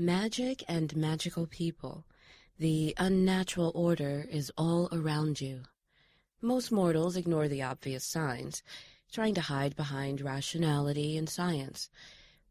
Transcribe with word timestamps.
Magic 0.00 0.64
and 0.66 0.96
magical 0.96 1.46
people. 1.46 2.06
The 2.58 2.94
unnatural 2.96 3.70
order 3.74 4.26
is 4.30 4.50
all 4.56 4.88
around 4.92 5.42
you. 5.42 5.64
Most 6.40 6.72
mortals 6.72 7.16
ignore 7.16 7.48
the 7.48 7.60
obvious 7.60 8.02
signs, 8.02 8.62
trying 9.12 9.34
to 9.34 9.42
hide 9.42 9.76
behind 9.76 10.22
rationality 10.22 11.18
and 11.18 11.28
science. 11.28 11.90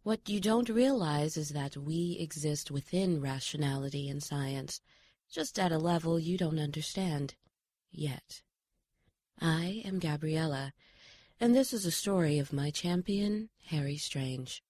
What 0.04 0.30
you 0.30 0.40
don't 0.40 0.70
realize 0.70 1.38
is 1.38 1.50
that 1.50 1.76
we 1.76 2.18
exist 2.20 2.70
within 2.70 3.20
rationality 3.20 4.10
and 4.10 4.22
science, 4.22 4.80
just 5.32 5.58
at 5.58 5.72
a 5.72 5.80
level 5.80 6.20
you 6.20 6.38
don't 6.38 6.60
understand 6.60 7.34
yet. 7.92 8.44
I 9.42 9.82
am 9.86 9.98
Gabriella, 9.98 10.74
and 11.40 11.56
this 11.56 11.74
is 11.74 11.84
a 11.88 11.90
story 11.90 12.38
of 12.38 12.54
my 12.54 12.70
champion, 12.70 13.50
Harry 13.70 13.98
Strange. 13.98 14.62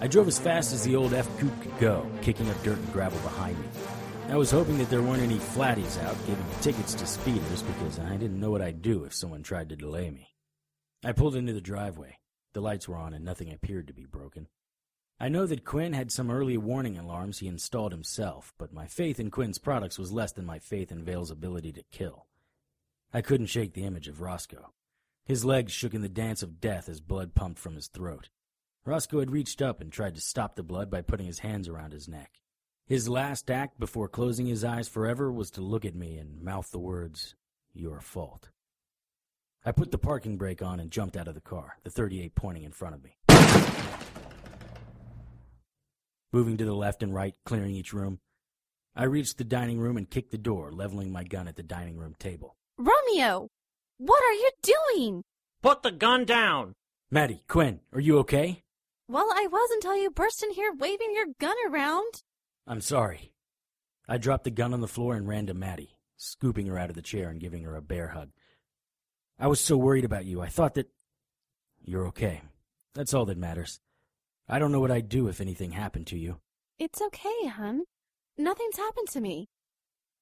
I 0.00 0.06
drove 0.06 0.28
as 0.28 0.38
fast 0.38 0.72
as 0.72 0.84
the 0.84 0.94
old 0.94 1.12
F 1.12 1.28
coupe 1.38 1.60
could 1.60 1.78
go, 1.78 2.08
kicking 2.22 2.48
up 2.48 2.62
dirt 2.62 2.78
and 2.78 2.92
gravel 2.92 3.18
behind 3.20 3.58
me. 3.58 3.66
I 4.28 4.36
was 4.36 4.50
hoping 4.50 4.78
that 4.78 4.90
there 4.90 5.02
weren't 5.02 5.22
any 5.22 5.38
flatties 5.38 6.00
out 6.04 6.16
giving 6.26 6.44
tickets 6.60 6.94
to 6.94 7.06
speeders 7.06 7.62
because 7.62 7.98
I 7.98 8.16
didn't 8.16 8.38
know 8.38 8.50
what 8.50 8.62
I'd 8.62 8.80
do 8.80 9.04
if 9.04 9.14
someone 9.14 9.42
tried 9.42 9.70
to 9.70 9.76
delay 9.76 10.10
me. 10.10 10.36
I 11.04 11.12
pulled 11.12 11.34
into 11.34 11.52
the 11.52 11.60
driveway. 11.60 12.18
The 12.52 12.60
lights 12.60 12.86
were 12.86 12.96
on 12.96 13.12
and 13.12 13.24
nothing 13.24 13.52
appeared 13.52 13.88
to 13.88 13.92
be 13.92 14.04
broken. 14.04 14.46
I 15.18 15.28
know 15.28 15.46
that 15.46 15.64
Quinn 15.64 15.94
had 15.94 16.12
some 16.12 16.30
early 16.30 16.56
warning 16.56 16.96
alarms 16.96 17.40
he 17.40 17.48
installed 17.48 17.90
himself, 17.90 18.52
but 18.56 18.72
my 18.72 18.86
faith 18.86 19.18
in 19.18 19.32
Quinn's 19.32 19.58
products 19.58 19.98
was 19.98 20.12
less 20.12 20.30
than 20.30 20.46
my 20.46 20.60
faith 20.60 20.92
in 20.92 21.04
Vale's 21.04 21.32
ability 21.32 21.72
to 21.72 21.82
kill. 21.90 22.26
I 23.12 23.20
couldn't 23.20 23.46
shake 23.46 23.72
the 23.72 23.84
image 23.84 24.06
of 24.06 24.20
Roscoe. 24.20 24.72
His 25.24 25.44
legs 25.44 25.72
shook 25.72 25.92
in 25.92 26.02
the 26.02 26.08
dance 26.08 26.42
of 26.42 26.60
death 26.60 26.88
as 26.88 27.00
blood 27.00 27.34
pumped 27.34 27.58
from 27.58 27.74
his 27.74 27.88
throat. 27.88 28.28
Roscoe 28.88 29.20
had 29.20 29.30
reached 29.30 29.60
up 29.60 29.82
and 29.82 29.92
tried 29.92 30.14
to 30.14 30.20
stop 30.22 30.56
the 30.56 30.62
blood 30.62 30.90
by 30.90 31.02
putting 31.02 31.26
his 31.26 31.40
hands 31.40 31.68
around 31.68 31.92
his 31.92 32.08
neck. 32.08 32.40
His 32.86 33.06
last 33.06 33.50
act 33.50 33.78
before 33.78 34.08
closing 34.08 34.46
his 34.46 34.64
eyes 34.64 34.88
forever 34.88 35.30
was 35.30 35.50
to 35.52 35.60
look 35.60 35.84
at 35.84 35.94
me 35.94 36.16
and 36.16 36.40
mouth 36.40 36.70
the 36.70 36.78
words, 36.78 37.34
Your 37.74 38.00
fault. 38.00 38.48
I 39.62 39.72
put 39.72 39.90
the 39.90 39.98
parking 39.98 40.38
brake 40.38 40.62
on 40.62 40.80
and 40.80 40.90
jumped 40.90 41.18
out 41.18 41.28
of 41.28 41.34
the 41.34 41.42
car, 41.42 41.76
the 41.84 41.90
38 41.90 42.34
pointing 42.34 42.62
in 42.62 42.72
front 42.72 42.94
of 42.94 43.04
me. 43.04 43.18
Moving 46.32 46.56
to 46.56 46.64
the 46.64 46.72
left 46.72 47.02
and 47.02 47.12
right, 47.12 47.34
clearing 47.44 47.74
each 47.74 47.92
room, 47.92 48.20
I 48.96 49.04
reached 49.04 49.36
the 49.36 49.44
dining 49.44 49.78
room 49.78 49.98
and 49.98 50.08
kicked 50.08 50.30
the 50.30 50.38
door, 50.38 50.72
leveling 50.72 51.12
my 51.12 51.24
gun 51.24 51.46
at 51.46 51.56
the 51.56 51.62
dining 51.62 51.98
room 51.98 52.14
table. 52.18 52.56
Romeo! 52.78 53.48
What 53.98 54.24
are 54.24 54.32
you 54.32 54.50
doing? 54.62 55.24
Put 55.62 55.82
the 55.82 55.92
gun 55.92 56.24
down! 56.24 56.72
Maddie, 57.10 57.42
Quinn, 57.48 57.80
are 57.92 58.00
you 58.00 58.16
okay? 58.20 58.62
Well, 59.10 59.32
I 59.34 59.46
was 59.50 59.70
until 59.72 59.96
you 59.96 60.10
burst 60.10 60.42
in 60.42 60.50
here 60.50 60.70
waving 60.70 61.14
your 61.14 61.26
gun 61.40 61.56
around. 61.66 62.22
I'm 62.66 62.82
sorry. 62.82 63.32
I 64.06 64.18
dropped 64.18 64.44
the 64.44 64.50
gun 64.50 64.74
on 64.74 64.82
the 64.82 64.86
floor 64.86 65.14
and 65.14 65.26
ran 65.26 65.46
to 65.46 65.54
Maddie, 65.54 65.96
scooping 66.18 66.66
her 66.66 66.78
out 66.78 66.90
of 66.90 66.96
the 66.96 67.00
chair 67.02 67.30
and 67.30 67.40
giving 67.40 67.62
her 67.64 67.74
a 67.74 67.80
bear 67.80 68.08
hug. 68.08 68.28
I 69.38 69.46
was 69.46 69.60
so 69.60 69.78
worried 69.78 70.04
about 70.04 70.26
you. 70.26 70.42
I 70.42 70.48
thought 70.48 70.74
that. 70.74 70.90
You're 71.82 72.06
okay. 72.08 72.42
That's 72.94 73.14
all 73.14 73.24
that 73.26 73.38
matters. 73.38 73.80
I 74.46 74.58
don't 74.58 74.72
know 74.72 74.80
what 74.80 74.90
I'd 74.90 75.08
do 75.08 75.28
if 75.28 75.40
anything 75.40 75.72
happened 75.72 76.06
to 76.08 76.18
you. 76.18 76.40
It's 76.78 77.00
okay, 77.00 77.46
hun. 77.46 77.84
Nothing's 78.36 78.76
happened 78.76 79.08
to 79.12 79.20
me. 79.20 79.48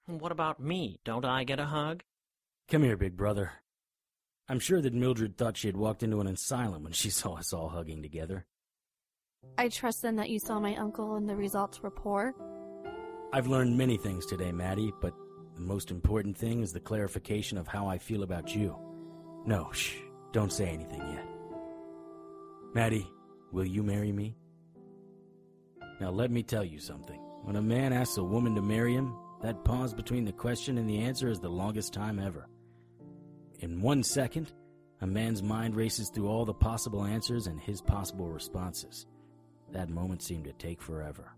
What 0.06 0.30
about 0.30 0.60
me? 0.60 1.00
Don't 1.04 1.24
I 1.24 1.42
get 1.42 1.58
a 1.58 1.66
hug? 1.66 2.04
Come 2.68 2.84
here, 2.84 2.96
big 2.96 3.16
brother. 3.16 3.52
I'm 4.48 4.60
sure 4.60 4.80
that 4.80 4.94
Mildred 4.94 5.36
thought 5.36 5.56
she 5.56 5.66
had 5.66 5.76
walked 5.76 6.04
into 6.04 6.20
an 6.20 6.28
asylum 6.28 6.84
when 6.84 6.92
she 6.92 7.10
saw 7.10 7.34
us 7.34 7.52
all 7.52 7.70
hugging 7.70 8.00
together. 8.02 8.46
I 9.58 9.68
trust 9.68 10.02
then 10.02 10.16
that 10.16 10.30
you 10.30 10.38
saw 10.38 10.60
my 10.60 10.76
uncle 10.76 11.14
and 11.16 11.28
the 11.28 11.36
results 11.36 11.82
were 11.82 11.90
poor. 11.90 12.34
I've 13.32 13.46
learned 13.46 13.76
many 13.76 13.96
things 13.96 14.26
today, 14.26 14.52
Maddie, 14.52 14.92
but 15.00 15.14
the 15.54 15.62
most 15.62 15.90
important 15.90 16.36
thing 16.36 16.62
is 16.62 16.72
the 16.72 16.80
clarification 16.80 17.58
of 17.58 17.66
how 17.66 17.86
I 17.86 17.98
feel 17.98 18.22
about 18.22 18.54
you. 18.54 18.76
No, 19.46 19.70
shh, 19.72 19.96
don't 20.32 20.52
say 20.52 20.68
anything 20.68 21.00
yet. 21.00 21.26
Maddie, 22.74 23.06
will 23.52 23.66
you 23.66 23.82
marry 23.82 24.12
me? 24.12 24.36
Now 26.00 26.10
let 26.10 26.30
me 26.30 26.42
tell 26.42 26.64
you 26.64 26.78
something. 26.78 27.20
When 27.42 27.56
a 27.56 27.62
man 27.62 27.92
asks 27.92 28.18
a 28.18 28.24
woman 28.24 28.54
to 28.54 28.62
marry 28.62 28.94
him, 28.94 29.16
that 29.42 29.64
pause 29.64 29.94
between 29.94 30.24
the 30.24 30.32
question 30.32 30.78
and 30.78 30.88
the 30.88 30.98
answer 30.98 31.28
is 31.28 31.40
the 31.40 31.48
longest 31.48 31.92
time 31.92 32.18
ever. 32.18 32.48
In 33.60 33.80
one 33.80 34.02
second, 34.02 34.52
a 35.00 35.06
man's 35.06 35.42
mind 35.42 35.76
races 35.76 36.10
through 36.10 36.28
all 36.28 36.44
the 36.44 36.54
possible 36.54 37.04
answers 37.04 37.46
and 37.46 37.60
his 37.60 37.80
possible 37.80 38.28
responses. 38.28 39.06
That 39.72 39.90
moment 39.90 40.22
seemed 40.22 40.44
to 40.44 40.52
take 40.52 40.80
forever. 40.80 41.32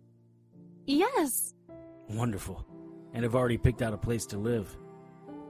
Yes. 0.87 1.55
Wonderful. 2.09 2.65
And 3.15 3.25
I've 3.25 3.35
already 3.35 3.59
picked 3.59 3.83
out 3.83 3.95
a 3.95 3.99
place 3.99 4.27
to 4.27 4.39
live. 4.39 4.77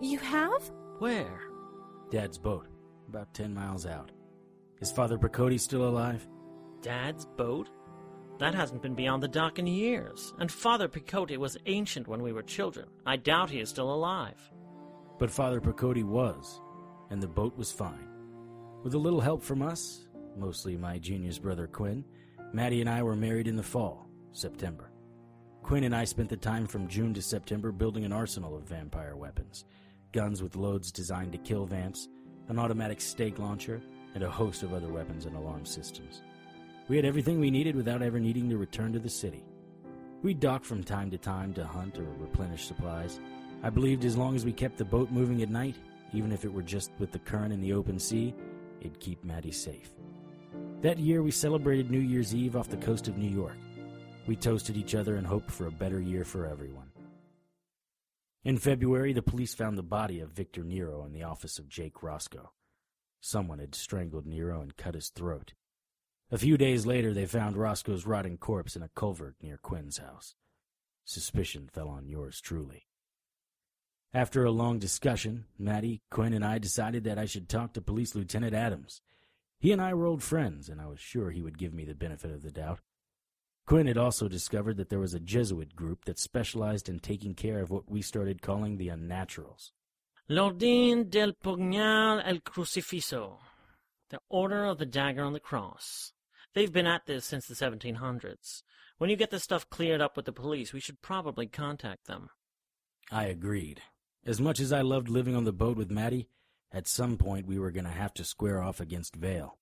You 0.01 0.19
have? 0.19 0.71
Where? 0.99 1.41
Dad's 2.11 2.39
boat, 2.39 2.67
about 3.09 3.35
10 3.35 3.53
miles 3.53 3.87
out. 3.87 4.11
Is 4.81 4.93
Father 4.93 5.19
Picotti 5.19 5.59
still 5.59 5.89
alive? 5.89 6.27
Dad's 6.83 7.27
boat? 7.27 7.69
That 8.39 8.55
hasn't 8.55 8.83
been 8.83 8.95
beyond 8.95 9.23
the 9.23 9.29
dock 9.29 9.59
in 9.59 9.67
years. 9.67 10.33
And 10.39 10.51
Father 10.51 10.89
Picotti 10.89 11.37
was 11.37 11.57
ancient 11.67 12.07
when 12.07 12.23
we 12.23 12.33
were 12.33 12.43
children. 12.43 12.87
I 13.05 13.17
doubt 13.17 13.51
he 13.51 13.59
is 13.59 13.69
still 13.69 13.93
alive. 13.93 14.39
But 15.19 15.31
Father 15.31 15.61
Picotti 15.61 16.05
was, 16.05 16.61
and 17.11 17.21
the 17.21 17.27
boat 17.27 17.57
was 17.57 17.73
fine. 17.73 18.09
With 18.85 18.95
a 18.95 18.99
little 18.99 19.21
help 19.21 19.43
from 19.43 19.63
us, 19.63 20.07
mostly 20.37 20.77
my 20.77 20.99
genius 20.99 21.39
brother 21.41 21.67
Quinn, 21.67 22.05
Maddie 22.53 22.81
and 22.81 22.89
I 22.89 23.03
were 23.03 23.17
married 23.17 23.47
in 23.47 23.57
the 23.57 23.63
fall, 23.63 24.09
September. 24.33 24.91
Quinn 25.63 25.85
and 25.85 25.95
I 25.95 26.05
spent 26.05 26.31
the 26.31 26.37
time 26.37 26.67
from 26.67 26.89
June 26.89 27.13
to 27.13 27.21
September 27.21 27.73
building 27.73 28.05
an 28.05 28.13
arsenal 28.13 28.57
of 28.57 28.63
vampire 28.63 29.17
weapons 29.17 29.65
guns 30.13 30.43
with 30.43 30.57
loads 30.57 30.91
designed 30.91 31.33
to 31.33 31.39
kill 31.39 31.67
vamps, 31.67 32.09
an 32.49 32.59
automatic 32.59 33.01
stake 33.01 33.39
launcher, 33.39 33.81
and 34.15 34.23
a 34.23 34.31
host 34.31 34.63
of 34.63 34.73
other 34.73 34.89
weapons 34.89 35.27
and 35.27 35.37
alarm 35.37 35.67
systems. 35.67 36.23
We 36.89 36.97
had 36.97 37.05
everything 37.05 37.39
we 37.39 37.51
needed 37.51 37.77
without 37.77 38.01
ever 38.01 38.19
needing 38.19 38.49
to 38.49 38.57
return 38.57 38.95
to 38.95 38.99
the 38.99 39.11
city. 39.11 39.45
We 40.23 40.33
docked 40.33 40.65
from 40.65 40.83
time 40.83 41.11
to 41.11 41.19
time 41.19 41.53
to 41.55 41.67
hunt 41.67 41.99
or 41.99 42.05
replenish 42.19 42.67
supplies. 42.67 43.21
I 43.63 43.71
believed 43.71 44.05
as 44.05 44.17
long 44.17 44.35
as 44.35 44.47
we 44.47 44.53
kept 44.53 44.79
the 44.79 44.85
boat 44.85 45.11
moving 45.11 45.43
at 45.43 45.51
night, 45.51 45.77
even 46.15 46.33
if 46.33 46.45
it 46.45 46.53
were 46.53 46.63
just 46.63 46.91
with 46.99 47.13
the 47.13 47.19
current 47.19 47.53
in 47.53 47.61
the 47.61 47.75
open 47.75 47.99
sea, 47.99 48.35
it'd 48.81 48.99
keep 48.99 49.23
Maddie 49.23 49.53
safe. 49.53 49.91
That 50.81 51.01
year, 51.01 51.25
we 51.25 51.33
celebrated 51.33 51.91
New 51.91 51.99
Year's 51.99 52.33
Eve 52.33 52.55
off 52.55 52.69
the 52.69 52.77
coast 52.77 53.09
of 53.09 53.19
New 53.19 53.29
York. 53.29 53.57
We 54.29 54.37
toasted 54.37 54.77
each 54.77 54.95
other 54.95 55.17
and 55.17 55.27
hoped 55.27 55.51
for 55.51 55.67
a 55.67 55.73
better 55.73 56.01
year 56.01 56.25
for 56.25 56.47
everyone. 56.47 56.93
In 58.45 58.59
February, 58.59 59.13
the 59.13 59.21
police 59.21 59.55
found 59.55 59.77
the 59.77 59.83
body 59.83 60.21
of 60.21 60.31
Victor 60.31 60.63
Nero 60.63 61.05
in 61.05 61.13
the 61.13 61.25
office 61.25 61.59
of 61.59 61.69
Jake 61.69 62.01
Roscoe. 62.01 62.53
Someone 63.21 63.59
had 63.59 63.75
strangled 63.75 64.25
Nero 64.25 64.61
and 64.61 64.77
cut 64.77 64.95
his 64.95 65.09
throat. 65.09 65.55
A 66.31 66.39
few 66.39 66.57
days 66.57 66.87
later, 66.87 67.13
they 67.13 67.27
found 67.27 67.57
Roscoe's 67.57 68.07
rotting 68.07 68.39
corpse 68.39 68.77
in 68.77 68.83
a 68.83 68.91
culvert 68.95 69.35
near 69.43 69.57
Quinn's 69.57 69.99
house. 69.99 70.37
Suspicion 71.05 71.69
fell 71.73 71.89
on 71.89 72.07
yours 72.07 72.41
truly. 72.41 72.87
After 74.15 74.45
a 74.45 74.53
long 74.53 74.79
discussion, 74.79 75.47
Maddie, 75.59 76.03
Quinn, 76.09 76.33
and 76.33 76.45
I 76.45 76.59
decided 76.59 77.03
that 77.05 77.19
I 77.19 77.25
should 77.25 77.49
talk 77.49 77.73
to 77.73 77.81
Police 77.81 78.15
Lieutenant 78.15 78.55
Adams. 78.55 79.01
He 79.59 79.73
and 79.73 79.83
I 79.83 79.95
were 79.95 80.07
old 80.07 80.23
friends, 80.23 80.69
and 80.69 80.81
I 80.81 80.87
was 80.87 81.01
sure 81.01 81.31
he 81.31 81.43
would 81.43 81.59
give 81.59 81.75
me 81.75 81.85
the 81.85 81.95
benefit 81.95 82.31
of 82.31 82.43
the 82.43 82.51
doubt. 82.51 82.81
Quinn 83.67 83.87
had 83.87 83.99
also 83.99 84.29
discovered 84.29 84.77
that 84.77 84.89
there 84.89 84.99
was 84.99 85.15
a 85.15 85.21
Jesuit 85.21 85.77
group 85.77 86.05
that 86.05 86.19
specialized 86.19 86.89
in 86.89 87.01
taking 87.01 87.35
care 87.35 87.61
of 87.61 87.71
what 87.71 87.91
we 87.91 88.01
started 88.01 88.41
calling 88.41 88.77
the 88.79 88.89
unnaturals. 88.89 89.73
L'Ordine 90.29 91.11
del 91.11 91.33
Pugnal 91.33 92.23
el 92.25 92.39
Crucifisso. 92.39 93.39
The 94.11 94.21
Order 94.31 94.65
of 94.65 94.79
the 94.79 94.87
Dagger 94.87 95.23
on 95.23 95.35
the 95.35 95.41
Cross. 95.41 96.13
They've 96.55 96.73
been 96.73 96.87
at 96.87 97.07
this 97.07 97.27
since 97.27 97.47
the 97.47 97.55
1700s. 97.55 98.63
When 98.97 99.11
you 99.11 99.17
get 99.17 99.31
this 99.31 99.43
stuff 99.43 99.69
cleared 99.69 100.01
up 100.01 100.17
with 100.17 100.25
the 100.25 100.33
police, 100.33 100.73
we 100.73 100.81
should 100.81 101.03
probably 101.03 101.47
contact 101.47 102.07
them. 102.07 102.31
I 103.11 103.25
agreed. 103.25 103.83
As 104.25 104.41
much 104.41 104.61
as 104.61 104.73
I 104.73 104.81
loved 104.81 105.09
living 105.09 105.37
on 105.37 105.45
the 105.45 105.53
boat 105.53 105.77
with 105.77 105.91
Maddie, 105.91 106.29
at 106.73 106.87
some 106.87 107.17
point 107.17 107.47
we 107.47 107.59
were 107.59 107.71
going 107.71 107.85
to 107.85 107.91
have 107.91 108.15
to 108.15 108.25
square 108.25 108.63
off 108.63 108.81
against 108.81 109.17
Vale. 109.17 109.57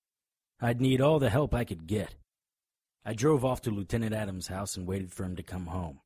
I'd 0.61 0.81
need 0.81 1.01
all 1.01 1.19
the 1.19 1.31
help 1.31 1.55
I 1.55 1.65
could 1.65 1.87
get. 1.87 2.15
I 3.05 3.15
drove 3.15 3.45
off 3.45 3.61
to 3.63 3.71
Lieutenant 3.71 4.15
Adams' 4.15 4.49
house 4.49 4.77
and 4.77 4.87
waited 4.87 5.13
for 5.13 5.25
him 5.25 5.37
to 5.37 5.43
come 5.43 5.67
home. 5.67 6.01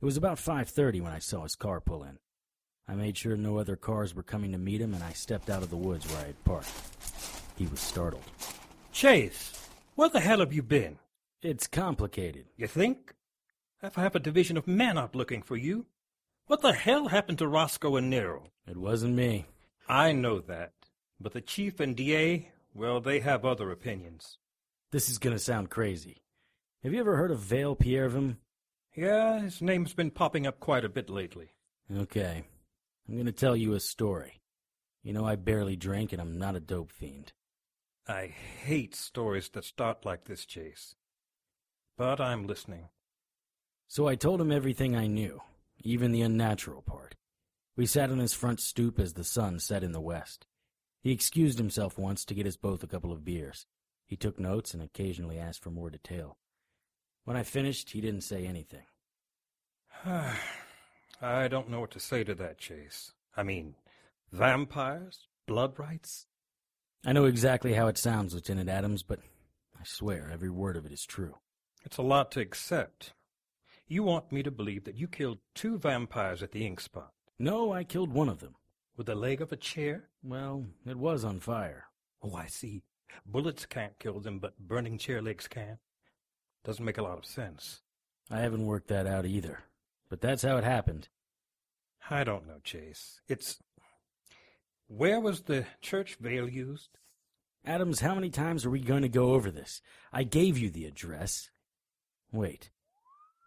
It 0.00 0.04
was 0.04 0.16
about 0.16 0.38
5:30 0.38 1.00
when 1.00 1.12
I 1.12 1.18
saw 1.18 1.42
his 1.42 1.56
car 1.56 1.80
pull 1.80 2.04
in. 2.04 2.18
I 2.86 2.94
made 2.94 3.18
sure 3.18 3.36
no 3.36 3.58
other 3.58 3.76
cars 3.76 4.14
were 4.14 4.22
coming 4.22 4.52
to 4.52 4.58
meet 4.58 4.80
him 4.80 4.94
and 4.94 5.02
I 5.04 5.12
stepped 5.12 5.50
out 5.50 5.62
of 5.62 5.70
the 5.70 5.76
woods 5.76 6.06
where 6.06 6.22
I 6.22 6.26
had 6.28 6.44
parked. 6.44 6.70
He 7.56 7.66
was 7.66 7.80
startled. 7.80 8.24
Chase, 8.92 9.68
where 9.94 10.08
the 10.08 10.20
hell 10.20 10.38
have 10.38 10.52
you 10.52 10.62
been? 10.62 10.98
It's 11.42 11.66
complicated. 11.66 12.46
You 12.56 12.66
think? 12.66 13.14
I've 13.82 13.96
half 13.96 14.14
a 14.14 14.20
division 14.20 14.56
of 14.56 14.66
men 14.66 14.96
out 14.96 15.14
looking 15.14 15.42
for 15.42 15.56
you. 15.56 15.86
What 16.46 16.62
the 16.62 16.72
hell 16.72 17.08
happened 17.08 17.38
to 17.38 17.46
Roscoe 17.46 17.96
and 17.96 18.08
Nero? 18.08 18.44
It 18.66 18.76
wasn't 18.76 19.14
me. 19.14 19.46
I 19.88 20.12
know 20.12 20.40
that. 20.40 20.72
But 21.20 21.32
the 21.32 21.40
chief 21.40 21.80
and 21.80 21.96
DA, 21.96 22.50
well, 22.74 23.00
they 23.00 23.20
have 23.20 23.44
other 23.44 23.70
opinions. 23.70 24.38
This 24.92 25.08
is 25.08 25.18
gonna 25.18 25.38
sound 25.38 25.70
crazy. 25.70 26.22
Have 26.82 26.92
you 26.92 27.00
ever 27.00 27.16
heard 27.16 27.30
of 27.30 27.40
Vale 27.40 27.74
Pierrevim? 27.74 28.36
Yeah, 28.94 29.40
his 29.40 29.60
name's 29.60 29.94
been 29.94 30.10
popping 30.10 30.46
up 30.46 30.60
quite 30.60 30.84
a 30.84 30.88
bit 30.88 31.10
lately. 31.10 31.54
Okay. 31.94 32.44
I'm 33.08 33.16
gonna 33.16 33.32
tell 33.32 33.56
you 33.56 33.74
a 33.74 33.80
story. 33.80 34.40
You 35.02 35.12
know 35.12 35.24
I 35.24 35.36
barely 35.36 35.76
drink 35.76 36.12
and 36.12 36.20
I'm 36.20 36.38
not 36.38 36.56
a 36.56 36.60
dope 36.60 36.90
fiend. 36.90 37.32
I 38.06 38.26
hate 38.26 38.94
stories 38.94 39.48
that 39.50 39.64
start 39.64 40.04
like 40.04 40.24
this, 40.24 40.44
Chase. 40.44 40.94
But 41.96 42.20
I'm 42.20 42.46
listening. 42.46 42.88
So 43.86 44.06
I 44.06 44.14
told 44.14 44.40
him 44.40 44.52
everything 44.52 44.94
I 44.94 45.06
knew, 45.06 45.42
even 45.82 46.12
the 46.12 46.22
unnatural 46.22 46.82
part. 46.82 47.14
We 47.78 47.86
sat 47.86 48.10
on 48.10 48.18
his 48.18 48.34
front 48.34 48.58
stoop 48.58 48.98
as 48.98 49.12
the 49.12 49.22
sun 49.22 49.60
set 49.60 49.84
in 49.84 49.92
the 49.92 50.00
west. 50.00 50.46
He 51.00 51.12
excused 51.12 51.58
himself 51.58 51.96
once 51.96 52.24
to 52.24 52.34
get 52.34 52.44
us 52.44 52.56
both 52.56 52.82
a 52.82 52.88
couple 52.88 53.12
of 53.12 53.24
beers. 53.24 53.66
He 54.04 54.16
took 54.16 54.36
notes 54.36 54.74
and 54.74 54.82
occasionally 54.82 55.38
asked 55.38 55.62
for 55.62 55.70
more 55.70 55.88
detail. 55.88 56.38
When 57.22 57.36
I 57.36 57.44
finished, 57.44 57.90
he 57.90 58.00
didn't 58.00 58.22
say 58.22 58.46
anything. 58.46 58.82
I 60.04 61.46
don't 61.46 61.70
know 61.70 61.78
what 61.78 61.92
to 61.92 62.00
say 62.00 62.24
to 62.24 62.34
that, 62.34 62.58
Chase. 62.58 63.12
I 63.36 63.44
mean, 63.44 63.76
vampires? 64.32 65.28
Blood 65.46 65.78
rites? 65.78 66.26
I 67.06 67.12
know 67.12 67.26
exactly 67.26 67.74
how 67.74 67.86
it 67.86 67.96
sounds, 67.96 68.34
Lieutenant 68.34 68.68
Adams, 68.68 69.04
but 69.04 69.20
I 69.78 69.84
swear 69.84 70.28
every 70.32 70.50
word 70.50 70.76
of 70.76 70.84
it 70.84 70.90
is 70.90 71.06
true. 71.06 71.36
It's 71.84 71.98
a 71.98 72.02
lot 72.02 72.32
to 72.32 72.40
accept. 72.40 73.12
You 73.86 74.02
want 74.02 74.32
me 74.32 74.42
to 74.42 74.50
believe 74.50 74.82
that 74.82 74.96
you 74.96 75.06
killed 75.06 75.38
two 75.54 75.78
vampires 75.78 76.42
at 76.42 76.50
the 76.50 76.66
ink 76.66 76.80
spot 76.80 77.12
No, 77.38 77.72
I 77.72 77.84
killed 77.84 78.12
one 78.12 78.28
of 78.28 78.40
them. 78.40 78.56
with 78.96 79.06
the 79.06 79.14
leg 79.14 79.40
of 79.40 79.52
a 79.52 79.56
chair? 79.56 80.08
Well, 80.24 80.66
it 80.84 80.96
was 80.96 81.24
on 81.24 81.38
fire. 81.40 81.84
Oh, 82.22 82.34
I 82.34 82.46
see. 82.46 82.82
Bullets 83.24 83.64
can't 83.64 83.98
kill 84.00 84.18
them, 84.20 84.40
but 84.40 84.58
burning 84.58 84.98
chair 84.98 85.22
legs 85.22 85.46
can. 85.46 85.78
Doesn't 86.64 86.84
make 86.84 86.98
a 86.98 87.02
lot 87.02 87.18
of 87.18 87.24
sense. 87.24 87.82
I 88.30 88.40
haven't 88.40 88.66
worked 88.66 88.88
that 88.88 89.06
out 89.06 89.24
either. 89.24 89.60
But 90.08 90.20
that's 90.20 90.42
how 90.42 90.56
it 90.56 90.64
happened. 90.64 91.08
I 92.10 92.24
don't 92.24 92.46
know, 92.46 92.58
Chase. 92.64 93.20
It's. 93.28 93.58
Where 94.88 95.20
was 95.20 95.42
the 95.42 95.66
church 95.80 96.16
Vale 96.20 96.48
used? 96.48 96.90
Adams, 97.64 98.00
how 98.00 98.14
many 98.14 98.30
times 98.30 98.64
are 98.64 98.70
we 98.70 98.80
going 98.80 99.02
to 99.02 99.08
go 99.08 99.32
over 99.34 99.50
this? 99.50 99.82
I 100.12 100.22
gave 100.24 100.56
you 100.58 100.70
the 100.70 100.86
address. 100.86 101.50
Wait. 102.32 102.70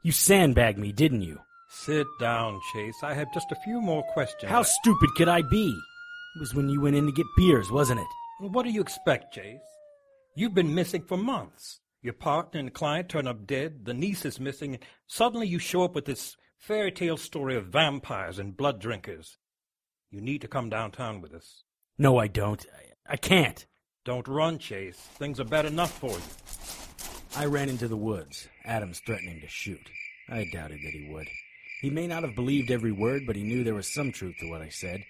You 0.03 0.11
sandbagged 0.11 0.77
me, 0.77 0.91
didn't 0.91 1.23
you? 1.23 1.39
Sit 1.73 2.05
down, 2.19 2.59
Chase. 2.73 3.01
I 3.01 3.13
have 3.13 3.33
just 3.33 3.51
a 3.53 3.55
few 3.63 3.79
more 3.79 4.03
questions. 4.11 4.51
How 4.51 4.61
stupid 4.61 5.09
could 5.15 5.29
I 5.29 5.41
be? 5.41 5.73
It 6.35 6.39
was 6.39 6.53
when 6.53 6.67
you 6.67 6.81
went 6.81 6.97
in 6.97 7.05
to 7.05 7.13
get 7.13 7.25
beers, 7.37 7.71
wasn't 7.71 8.01
it? 8.01 8.07
What 8.41 8.63
do 8.63 8.71
you 8.71 8.81
expect, 8.81 9.33
Chase? 9.33 9.61
You've 10.35 10.53
been 10.53 10.75
missing 10.75 11.03
for 11.03 11.17
months. 11.17 11.79
Your 12.01 12.13
partner 12.13 12.59
and 12.59 12.73
client 12.73 13.07
turn 13.07 13.25
up 13.25 13.47
dead, 13.47 13.85
the 13.85 13.93
niece 13.93 14.25
is 14.25 14.39
missing, 14.39 14.73
and 14.73 14.83
suddenly 15.07 15.47
you 15.47 15.59
show 15.59 15.83
up 15.83 15.95
with 15.95 16.05
this 16.05 16.35
fairy 16.57 16.91
tale 16.91 17.15
story 17.15 17.55
of 17.55 17.67
vampires 17.67 18.37
and 18.37 18.57
blood 18.57 18.81
drinkers. 18.81 19.37
You 20.09 20.19
need 20.19 20.41
to 20.41 20.49
come 20.49 20.69
downtown 20.69 21.21
with 21.21 21.33
us. 21.33 21.63
No, 21.97 22.17
I 22.17 22.27
don't. 22.27 22.65
I, 23.07 23.13
I 23.13 23.17
can't. 23.17 23.65
Don't 24.03 24.27
run, 24.27 24.59
Chase. 24.59 24.97
Things 24.97 25.39
are 25.39 25.45
bad 25.45 25.65
enough 25.65 25.97
for 25.97 26.09
you. 26.09 27.41
I 27.41 27.45
ran 27.45 27.69
into 27.69 27.87
the 27.87 27.95
woods, 27.95 28.49
Adams 28.65 29.01
threatening 29.05 29.39
to 29.39 29.47
shoot. 29.47 29.89
I 30.27 30.45
doubted 30.51 30.79
that 30.83 30.93
he 30.93 31.09
would. 31.13 31.27
He 31.81 31.89
may 31.89 32.05
not 32.05 32.21
have 32.21 32.35
believed 32.35 32.69
every 32.69 32.91
word, 32.91 33.25
but 33.25 33.35
he 33.35 33.41
knew 33.41 33.63
there 33.63 33.73
was 33.73 33.91
some 33.91 34.11
truth 34.11 34.35
to 34.39 34.49
what 34.49 34.61
I 34.61 34.69
said. 34.69 35.03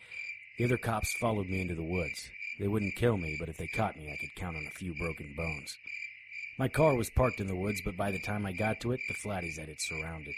The 0.57 0.63
other 0.63 0.77
cops 0.77 1.13
followed 1.19 1.47
me 1.47 1.59
into 1.59 1.75
the 1.75 1.83
woods. 1.83 2.29
They 2.59 2.67
wouldn't 2.69 2.95
kill 2.95 3.17
me, 3.17 3.35
but 3.37 3.49
if 3.49 3.57
they 3.57 3.67
caught 3.67 3.97
me, 3.97 4.09
I 4.09 4.17
could 4.17 4.35
count 4.35 4.55
on 4.55 4.65
a 4.65 4.77
few 4.77 4.95
broken 4.95 5.33
bones. 5.35 5.77
My 6.57 6.69
car 6.69 6.95
was 6.95 7.09
parked 7.09 7.41
in 7.41 7.47
the 7.47 7.55
woods, 7.57 7.81
but 7.83 7.97
by 7.97 8.11
the 8.11 8.21
time 8.21 8.45
I 8.45 8.53
got 8.53 8.79
to 8.81 8.93
it, 8.93 9.01
the 9.09 9.15
flatties 9.15 9.59
had 9.59 9.67
it 9.67 9.81
surrounded. 9.81 10.35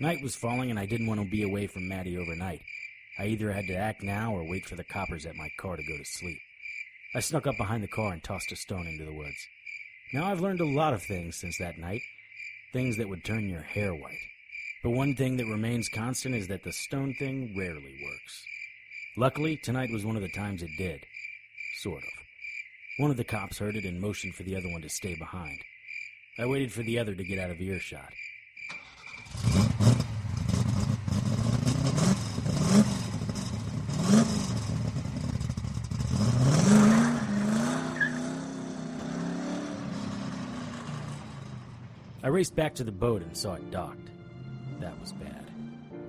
Night 0.00 0.20
was 0.20 0.34
falling, 0.34 0.70
and 0.70 0.80
I 0.80 0.86
didn't 0.86 1.06
want 1.06 1.20
to 1.20 1.30
be 1.30 1.44
away 1.44 1.68
from 1.68 1.86
Maddie 1.86 2.16
overnight. 2.16 2.62
I 3.18 3.26
either 3.26 3.52
had 3.52 3.68
to 3.68 3.76
act 3.76 4.02
now 4.02 4.34
or 4.34 4.48
wait 4.48 4.66
for 4.66 4.74
the 4.74 4.82
coppers 4.82 5.26
at 5.26 5.36
my 5.36 5.50
car 5.58 5.76
to 5.76 5.82
go 5.82 5.96
to 5.96 6.04
sleep. 6.04 6.40
I 7.14 7.20
snuck 7.20 7.46
up 7.46 7.56
behind 7.56 7.84
the 7.84 7.88
car 7.88 8.12
and 8.12 8.24
tossed 8.24 8.50
a 8.50 8.56
stone 8.56 8.88
into 8.88 9.04
the 9.04 9.14
woods. 9.14 9.46
Now 10.12 10.24
I've 10.24 10.40
learned 10.40 10.60
a 10.60 10.66
lot 10.66 10.94
of 10.94 11.02
things 11.02 11.38
since 11.38 11.58
that 11.58 11.78
night, 11.78 12.02
things 12.72 12.96
that 12.96 13.08
would 13.08 13.22
turn 13.22 13.48
your 13.48 13.62
hair 13.62 13.94
white. 13.94 14.18
But 14.82 14.90
one 14.90 15.14
thing 15.14 15.36
that 15.36 15.46
remains 15.46 15.88
constant 15.88 16.34
is 16.34 16.48
that 16.48 16.64
the 16.64 16.72
stone 16.72 17.14
thing 17.14 17.54
rarely 17.56 18.00
works. 18.04 18.44
Luckily, 19.16 19.56
tonight 19.56 19.92
was 19.92 20.04
one 20.04 20.16
of 20.16 20.22
the 20.22 20.32
times 20.32 20.60
it 20.60 20.70
did. 20.76 21.06
Sort 21.78 22.02
of. 22.02 22.08
One 22.98 23.12
of 23.12 23.16
the 23.16 23.22
cops 23.22 23.58
heard 23.58 23.76
it 23.76 23.84
and 23.84 24.00
motioned 24.00 24.34
for 24.34 24.42
the 24.42 24.56
other 24.56 24.68
one 24.68 24.82
to 24.82 24.88
stay 24.88 25.14
behind. 25.14 25.60
I 26.36 26.46
waited 26.46 26.72
for 26.72 26.82
the 26.82 26.98
other 26.98 27.14
to 27.14 27.22
get 27.22 27.38
out 27.38 27.50
of 27.50 27.60
earshot. 27.60 28.12
I 42.24 42.28
raced 42.28 42.56
back 42.56 42.74
to 42.76 42.84
the 42.84 42.90
boat 42.90 43.22
and 43.22 43.36
saw 43.36 43.54
it 43.54 43.70
docked. 43.70 44.11
That 44.82 44.98
was 44.98 45.12
bad. 45.12 45.48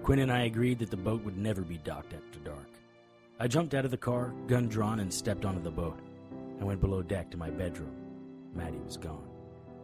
Quinn 0.01 0.17
and 0.17 0.31
I 0.31 0.45
agreed 0.45 0.79
that 0.79 0.89
the 0.89 0.97
boat 0.97 1.23
would 1.23 1.37
never 1.37 1.61
be 1.61 1.77
docked 1.77 2.15
after 2.15 2.39
dark. 2.39 2.69
I 3.39 3.47
jumped 3.47 3.75
out 3.75 3.85
of 3.85 3.91
the 3.91 3.97
car, 3.97 4.33
gun 4.47 4.67
drawn, 4.67 4.99
and 4.99 5.13
stepped 5.13 5.45
onto 5.45 5.61
the 5.61 5.69
boat. 5.69 5.99
I 6.59 6.63
went 6.63 6.81
below 6.81 7.03
deck 7.03 7.29
to 7.31 7.37
my 7.37 7.51
bedroom. 7.51 7.95
Maddie 8.55 8.81
was 8.83 8.97
gone. 8.97 9.29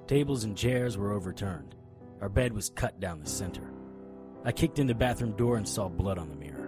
Tables 0.07 0.43
and 0.43 0.57
chairs 0.57 0.97
were 0.97 1.13
overturned. 1.13 1.75
Our 2.19 2.29
bed 2.29 2.51
was 2.51 2.71
cut 2.71 2.99
down 2.99 3.19
the 3.19 3.29
center. 3.29 3.69
I 4.43 4.51
kicked 4.51 4.79
in 4.79 4.87
the 4.87 4.95
bathroom 4.95 5.37
door 5.37 5.57
and 5.57 5.67
saw 5.67 5.87
blood 5.87 6.17
on 6.17 6.29
the 6.29 6.35
mirror. 6.35 6.67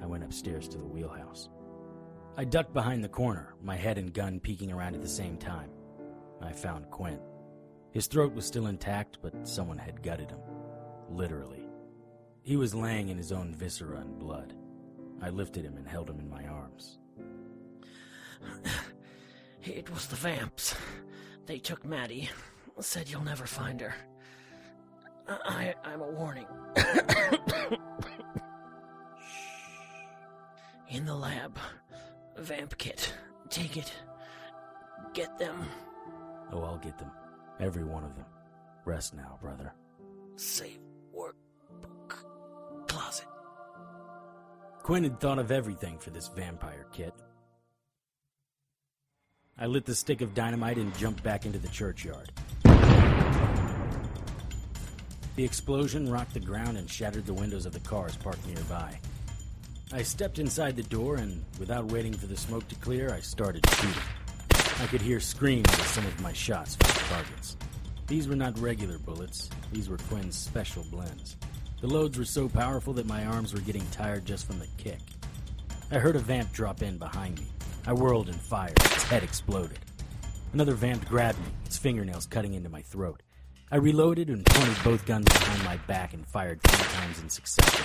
I 0.00 0.06
went 0.06 0.22
upstairs 0.22 0.68
to 0.68 0.78
the 0.78 0.86
wheelhouse. 0.86 1.48
I 2.36 2.44
ducked 2.44 2.74
behind 2.74 3.02
the 3.02 3.08
corner, 3.08 3.54
my 3.60 3.74
head 3.74 3.98
and 3.98 4.14
gun 4.14 4.38
peeking 4.38 4.70
around 4.70 4.94
at 4.94 5.02
the 5.02 5.08
same 5.08 5.36
time. 5.36 5.70
I 6.40 6.52
found 6.52 6.90
Quinn. 6.92 7.18
His 7.90 8.06
throat 8.06 8.34
was 8.34 8.46
still 8.46 8.68
intact, 8.68 9.18
but 9.20 9.48
someone 9.48 9.78
had 9.78 10.02
gutted 10.02 10.30
him. 10.30 10.38
Literally. 11.08 11.55
He 12.46 12.56
was 12.56 12.76
laying 12.76 13.08
in 13.08 13.16
his 13.18 13.32
own 13.32 13.52
viscera 13.52 13.98
and 13.98 14.20
blood. 14.20 14.54
I 15.20 15.30
lifted 15.30 15.64
him 15.64 15.76
and 15.76 15.88
held 15.88 16.08
him 16.08 16.20
in 16.20 16.30
my 16.30 16.46
arms. 16.46 16.98
It 19.64 19.90
was 19.90 20.06
the 20.06 20.14
vamps. 20.14 20.76
They 21.46 21.58
took 21.58 21.84
Maddie. 21.84 22.30
Said 22.78 23.10
you'll 23.10 23.24
never 23.24 23.46
find 23.46 23.80
her. 23.80 23.96
I, 25.28 25.74
I'm 25.82 26.00
a 26.02 26.08
warning. 26.08 26.46
In 30.88 31.04
the 31.04 31.16
lab. 31.16 31.58
Vamp 32.36 32.78
kit. 32.78 33.12
Take 33.50 33.76
it. 33.76 33.92
Get 35.14 35.36
them. 35.36 35.68
Oh, 36.52 36.62
I'll 36.62 36.78
get 36.78 36.96
them. 36.96 37.10
Every 37.58 37.82
one 37.82 38.04
of 38.04 38.14
them. 38.14 38.26
Rest 38.84 39.14
now, 39.14 39.36
brother. 39.42 39.72
Safe 40.36 40.78
Quinn 44.86 45.02
had 45.02 45.18
thought 45.18 45.40
of 45.40 45.50
everything 45.50 45.98
for 45.98 46.10
this 46.10 46.28
vampire 46.28 46.86
kit. 46.92 47.12
I 49.58 49.66
lit 49.66 49.84
the 49.84 49.96
stick 49.96 50.20
of 50.20 50.32
dynamite 50.32 50.76
and 50.76 50.96
jumped 50.96 51.24
back 51.24 51.44
into 51.44 51.58
the 51.58 51.66
churchyard. 51.66 52.30
The 55.34 55.44
explosion 55.44 56.08
rocked 56.08 56.34
the 56.34 56.40
ground 56.40 56.78
and 56.78 56.88
shattered 56.88 57.26
the 57.26 57.34
windows 57.34 57.66
of 57.66 57.72
the 57.72 57.80
cars 57.80 58.14
parked 58.14 58.46
nearby. 58.46 58.96
I 59.92 60.02
stepped 60.02 60.38
inside 60.38 60.76
the 60.76 60.84
door 60.84 61.16
and, 61.16 61.44
without 61.58 61.90
waiting 61.90 62.12
for 62.12 62.28
the 62.28 62.36
smoke 62.36 62.68
to 62.68 62.76
clear, 62.76 63.12
I 63.12 63.18
started 63.18 63.68
shooting. 63.68 64.02
I 64.52 64.86
could 64.86 65.02
hear 65.02 65.18
screams 65.18 65.68
as 65.68 65.86
some 65.86 66.06
of 66.06 66.20
my 66.20 66.32
shots 66.32 66.76
found 66.76 67.24
targets. 67.24 67.56
These 68.06 68.28
were 68.28 68.36
not 68.36 68.56
regular 68.60 68.98
bullets, 68.98 69.50
these 69.72 69.88
were 69.88 69.98
Quinn's 69.98 70.38
special 70.38 70.84
blends. 70.92 71.36
The 71.80 71.86
loads 71.86 72.16
were 72.16 72.24
so 72.24 72.48
powerful 72.48 72.94
that 72.94 73.06
my 73.06 73.26
arms 73.26 73.52
were 73.52 73.60
getting 73.60 73.86
tired 73.90 74.24
just 74.24 74.46
from 74.46 74.58
the 74.58 74.66
kick. 74.78 74.98
I 75.90 75.98
heard 75.98 76.16
a 76.16 76.20
vamp 76.20 76.52
drop 76.52 76.82
in 76.82 76.96
behind 76.96 77.38
me. 77.38 77.46
I 77.86 77.92
whirled 77.92 78.28
and 78.28 78.40
fired. 78.40 78.78
Its 78.80 79.02
head 79.04 79.22
exploded. 79.22 79.78
Another 80.54 80.74
vamp 80.74 81.06
grabbed 81.06 81.38
me, 81.38 81.46
its 81.66 81.76
fingernails 81.76 82.26
cutting 82.26 82.54
into 82.54 82.70
my 82.70 82.80
throat. 82.80 83.22
I 83.70 83.76
reloaded 83.76 84.30
and 84.30 84.46
pointed 84.46 84.82
both 84.82 85.04
guns 85.04 85.26
behind 85.26 85.64
my 85.64 85.76
back 85.86 86.14
and 86.14 86.26
fired 86.26 86.62
three 86.62 86.86
times 86.94 87.20
in 87.20 87.28
succession. 87.28 87.84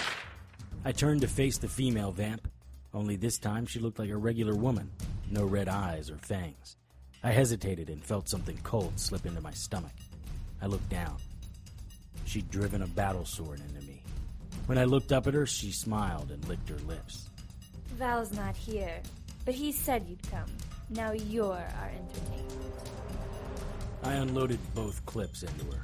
I 0.85 0.93
turned 0.93 1.21
to 1.21 1.27
face 1.27 1.57
the 1.57 1.67
female 1.67 2.13
vamp, 2.13 2.47
only 2.93 3.17
this 3.17 3.37
time 3.37 3.65
she 3.65 3.79
looked 3.79 3.99
like 3.99 4.09
a 4.09 4.17
regular 4.17 4.55
woman, 4.55 4.89
no 5.29 5.43
red 5.43 5.67
eyes 5.67 6.09
or 6.09 6.17
fangs. 6.17 6.77
I 7.23 7.31
hesitated 7.31 7.89
and 7.89 8.03
felt 8.03 8.29
something 8.29 8.57
cold 8.63 8.99
slip 8.99 9.25
into 9.25 9.41
my 9.41 9.51
stomach. 9.51 9.93
I 10.61 10.67
looked 10.67 10.89
down. 10.89 11.17
She'd 12.31 12.49
driven 12.49 12.81
a 12.81 12.87
battle 12.87 13.25
sword 13.25 13.59
into 13.59 13.85
me. 13.85 14.01
When 14.65 14.77
I 14.77 14.85
looked 14.85 15.11
up 15.11 15.27
at 15.27 15.33
her, 15.33 15.45
she 15.45 15.73
smiled 15.73 16.31
and 16.31 16.41
licked 16.47 16.69
her 16.69 16.77
lips. 16.87 17.27
Val's 17.97 18.31
not 18.31 18.55
here, 18.55 19.01
but 19.43 19.53
he 19.53 19.73
said 19.73 20.05
you'd 20.07 20.23
come. 20.31 20.45
Now 20.91 21.11
you're 21.11 21.51
our 21.51 21.89
entertainment. 21.89 22.89
I 24.03 24.13
unloaded 24.13 24.59
both 24.73 25.05
clips 25.05 25.43
into 25.43 25.65
her. 25.75 25.81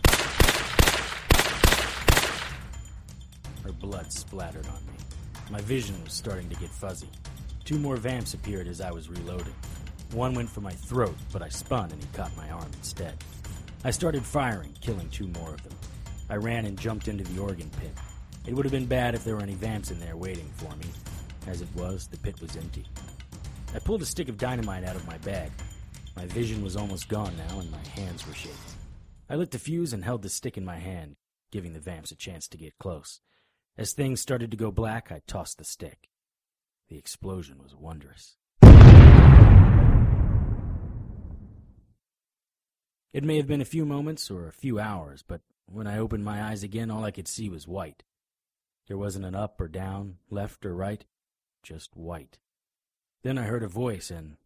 Her 3.66 3.74
blood 3.74 4.14
splattered 4.14 4.68
on 4.68 4.86
me. 4.86 4.94
My 5.52 5.60
vision 5.60 6.02
was 6.02 6.14
starting 6.14 6.48
to 6.48 6.56
get 6.56 6.70
fuzzy. 6.70 7.10
Two 7.66 7.78
more 7.78 7.98
vamps 7.98 8.36
appeared 8.36 8.70
as 8.70 8.80
I 8.80 8.92
was 8.92 9.10
reloading. 9.10 9.56
One 10.14 10.34
went 10.34 10.48
for 10.48 10.62
my 10.62 10.72
throat, 10.72 11.18
but 11.34 11.42
I 11.42 11.50
spun 11.50 11.92
and 11.92 12.02
he 12.02 12.08
caught 12.14 12.38
my 12.38 12.50
arm 12.52 12.72
instead. 12.78 13.16
I 13.84 13.92
started 13.92 14.24
firing, 14.24 14.74
killing 14.80 15.10
two 15.10 15.28
more 15.28 15.50
of 15.50 15.62
them. 15.64 15.74
I 16.30 16.36
ran 16.36 16.66
and 16.66 16.78
jumped 16.78 17.08
into 17.08 17.24
the 17.24 17.42
organ 17.42 17.70
pit. 17.80 17.92
It 18.46 18.54
would 18.54 18.66
have 18.66 18.72
been 18.72 18.86
bad 18.86 19.16
if 19.16 19.24
there 19.24 19.36
were 19.36 19.42
any 19.42 19.56
vamps 19.56 19.92
in 19.92 20.00
there 20.00 20.18
waiting 20.18 20.50
for 20.56 20.76
me. 20.76 20.88
As 21.48 21.62
it 21.62 21.70
was, 21.76 22.08
the 22.08 22.18
pit 22.18 22.42
was 22.42 22.58
empty. 22.58 22.86
I 23.74 23.80
pulled 23.80 24.02
a 24.02 24.06
stick 24.06 24.28
of 24.30 24.38
dynamite 24.38 24.84
out 24.84 24.96
of 24.96 25.08
my 25.08 25.18
bag. 25.20 25.52
My 26.16 26.26
vision 26.26 26.64
was 26.64 26.76
almost 26.76 27.10
gone 27.10 27.34
now, 27.38 27.60
and 27.60 27.72
my 27.72 27.86
hands 27.96 28.28
were 28.28 28.34
shaking. 28.34 28.58
I 29.30 29.36
lit 29.36 29.52
the 29.52 29.60
fuse 29.60 29.94
and 29.94 30.04
held 30.04 30.22
the 30.22 30.30
stick 30.30 30.58
in 30.58 30.66
my 30.66 30.78
hand, 30.78 31.16
giving 31.52 31.74
the 31.74 31.80
vamps 31.80 32.12
a 32.12 32.16
chance 32.16 32.48
to 32.50 32.58
get 32.58 32.78
close. 32.78 33.22
As 33.78 33.94
things 33.94 34.20
started 34.20 34.52
to 34.52 34.58
go 34.58 34.72
black, 34.72 35.12
I 35.12 35.22
tossed 35.28 35.58
the 35.58 35.64
stick. 35.64 36.10
The 36.90 36.98
explosion 36.98 37.62
was 37.62 37.76
wondrous. 37.76 38.38
It 43.14 43.24
may 43.24 43.38
have 43.38 43.48
been 43.48 43.62
a 43.62 43.66
few 43.66 43.86
moments 43.86 44.32
or 44.32 44.48
a 44.48 44.54
few 44.54 44.80
hours, 44.80 45.24
but 45.28 45.42
when 45.70 45.88
I 45.88 45.98
opened 45.98 46.26
my 46.26 46.44
eyes 46.44 46.64
again, 46.64 46.90
all 46.90 47.04
I 47.04 47.12
could 47.12 47.28
see 47.28 47.50
was 47.50 47.68
white. 47.68 48.04
There 48.88 48.98
wasn't 48.98 49.26
an 49.26 49.36
up 49.36 49.60
or 49.60 49.68
down, 49.68 50.18
left 50.30 50.66
or 50.66 50.76
right, 50.76 51.06
just 51.62 51.96
white. 51.96 52.40
Then 53.24 53.38
I 53.38 53.44
heard 53.44 53.64
a 53.64 53.68
voice, 53.68 54.10
and 54.10 54.38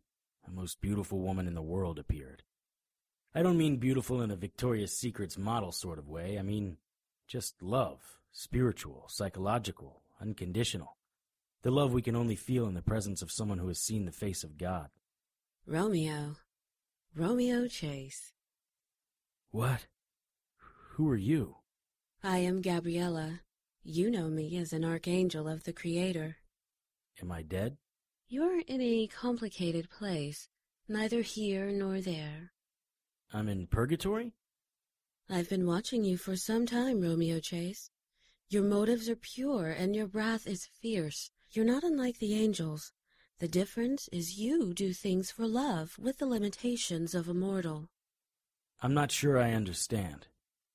the 0.45 0.51
most 0.51 0.81
beautiful 0.81 1.19
woman 1.19 1.47
in 1.47 1.53
the 1.53 1.61
world 1.61 1.99
appeared. 1.99 2.43
I 3.33 3.43
don't 3.43 3.57
mean 3.57 3.77
beautiful 3.77 4.21
in 4.21 4.31
a 4.31 4.35
Victoria's 4.35 4.97
Secrets 4.97 5.37
model 5.37 5.71
sort 5.71 5.99
of 5.99 6.09
way. 6.09 6.37
I 6.37 6.41
mean 6.41 6.77
just 7.27 7.61
love, 7.61 8.17
spiritual, 8.31 9.05
psychological, 9.07 10.01
unconditional. 10.19 10.97
The 11.61 11.71
love 11.71 11.93
we 11.93 12.01
can 12.01 12.15
only 12.15 12.35
feel 12.35 12.67
in 12.67 12.73
the 12.73 12.81
presence 12.81 13.21
of 13.21 13.31
someone 13.31 13.59
who 13.59 13.67
has 13.67 13.79
seen 13.79 14.05
the 14.05 14.11
face 14.11 14.43
of 14.43 14.57
God. 14.57 14.89
Romeo. 15.65 16.35
Romeo 17.15 17.67
Chase. 17.67 18.33
What? 19.51 19.85
Who 21.01 21.09
are 21.09 21.17
you? 21.17 21.55
I 22.21 22.37
am 22.37 22.61
Gabriella. 22.61 23.39
You 23.81 24.11
know 24.11 24.27
me 24.27 24.55
as 24.57 24.71
an 24.71 24.85
archangel 24.85 25.47
of 25.47 25.63
the 25.63 25.73
Creator. 25.73 26.37
Am 27.19 27.31
I 27.31 27.41
dead? 27.41 27.77
You're 28.27 28.59
in 28.59 28.81
a 28.81 29.07
complicated 29.07 29.89
place, 29.89 30.47
neither 30.87 31.23
here 31.23 31.71
nor 31.71 32.01
there. 32.01 32.51
I'm 33.33 33.49
in 33.49 33.65
purgatory? 33.65 34.35
I've 35.27 35.49
been 35.49 35.65
watching 35.65 36.03
you 36.03 36.17
for 36.17 36.35
some 36.35 36.67
time, 36.67 37.01
Romeo 37.01 37.39
Chase. 37.39 37.89
Your 38.49 38.61
motives 38.61 39.09
are 39.09 39.15
pure 39.15 39.71
and 39.71 39.95
your 39.95 40.05
wrath 40.05 40.45
is 40.45 40.69
fierce. 40.83 41.31
You're 41.49 41.65
not 41.65 41.83
unlike 41.83 42.19
the 42.19 42.35
angels. 42.35 42.91
The 43.39 43.47
difference 43.47 44.07
is 44.11 44.37
you 44.37 44.71
do 44.75 44.93
things 44.93 45.31
for 45.31 45.47
love 45.47 45.97
with 45.97 46.19
the 46.19 46.27
limitations 46.27 47.15
of 47.15 47.27
a 47.27 47.33
mortal. 47.33 47.89
I'm 48.83 48.93
not 48.93 49.11
sure 49.11 49.39
I 49.39 49.53
understand. 49.53 50.27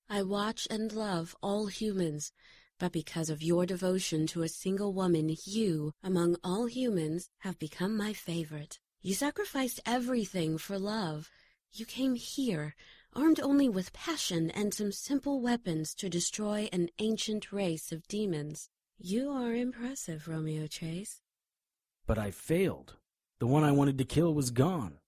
I 0.08 0.22
watch 0.22 0.68
and 0.70 0.92
love 0.92 1.34
all 1.42 1.66
humans, 1.66 2.32
but 2.78 2.92
because 2.92 3.28
of 3.28 3.42
your 3.42 3.66
devotion 3.66 4.26
to 4.28 4.42
a 4.42 4.48
single 4.48 4.92
woman, 4.92 5.36
you, 5.44 5.92
among 6.02 6.36
all 6.44 6.66
humans, 6.66 7.28
have 7.40 7.58
become 7.58 7.96
my 7.96 8.12
favorite. 8.12 8.78
You 9.02 9.14
sacrificed 9.14 9.80
everything 9.84 10.58
for 10.58 10.78
love. 10.78 11.28
You 11.72 11.86
came 11.86 12.14
here, 12.14 12.76
armed 13.14 13.40
only 13.40 13.68
with 13.68 13.92
passion 13.92 14.50
and 14.50 14.72
some 14.72 14.92
simple 14.92 15.40
weapons 15.40 15.92
to 15.96 16.08
destroy 16.08 16.68
an 16.72 16.88
ancient 17.00 17.50
race 17.50 17.90
of 17.90 18.06
demons. 18.06 18.68
You 18.98 19.30
are 19.30 19.54
impressive, 19.54 20.28
Romeo 20.28 20.68
Chase. 20.68 21.20
But 22.06 22.16
I 22.16 22.30
failed. 22.30 22.94
The 23.40 23.48
one 23.48 23.64
I 23.64 23.72
wanted 23.72 23.98
to 23.98 24.04
kill 24.04 24.32
was 24.34 24.50
gone. 24.50 24.98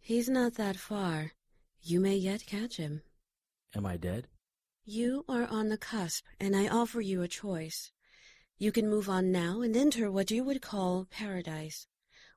He's 0.00 0.28
not 0.28 0.54
that 0.54 0.76
far. 0.76 1.32
You 1.82 2.00
may 2.00 2.16
yet 2.16 2.46
catch 2.46 2.78
him. 2.78 3.02
Am 3.74 3.84
I 3.84 3.98
dead? 3.98 4.26
You 4.90 5.26
are 5.28 5.44
on 5.44 5.68
the 5.68 5.76
cusp, 5.76 6.24
and 6.40 6.56
I 6.56 6.66
offer 6.66 7.02
you 7.02 7.20
a 7.20 7.28
choice. 7.28 7.92
You 8.56 8.72
can 8.72 8.88
move 8.88 9.06
on 9.06 9.30
now 9.30 9.60
and 9.60 9.76
enter 9.76 10.10
what 10.10 10.30
you 10.30 10.42
would 10.44 10.62
call 10.62 11.06
paradise. 11.10 11.86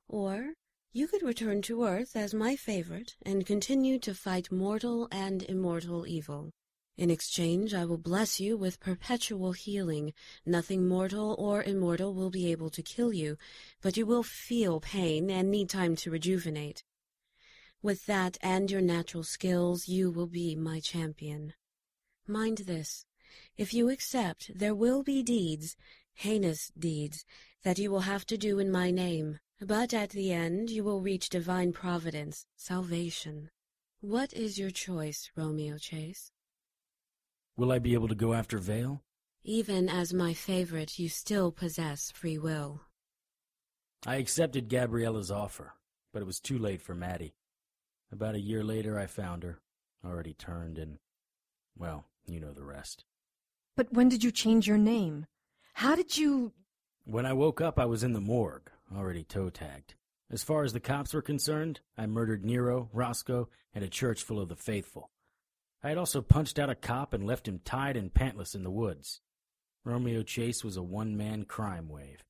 Or 0.06 0.52
you 0.92 1.08
could 1.08 1.22
return 1.22 1.62
to 1.62 1.84
Earth 1.86 2.14
as 2.14 2.34
my 2.34 2.54
favorite 2.56 3.16
and 3.22 3.46
continue 3.46 3.98
to 4.00 4.12
fight 4.12 4.52
mortal 4.52 5.08
and 5.10 5.42
immortal 5.44 6.06
evil. 6.06 6.50
In 6.98 7.10
exchange, 7.10 7.72
I 7.72 7.86
will 7.86 7.96
bless 7.96 8.38
you 8.38 8.58
with 8.58 8.80
perpetual 8.80 9.52
healing. 9.52 10.12
Nothing 10.44 10.86
mortal 10.86 11.34
or 11.38 11.62
immortal 11.62 12.12
will 12.12 12.28
be 12.28 12.52
able 12.52 12.68
to 12.68 12.82
kill 12.82 13.14
you, 13.14 13.38
but 13.80 13.96
you 13.96 14.04
will 14.04 14.22
feel 14.22 14.78
pain 14.78 15.30
and 15.30 15.50
need 15.50 15.70
time 15.70 15.96
to 15.96 16.10
rejuvenate. 16.10 16.84
With 17.80 18.04
that 18.04 18.36
and 18.42 18.70
your 18.70 18.82
natural 18.82 19.24
skills, 19.24 19.88
you 19.88 20.10
will 20.10 20.26
be 20.26 20.54
my 20.54 20.80
champion. 20.80 21.54
Mind 22.26 22.58
this. 22.58 23.04
If 23.56 23.74
you 23.74 23.88
accept, 23.88 24.50
there 24.54 24.74
will 24.74 25.02
be 25.02 25.22
deeds, 25.22 25.76
heinous 26.14 26.70
deeds, 26.78 27.24
that 27.64 27.78
you 27.78 27.90
will 27.90 28.00
have 28.00 28.24
to 28.26 28.38
do 28.38 28.58
in 28.58 28.70
my 28.70 28.90
name. 28.90 29.38
But 29.60 29.94
at 29.94 30.10
the 30.10 30.32
end, 30.32 30.70
you 30.70 30.84
will 30.84 31.00
reach 31.00 31.28
divine 31.28 31.72
providence, 31.72 32.46
salvation. 32.56 33.50
What 34.00 34.32
is 34.32 34.58
your 34.58 34.70
choice, 34.70 35.30
Romeo 35.36 35.78
Chase? 35.78 36.32
Will 37.56 37.70
I 37.70 37.78
be 37.78 37.94
able 37.94 38.08
to 38.08 38.14
go 38.14 38.34
after 38.34 38.58
Vale? 38.58 39.02
Even 39.44 39.88
as 39.88 40.14
my 40.14 40.34
favorite, 40.34 40.98
you 40.98 41.08
still 41.08 41.52
possess 41.52 42.10
free 42.10 42.38
will. 42.38 42.80
I 44.06 44.16
accepted 44.16 44.68
Gabriella's 44.68 45.30
offer, 45.30 45.74
but 46.12 46.22
it 46.22 46.26
was 46.26 46.40
too 46.40 46.58
late 46.58 46.82
for 46.82 46.94
Maddie. 46.94 47.34
About 48.10 48.34
a 48.34 48.40
year 48.40 48.64
later, 48.64 48.98
I 48.98 49.06
found 49.06 49.42
her, 49.42 49.60
already 50.04 50.34
turned, 50.34 50.78
and, 50.78 50.98
well, 51.76 52.04
you 52.26 52.40
know 52.40 52.52
the 52.52 52.64
rest. 52.64 53.04
But 53.76 53.92
when 53.92 54.08
did 54.08 54.22
you 54.22 54.30
change 54.30 54.66
your 54.66 54.78
name? 54.78 55.26
How 55.74 55.94
did 55.94 56.16
you. 56.16 56.52
When 57.04 57.26
I 57.26 57.32
woke 57.32 57.60
up, 57.60 57.78
I 57.78 57.86
was 57.86 58.02
in 58.02 58.12
the 58.12 58.20
morgue, 58.20 58.70
already 58.94 59.24
toe 59.24 59.50
tagged. 59.50 59.94
As 60.30 60.42
far 60.42 60.64
as 60.64 60.72
the 60.72 60.80
cops 60.80 61.12
were 61.12 61.22
concerned, 61.22 61.80
I 61.96 62.06
murdered 62.06 62.44
Nero, 62.44 62.88
Roscoe, 62.92 63.48
and 63.74 63.84
a 63.84 63.88
church 63.88 64.22
full 64.22 64.40
of 64.40 64.48
the 64.48 64.56
faithful. 64.56 65.10
I 65.82 65.88
had 65.88 65.98
also 65.98 66.22
punched 66.22 66.58
out 66.58 66.70
a 66.70 66.74
cop 66.74 67.12
and 67.12 67.26
left 67.26 67.48
him 67.48 67.60
tied 67.64 67.96
and 67.96 68.12
pantless 68.12 68.54
in 68.54 68.62
the 68.62 68.70
woods. 68.70 69.20
Romeo 69.84 70.22
Chase 70.22 70.62
was 70.62 70.76
a 70.76 70.82
one 70.82 71.16
man 71.16 71.44
crime 71.44 71.88
wave. 71.88 72.22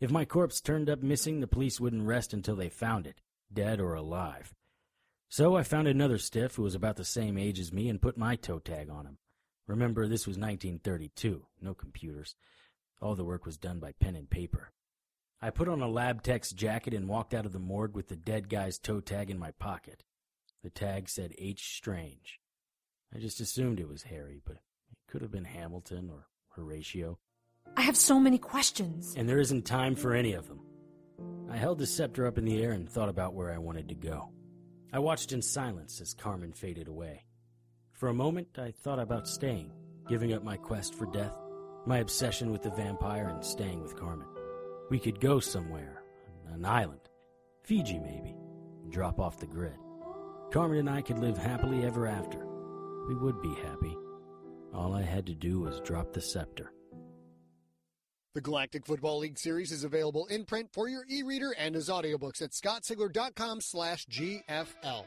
If 0.00 0.10
my 0.10 0.24
corpse 0.24 0.60
turned 0.60 0.90
up 0.90 1.02
missing, 1.02 1.40
the 1.40 1.46
police 1.46 1.80
wouldn't 1.80 2.06
rest 2.06 2.34
until 2.34 2.56
they 2.56 2.68
found 2.68 3.06
it, 3.06 3.20
dead 3.52 3.80
or 3.80 3.94
alive. 3.94 4.52
So 5.28 5.56
I 5.56 5.62
found 5.62 5.88
another 5.88 6.18
stiff 6.18 6.56
who 6.56 6.62
was 6.62 6.74
about 6.74 6.96
the 6.96 7.04
same 7.04 7.38
age 7.38 7.58
as 7.58 7.72
me 7.72 7.88
and 7.88 8.02
put 8.02 8.18
my 8.18 8.36
toe 8.36 8.58
tag 8.58 8.90
on 8.90 9.06
him. 9.06 9.18
Remember, 9.66 10.06
this 10.06 10.26
was 10.26 10.36
1932, 10.36 11.44
no 11.60 11.74
computers. 11.74 12.36
All 13.00 13.14
the 13.14 13.24
work 13.24 13.44
was 13.44 13.58
done 13.58 13.78
by 13.78 13.92
pen 13.92 14.14
and 14.14 14.30
paper. 14.30 14.72
I 15.42 15.50
put 15.50 15.68
on 15.68 15.82
a 15.82 15.88
lab 15.88 16.22
tech's 16.22 16.52
jacket 16.52 16.94
and 16.94 17.08
walked 17.08 17.34
out 17.34 17.46
of 17.46 17.52
the 17.52 17.58
morgue 17.58 17.94
with 17.94 18.08
the 18.08 18.16
dead 18.16 18.48
guy's 18.48 18.78
toe 18.78 19.00
tag 19.00 19.30
in 19.30 19.38
my 19.38 19.50
pocket. 19.50 20.02
The 20.62 20.70
tag 20.70 21.08
said 21.08 21.34
H. 21.36 21.76
Strange. 21.76 22.40
I 23.14 23.18
just 23.18 23.40
assumed 23.40 23.78
it 23.78 23.88
was 23.88 24.04
Harry, 24.04 24.40
but 24.44 24.56
it 24.56 24.98
could 25.08 25.22
have 25.22 25.30
been 25.30 25.44
Hamilton 25.44 26.10
or 26.10 26.26
Horatio. 26.50 27.18
I 27.76 27.82
have 27.82 27.96
so 27.96 28.18
many 28.18 28.38
questions. 28.38 29.14
And 29.16 29.28
there 29.28 29.38
isn't 29.38 29.66
time 29.66 29.94
for 29.94 30.14
any 30.14 30.32
of 30.32 30.48
them. 30.48 30.60
I 31.50 31.56
held 31.56 31.78
the 31.78 31.86
scepter 31.86 32.26
up 32.26 32.38
in 32.38 32.44
the 32.44 32.62
air 32.62 32.72
and 32.72 32.88
thought 32.88 33.08
about 33.08 33.34
where 33.34 33.52
I 33.52 33.58
wanted 33.58 33.88
to 33.90 33.94
go. 33.94 34.30
I 34.92 35.00
watched 35.00 35.32
in 35.32 35.42
silence 35.42 36.00
as 36.00 36.14
Carmen 36.14 36.52
faded 36.52 36.88
away. 36.88 37.25
For 37.96 38.10
a 38.10 38.14
moment, 38.14 38.58
I 38.58 38.72
thought 38.72 38.98
about 38.98 39.26
staying, 39.26 39.72
giving 40.06 40.34
up 40.34 40.44
my 40.44 40.58
quest 40.58 40.94
for 40.94 41.06
death, 41.06 41.34
my 41.86 41.98
obsession 41.98 42.52
with 42.52 42.62
the 42.62 42.70
vampire, 42.70 43.28
and 43.28 43.42
staying 43.42 43.80
with 43.80 43.98
Carmen. 43.98 44.26
We 44.90 44.98
could 44.98 45.18
go 45.18 45.40
somewhere, 45.40 46.02
an 46.52 46.66
island, 46.66 47.00
Fiji 47.62 47.98
maybe, 47.98 48.36
drop 48.90 49.18
off 49.18 49.38
the 49.38 49.46
grid. 49.46 49.78
Carmen 50.52 50.76
and 50.78 50.90
I 50.90 51.00
could 51.00 51.18
live 51.18 51.38
happily 51.38 51.86
ever 51.86 52.06
after. 52.06 52.46
We 53.08 53.14
would 53.14 53.40
be 53.40 53.54
happy. 53.64 53.96
All 54.74 54.94
I 54.94 55.00
had 55.00 55.24
to 55.28 55.34
do 55.34 55.60
was 55.60 55.80
drop 55.80 56.12
the 56.12 56.20
scepter. 56.20 56.72
The 58.34 58.42
Galactic 58.42 58.84
Football 58.84 59.20
League 59.20 59.38
series 59.38 59.72
is 59.72 59.84
available 59.84 60.26
in 60.26 60.44
print 60.44 60.68
for 60.70 60.86
your 60.86 61.06
e-reader 61.08 61.54
and 61.58 61.74
as 61.74 61.88
audiobooks 61.88 62.42
at 62.42 62.50
scottsigler.com 62.50 63.62
slash 63.62 64.04
GFL. 64.08 65.06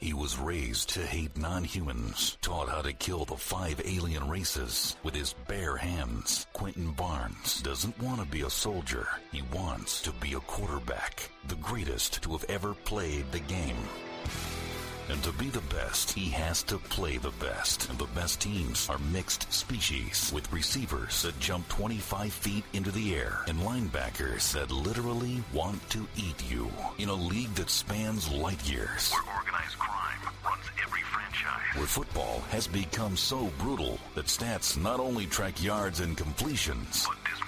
He 0.00 0.12
was 0.12 0.38
raised 0.38 0.90
to 0.90 1.04
hate 1.04 1.36
non-humans, 1.36 2.38
taught 2.40 2.68
how 2.68 2.82
to 2.82 2.92
kill 2.92 3.24
the 3.24 3.36
five 3.36 3.82
alien 3.84 4.28
races 4.28 4.96
with 5.02 5.12
his 5.12 5.34
bare 5.48 5.76
hands. 5.76 6.46
Quentin 6.52 6.92
Barnes 6.92 7.60
doesn't 7.62 8.00
want 8.00 8.20
to 8.20 8.26
be 8.26 8.42
a 8.42 8.50
soldier. 8.50 9.08
He 9.32 9.42
wants 9.52 10.00
to 10.02 10.12
be 10.12 10.34
a 10.34 10.40
quarterback, 10.40 11.30
the 11.48 11.56
greatest 11.56 12.22
to 12.22 12.30
have 12.32 12.44
ever 12.48 12.74
played 12.74 13.32
the 13.32 13.40
game. 13.40 13.76
And 15.10 15.22
to 15.22 15.32
be 15.32 15.48
the 15.48 15.62
best, 15.74 16.12
he 16.12 16.28
has 16.30 16.62
to 16.64 16.78
play 16.78 17.16
the 17.16 17.32
best. 17.40 17.88
And 17.88 17.98
the 17.98 18.06
best 18.14 18.40
teams 18.40 18.90
are 18.90 18.98
mixed 19.10 19.50
species 19.50 20.30
with 20.34 20.52
receivers 20.52 21.22
that 21.22 21.38
jump 21.40 21.66
25 21.68 22.30
feet 22.30 22.64
into 22.74 22.90
the 22.90 23.16
air 23.16 23.40
and 23.48 23.58
linebackers 23.60 24.52
that 24.52 24.70
literally 24.70 25.42
want 25.52 25.88
to 25.90 26.06
eat 26.16 26.50
you. 26.50 26.70
In 26.98 27.08
a 27.08 27.14
league 27.14 27.54
that 27.54 27.70
spans 27.70 28.30
light 28.30 28.62
years. 28.68 29.10
Where 29.12 29.36
organized 29.36 29.78
crime 29.78 30.18
runs 30.44 30.64
every 30.84 31.02
franchise. 31.02 31.76
Where 31.76 31.86
football 31.86 32.40
has 32.50 32.66
become 32.66 33.16
so 33.16 33.50
brutal 33.58 33.98
that 34.14 34.26
stats 34.26 34.76
not 34.76 35.00
only 35.00 35.24
track 35.24 35.62
yards 35.62 36.00
and 36.00 36.18
completions, 36.18 37.06
but 37.08 37.16
death. 37.24 37.47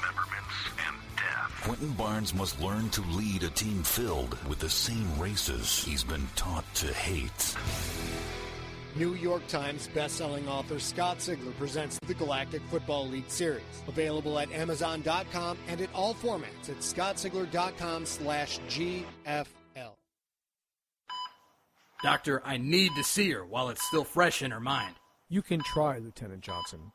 Quentin 1.63 1.93
Barnes 1.93 2.33
must 2.33 2.59
learn 2.59 2.89
to 2.89 3.03
lead 3.11 3.43
a 3.43 3.51
team 3.51 3.83
filled 3.83 4.43
with 4.49 4.59
the 4.61 4.69
same 4.69 5.07
races 5.19 5.85
he's 5.85 6.03
been 6.03 6.27
taught 6.35 6.65
to 6.75 6.87
hate. 6.87 7.55
New 8.97 9.15
York 9.15 9.47
Times 9.47 9.87
bestselling 9.95 10.49
author 10.49 10.79
Scott 10.79 11.19
Sigler 11.19 11.55
presents 11.59 11.99
the 12.07 12.15
Galactic 12.15 12.63
Football 12.71 13.09
League 13.09 13.29
series. 13.29 13.63
Available 13.87 14.39
at 14.39 14.51
Amazon.com 14.53 15.59
and 15.69 15.83
at 15.83 15.91
all 15.95 16.15
formats 16.15 16.71
at 16.71 16.79
scottsigler.com 16.79 18.07
slash 18.07 18.59
GFL. 18.61 19.45
Doctor, 22.03 22.41
I 22.43 22.57
need 22.57 22.93
to 22.97 23.05
see 23.05 23.31
her 23.33 23.45
while 23.45 23.69
it's 23.69 23.87
still 23.87 24.05
fresh 24.05 24.41
in 24.41 24.51
her 24.51 24.61
mind. 24.61 24.95
You 25.29 25.43
can 25.43 25.61
try, 25.63 25.99
Lieutenant 25.99 26.41
Johnson, 26.41 26.93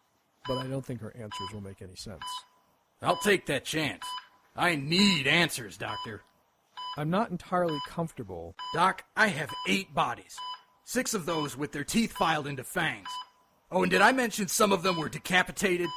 but 0.48 0.57
I 0.57 0.65
don't 0.65 0.84
think 0.84 1.01
her 1.01 1.15
answers 1.15 1.50
will 1.53 1.62
make 1.62 1.84
any 1.84 1.95
sense. 1.95 2.24
I'll 3.03 3.17
take 3.17 3.45
that 3.45 3.63
chance. 3.63 4.03
I 4.56 4.76
need 4.76 5.28
answers, 5.28 5.78
Doctor. 5.78 6.24
I'm 6.98 7.10
not 7.10 7.30
entirely 7.30 7.80
comfortable. 7.90 8.56
Doc, 8.74 9.04
I 9.16 9.28
have 9.28 9.54
eight 9.68 9.94
bodies. 9.94 10.38
Six 10.86 11.14
of 11.14 11.26
those 11.26 11.58
with 11.58 11.74
their 11.74 11.84
teeth 11.84 12.14
filed 12.14 12.48
into 12.48 12.64
fangs. 12.64 13.10
Oh, 13.70 13.84
and 13.84 13.92
did 13.92 14.02
I 14.02 14.12
mention 14.14 14.48
some 14.48 14.72
of 14.72 14.84
them 14.84 14.98
were 14.98 15.10
decapitated? 15.10 15.90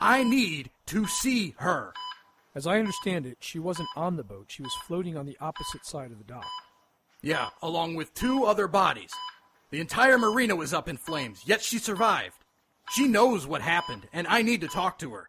I 0.00 0.24
need 0.24 0.70
to 0.86 1.06
see 1.06 1.54
her. 1.58 1.94
As 2.54 2.66
I 2.66 2.78
understand 2.78 3.24
it, 3.24 3.38
she 3.40 3.58
wasn't 3.58 3.88
on 3.96 4.16
the 4.16 4.24
boat. 4.24 4.46
She 4.48 4.62
was 4.62 4.74
floating 4.86 5.16
on 5.16 5.24
the 5.24 5.38
opposite 5.40 5.86
side 5.86 6.10
of 6.10 6.18
the 6.18 6.24
dock. 6.24 6.46
Yeah, 7.22 7.48
along 7.62 7.94
with 7.94 8.12
two 8.12 8.44
other 8.44 8.68
bodies. 8.68 9.10
The 9.70 9.80
entire 9.80 10.18
marina 10.18 10.54
was 10.54 10.74
up 10.74 10.88
in 10.88 10.96
flames, 10.96 11.42
yet 11.46 11.62
she 11.62 11.78
survived. 11.78 12.36
She 12.90 13.08
knows 13.08 13.46
what 13.46 13.62
happened, 13.62 14.06
and 14.12 14.26
I 14.26 14.42
need 14.42 14.60
to 14.60 14.68
talk 14.68 14.98
to 14.98 15.12
her. 15.12 15.28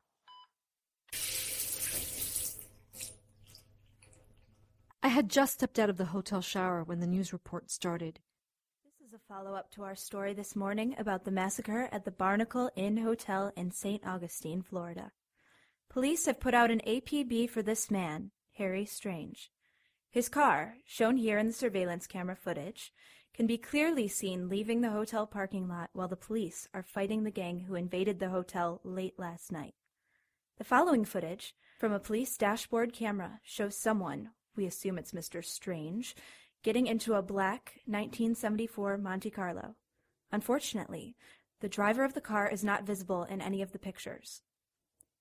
I 5.04 5.10
had 5.10 5.30
just 5.30 5.54
stepped 5.54 5.78
out 5.78 5.90
of 5.92 5.98
the 5.98 6.06
hotel 6.06 6.42
shower 6.42 6.84
when 6.84 7.00
the 7.00 7.08
news 7.08 7.32
report 7.32 7.70
started. 7.70 8.20
This 8.84 9.08
is 9.08 9.14
a 9.14 9.20
follow 9.32 9.54
up 9.54 9.72
to 9.74 9.84
our 9.84 9.96
story 9.96 10.34
this 10.34 10.56
morning 10.56 10.96
about 10.98 11.24
the 11.24 11.32
massacre 11.32 11.88
at 11.92 12.04
the 12.04 12.12
Barnacle 12.12 12.72
Inn 12.76 12.98
Hotel 12.98 13.52
in 13.56 13.72
St. 13.72 14.06
Augustine, 14.06 14.64
Florida. 14.64 15.12
Police 15.88 16.26
have 16.26 16.40
put 16.40 16.56
out 16.56 16.72
an 16.72 16.82
APB 16.86 17.48
for 17.48 17.62
this 17.62 17.92
man, 17.92 18.32
Harry 18.56 18.86
Strange. 18.86 19.52
His 20.10 20.30
car, 20.30 20.78
shown 20.84 21.18
here 21.18 21.38
in 21.38 21.48
the 21.48 21.54
surveillance 21.54 22.08
camera 22.08 22.36
footage, 22.36 22.92
can 23.36 23.46
be 23.46 23.58
clearly 23.58 24.08
seen 24.08 24.50
leaving 24.50 24.82
the 24.82 24.90
hotel 24.90 25.28
parking 25.28 25.68
lot 25.68 25.92
while 25.94 26.08
the 26.08 26.16
police 26.16 26.68
are 26.74 26.82
fighting 26.82 27.24
the 27.24 27.32
gang 27.32 27.60
who 27.60 27.76
invaded 27.76 28.20
the 28.20 28.30
hotel 28.30 28.82
late 28.84 29.20
last 29.20 29.52
night. 29.52 29.76
The 30.58 30.64
following 30.64 31.06
footage 31.06 31.54
from 31.78 31.92
a 31.92 32.00
police 32.00 32.36
dashboard 32.36 32.94
camera 32.94 33.40
shows 33.44 33.78
someone, 33.78 34.32
we 34.58 34.66
assume 34.66 34.98
it's 34.98 35.14
Mr. 35.14 35.46
Strange, 35.46 36.16
getting 36.64 36.88
into 36.88 37.14
a 37.14 37.22
black 37.22 37.80
1974 37.86 38.98
Monte 38.98 39.30
Carlo. 39.30 39.76
Unfortunately, 40.32 41.16
the 41.62 41.70
driver 41.70 42.04
of 42.04 42.14
the 42.14 42.22
car 42.22 42.50
is 42.50 42.64
not 42.64 42.86
visible 42.86 43.24
in 43.24 43.42
any 43.42 43.62
of 43.62 43.72
the 43.72 43.80
pictures. 43.80 44.42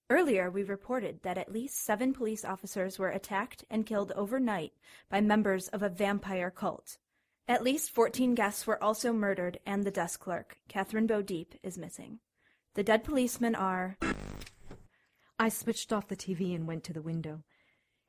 Earlier, 0.09 0.51
we 0.51 0.63
reported 0.63 1.23
that 1.23 1.39
at 1.39 1.53
least 1.53 1.85
seven 1.85 2.13
police 2.13 2.45
officers 2.45 2.99
were 2.99 3.11
attacked 3.11 3.65
and 3.71 3.87
killed 3.87 4.13
overnight 4.15 4.73
by 5.11 5.21
members 5.21 5.69
of 5.69 5.83
a 5.83 5.89
vampire 5.89 6.51
cult. 6.51 6.99
At 7.49 7.63
least 7.63 7.91
14 7.91 8.35
guests 8.35 8.67
were 8.67 8.83
also 8.83 9.13
murdered, 9.13 9.59
and 9.67 9.85
the 9.85 9.91
desk 9.91 10.21
clerk, 10.21 10.59
Catherine 10.69 11.07
Beaudeep, 11.07 11.59
is 11.63 11.79
missing. 11.79 12.21
The 12.75 12.85
dead 12.85 13.05
policemen 13.05 13.55
are. 13.55 13.99
I 15.39 15.49
switched 15.49 15.93
off 15.93 16.09
the 16.09 16.17
TV 16.17 16.55
and 16.55 16.67
went 16.67 16.85
to 16.85 16.93
the 16.93 17.03
window. 17.03 17.43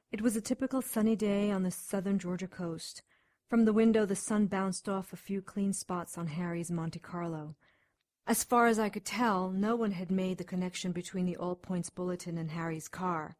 It 0.10 0.22
was 0.22 0.38
a 0.38 0.41
typical 0.41 0.82
sunny 0.82 1.17
day 1.17 1.52
on 1.52 1.63
the 1.63 1.72
southern 1.72 2.17
Georgia 2.17 2.48
coast. 2.48 3.02
From 3.50 3.65
the 3.65 3.74
window, 3.74 4.06
the 4.06 4.15
sun 4.15 4.48
bounced 4.48 4.88
off 4.88 5.12
a 5.12 5.17
few 5.17 5.41
clean 5.41 5.74
spots 5.74 6.17
on 6.17 6.28
Harry's 6.28 6.72
Monte 6.72 7.00
Carlo. 7.00 7.56
As 8.26 8.43
far 8.43 8.67
as 8.67 8.80
I 8.80 8.88
could 8.88 9.04
tell, 9.04 9.52
no 9.52 9.76
one 9.76 9.91
had 9.91 10.10
made 10.10 10.38
the 10.38 10.46
connection 10.46 10.93
between 10.93 11.26
the 11.26 11.36
All 11.36 11.56
Points 11.56 11.89
Bulletin 11.89 12.38
and 12.38 12.52
Harry's 12.52 12.88
car. 12.88 13.36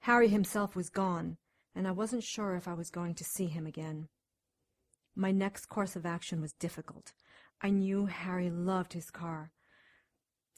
Harry 0.00 0.28
himself 0.28 0.74
was 0.74 0.88
gone, 0.88 1.36
and 1.74 1.86
I 1.86 1.92
wasn't 1.92 2.24
sure 2.24 2.56
if 2.56 2.66
I 2.66 2.72
was 2.72 2.90
going 2.90 3.14
to 3.16 3.24
see 3.24 3.46
him 3.46 3.66
again. 3.66 4.08
My 5.14 5.32
next 5.32 5.66
course 5.66 5.96
of 5.96 6.06
action 6.06 6.40
was 6.40 6.54
difficult. 6.54 7.12
I 7.60 7.68
knew 7.68 8.06
Harry 8.06 8.48
loved 8.48 8.94
his 8.94 9.10
car. 9.10 9.52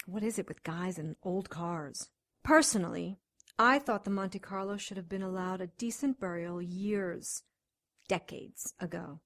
What 0.07 0.23
is 0.23 0.39
it 0.39 0.47
with 0.47 0.63
guys 0.63 0.99
and 0.99 1.17
old 1.25 1.51
cars? 1.51 2.11
Personally, 2.45 3.19
I 3.59 3.79
thought 3.79 4.05
the 4.05 4.11
Monte 4.11 4.39
Carlo 4.39 4.77
should 4.77 4.97
have 4.97 5.09
been 5.09 5.23
allowed 5.23 5.61
a 5.61 5.67
decent 5.67 6.19
burial 6.19 6.61
years, 6.61 7.43
decades 8.09 8.75
ago. 8.81 9.21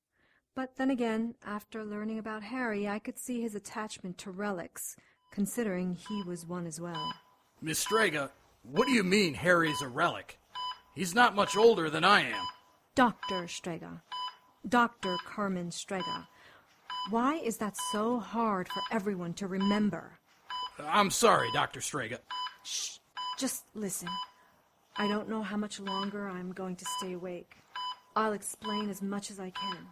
But 0.54 0.76
then 0.76 0.90
again, 0.90 1.34
after 1.44 1.84
learning 1.84 2.18
about 2.18 2.42
Harry, 2.42 2.88
I 2.88 2.98
could 2.98 3.18
see 3.18 3.40
his 3.42 3.54
attachment 3.54 4.18
to 4.18 4.30
relics, 4.30 4.96
considering 5.30 5.94
he 5.94 6.22
was 6.22 6.46
one 6.46 6.66
as 6.66 6.80
well. 6.80 7.12
Miss 7.60 7.78
Strega, 7.78 8.30
what 8.62 8.86
do 8.86 8.92
you 8.92 9.04
mean 9.04 9.34
Harry's 9.34 9.82
a 9.82 9.88
relic? 9.88 10.38
He's 10.94 11.14
not 11.14 11.34
much 11.34 11.56
older 11.56 11.90
than 11.90 12.04
I 12.04 12.22
am. 12.22 12.44
Dr. 12.94 13.46
Strega. 13.48 14.02
Dr. 14.66 15.16
Carmen 15.26 15.70
Strega. 15.70 16.26
Why 17.10 17.34
is 17.36 17.58
that 17.58 17.76
so 17.92 18.18
hard 18.18 18.68
for 18.68 18.82
everyone 18.90 19.34
to 19.34 19.46
remember? 19.46 20.18
I'm 20.78 21.10
sorry, 21.10 21.48
Dr. 21.52 21.80
Strega. 21.80 22.20
Shh. 22.64 22.95
Just 23.36 23.64
listen. 23.74 24.08
I 24.96 25.08
don't 25.08 25.28
know 25.28 25.42
how 25.42 25.58
much 25.58 25.78
longer 25.78 26.26
I'm 26.26 26.52
going 26.52 26.74
to 26.76 26.86
stay 26.98 27.12
awake. 27.12 27.56
I'll 28.14 28.32
explain 28.32 28.88
as 28.88 29.02
much 29.02 29.30
as 29.30 29.38
I 29.38 29.50
can. 29.50 29.88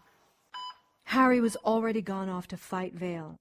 Harry 1.04 1.42
was 1.42 1.56
already 1.56 2.00
gone 2.00 2.30
off 2.30 2.48
to 2.48 2.56
fight 2.56 2.94
Vale. 2.94 3.38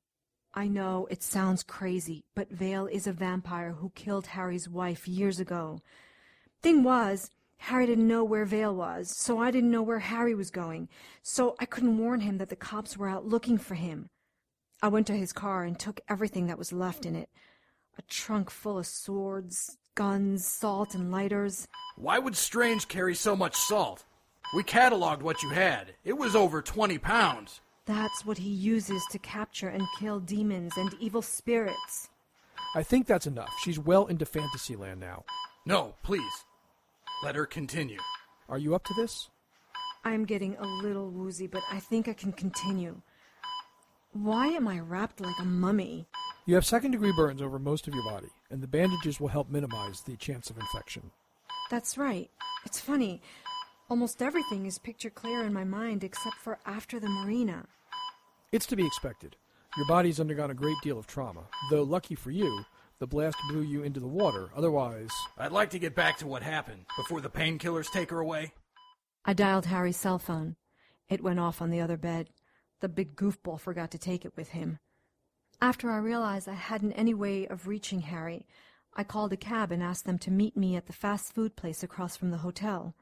I 0.54 0.68
know 0.68 1.08
it 1.10 1.24
sounds 1.24 1.64
crazy, 1.64 2.26
but 2.36 2.52
Vale 2.52 2.88
is 2.88 3.08
a 3.08 3.14
vampire 3.14 3.72
who 3.72 3.92
killed 3.96 4.28
Harry's 4.28 4.68
wife 4.68 5.08
years 5.08 5.40
ago. 5.40 5.80
Thing 6.62 6.84
was, 6.84 7.30
Harry 7.58 7.86
didn't 7.86 8.08
know 8.08 8.26
where 8.26 8.44
Vale 8.44 8.76
was, 8.76 9.10
so 9.16 9.40
I 9.40 9.52
didn't 9.52 9.72
know 9.72 9.82
where 9.82 10.00
Harry 10.00 10.36
was 10.36 10.52
going, 10.52 10.90
so 11.22 11.56
I 11.60 11.66
couldn't 11.66 11.98
warn 11.98 12.20
him 12.20 12.40
that 12.40 12.50
the 12.50 12.58
cops 12.58 12.98
were 12.98 13.08
out 13.08 13.26
looking 13.26 13.58
for 13.58 13.76
him. 13.76 14.10
I 14.82 14.90
went 14.90 15.08
to 15.08 15.14
his 15.14 15.32
car 15.32 15.64
and 15.64 15.80
took 15.80 16.02
everything 16.10 16.48
that 16.48 16.58
was 16.58 16.74
left 16.74 17.06
in 17.06 17.16
it. 17.16 17.30
A 17.98 18.02
trunk 18.02 18.50
full 18.50 18.78
of 18.78 18.86
swords, 18.86 19.78
guns, 19.96 20.46
salt, 20.46 20.96
and 20.96 21.12
lighters. 21.12 21.68
Why 21.96 22.20
would 22.20 22.36
Strange 22.36 22.88
carry 22.88 23.16
so 23.16 23.36
much 23.36 23.56
salt? 23.56 24.06
We 24.56 24.64
cataloged 24.64 25.22
what 25.22 25.44
you 25.44 25.50
had. 25.50 25.94
It 26.04 26.14
was 26.14 26.36
over 26.36 26.62
20 26.62 26.98
pounds. 27.00 27.62
That's 27.86 28.26
what 28.26 28.38
he 28.38 28.50
uses 28.50 29.04
to 29.12 29.20
capture 29.20 29.68
and 29.68 29.84
kill 30.00 30.20
demons 30.20 30.74
and 30.78 30.94
evil 31.00 31.22
spirits. 31.22 32.10
I 32.76 32.84
think 32.84 33.08
that's 33.08 33.28
enough. 33.28 33.52
She's 33.64 33.78
well 33.78 34.08
into 34.08 34.26
Fantasyland 34.26 35.00
now. 35.00 35.26
No, 35.66 35.96
please. 36.04 36.46
Let 37.24 37.36
her 37.36 37.46
continue. 37.46 38.00
Are 38.50 38.58
you 38.58 38.76
up 38.76 38.84
to 38.86 38.94
this? 38.94 39.30
I'm 40.04 40.26
getting 40.26 40.56
a 40.58 40.66
little 40.66 41.10
woozy, 41.10 41.48
but 41.48 41.62
I 41.72 41.80
think 41.80 42.08
I 42.08 42.14
can 42.14 42.34
continue. 42.34 43.02
Why 44.12 44.48
am 44.48 44.68
I 44.68 44.80
wrapped 44.80 45.22
like 45.22 45.40
a 45.40 45.46
mummy? 45.46 46.08
You 46.46 46.56
have 46.56 46.66
second 46.66 46.92
degree 46.92 47.14
burns 47.16 47.42
over 47.42 47.58
most 47.58 47.88
of 47.88 47.94
your 47.94 48.04
body, 48.04 48.28
and 48.54 48.62
the 48.62 48.68
bandages 48.68 49.20
will 49.20 49.30
help 49.30 49.50
minimize 49.50 50.02
the 50.02 50.16
chance 50.16 50.52
of 50.52 50.60
infection. 50.60 51.10
That's 51.72 51.98
right. 51.98 52.30
It's 52.66 52.80
funny. 52.80 53.20
Almost 53.90 54.22
everything 54.22 54.68
is 54.68 54.78
picture 54.78 55.10
clear 55.10 55.44
in 55.44 55.52
my 55.52 55.64
mind 55.64 56.04
except 56.04 56.36
for 56.38 56.60
after 56.66 57.00
the 57.00 57.10
marina. 57.10 57.66
It's 58.52 58.68
to 58.68 58.76
be 58.76 58.86
expected. 58.86 59.36
Your 59.76 59.88
body's 59.88 60.20
undergone 60.20 60.52
a 60.52 60.54
great 60.54 60.78
deal 60.84 61.00
of 61.00 61.08
trauma, 61.08 61.46
though 61.72 61.82
lucky 61.82 62.14
for 62.14 62.30
you, 62.30 62.64
the 63.00 63.08
blast 63.08 63.38
blew 63.50 63.64
you 63.64 63.82
into 63.82 64.00
the 64.00 64.08
water. 64.08 64.52
Otherwise. 64.56 65.10
I'd 65.36 65.52
like 65.52 65.72
to 65.72 65.80
get 65.80 65.96
back 65.96 66.20
to 66.20 66.28
what 66.28 66.44
happened 66.44 66.86
before 66.96 67.22
the 67.22 67.32
painkillers 67.32 67.92
take 67.92 68.12
her 68.12 68.20
away. 68.20 68.54
I 69.26 69.34
dialed 69.34 69.66
Harry's 69.66 69.98
cell 69.98 70.20
phone. 70.20 70.58
It 71.10 71.24
went 71.24 71.40
off 71.40 71.60
on 71.60 71.72
the 71.72 71.82
other 71.82 71.98
bed. 71.98 72.30
The 72.82 72.88
big 72.88 73.16
goofball 73.16 73.60
forgot 73.60 73.90
to 73.92 73.98
take 73.98 74.26
it 74.26 74.34
with 74.36 74.50
him. 74.50 74.78
After 75.64 75.90
I 75.90 75.98
realized 76.00 76.50
I 76.50 76.56
hadn't 76.56 76.92
any 76.92 77.14
way 77.14 77.48
of 77.48 77.68
reaching 77.68 78.02
Harry, 78.02 78.46
I 78.96 79.06
called 79.06 79.32
a 79.32 79.38
cab 79.38 79.72
and 79.72 79.82
asked 79.82 80.04
them 80.04 80.20
to 80.20 80.30
meet 80.30 80.58
me 80.58 80.76
at 80.76 80.88
the 80.88 80.92
fast 80.92 81.34
food 81.34 81.56
place 81.56 81.84
across 81.84 82.18
from 82.18 82.32
the 82.32 82.40
hotel. 82.40 82.96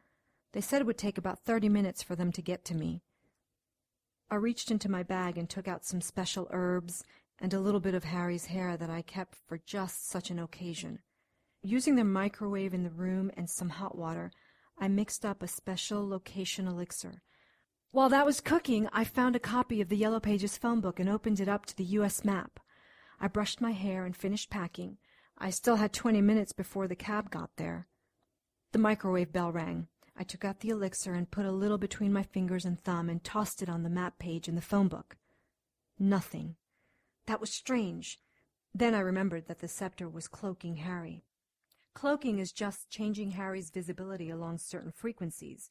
They 0.54 0.62
said 0.62 0.80
it 0.80 0.86
would 0.86 1.00
take 1.00 1.18
about 1.18 1.44
thirty 1.44 1.70
minutes 1.70 2.04
for 2.04 2.16
them 2.16 2.32
to 2.34 2.42
get 2.44 2.64
to 2.66 2.76
me. 2.76 3.02
I 4.30 4.36
reached 4.36 4.70
into 4.70 4.92
my 4.92 5.02
bag 5.02 5.40
and 5.40 5.50
took 5.50 5.68
out 5.68 5.86
some 5.86 6.02
special 6.02 6.48
herbs 6.52 7.04
and 7.40 7.52
a 7.52 7.60
little 7.60 7.80
bit 7.80 7.96
of 7.96 8.04
Harry's 8.04 8.46
hair 8.46 8.78
that 8.78 8.92
I 8.92 9.02
kept 9.02 9.40
for 9.48 9.58
just 9.66 10.08
such 10.08 10.30
an 10.30 10.38
occasion. 10.38 11.00
Using 11.64 11.96
the 11.96 12.04
microwave 12.04 12.76
in 12.76 12.84
the 12.84 12.92
room 12.92 13.32
and 13.36 13.50
some 13.50 13.70
hot 13.70 13.98
water, 13.98 14.32
I 14.78 14.88
mixed 14.88 15.26
up 15.26 15.42
a 15.42 15.48
special 15.48 16.08
location 16.08 16.68
elixir. 16.68 17.24
While 17.94 18.08
that 18.08 18.26
was 18.26 18.40
cooking, 18.40 18.88
I 18.94 19.04
found 19.04 19.36
a 19.36 19.40
copy 19.40 19.82
of 19.82 19.90
the 19.90 19.98
Yellow 19.98 20.22
Pages 20.22 20.58
phone 20.58 20.80
book 20.80 20.98
and 20.98 21.10
opened 21.10 21.42
it 21.42 21.50
up 21.50 21.66
to 21.66 21.76
the 21.76 21.84
U.S. 21.84 22.24
map. 22.24 22.62
I 23.20 23.28
brushed 23.28 23.60
my 23.60 23.72
hair 23.72 24.06
and 24.06 24.16
finished 24.16 24.50
packing. 24.50 24.98
I 25.38 25.50
still 25.50 25.76
had 25.76 25.92
twenty 25.92 26.22
minutes 26.22 26.54
before 26.54 26.88
the 26.88 26.96
cab 26.96 27.30
got 27.30 27.50
there. 27.58 27.88
The 28.72 28.80
microwave 28.80 29.34
bell 29.34 29.52
rang. 29.52 29.88
I 30.16 30.24
took 30.24 30.46
out 30.46 30.62
the 30.62 30.70
elixir 30.70 31.14
and 31.14 31.30
put 31.30 31.46
a 31.46 31.52
little 31.52 31.78
between 31.78 32.14
my 32.14 32.24
fingers 32.24 32.64
and 32.64 32.80
thumb 32.80 33.10
and 33.10 33.22
tossed 33.22 33.62
it 33.62 33.68
on 33.68 33.84
the 33.84 33.90
map 33.90 34.20
page 34.20 34.48
in 34.48 34.56
the 34.56 34.62
phone 34.62 34.88
book. 34.88 35.18
Nothing. 36.00 36.56
That 37.28 37.42
was 37.42 37.52
strange. 37.52 38.20
Then 38.74 38.96
I 38.96 39.00
remembered 39.00 39.48
that 39.48 39.60
the 39.60 39.68
scepter 39.68 40.08
was 40.08 40.30
cloaking 40.30 40.78
Harry. 40.78 41.26
Cloaking 41.94 42.40
is 42.40 42.54
just 42.54 42.90
changing 42.90 43.32
Harry's 43.32 43.70
visibility 43.70 44.30
along 44.30 44.60
certain 44.60 44.92
frequencies, 44.92 45.70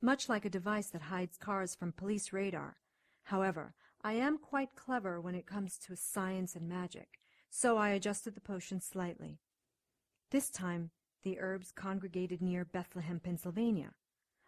much 0.00 0.28
like 0.28 0.44
a 0.44 0.50
device 0.50 0.90
that 0.90 1.02
hides 1.02 1.36
cars 1.36 1.74
from 1.74 1.92
police 1.92 2.32
radar. 2.32 2.76
However, 3.24 3.74
I 4.02 4.12
am 4.12 4.38
quite 4.38 4.74
clever 4.74 5.20
when 5.20 5.34
it 5.34 5.46
comes 5.46 5.78
to 5.78 5.96
science 5.96 6.54
and 6.54 6.68
magic, 6.68 7.18
so 7.50 7.76
I 7.76 7.90
adjusted 7.90 8.34
the 8.34 8.40
potion 8.40 8.80
slightly. 8.80 9.40
This 10.30 10.50
time, 10.50 10.90
the 11.22 11.38
herbs 11.40 11.72
congregated 11.72 12.40
near 12.40 12.64
Bethlehem, 12.64 13.20
Pennsylvania. 13.20 13.90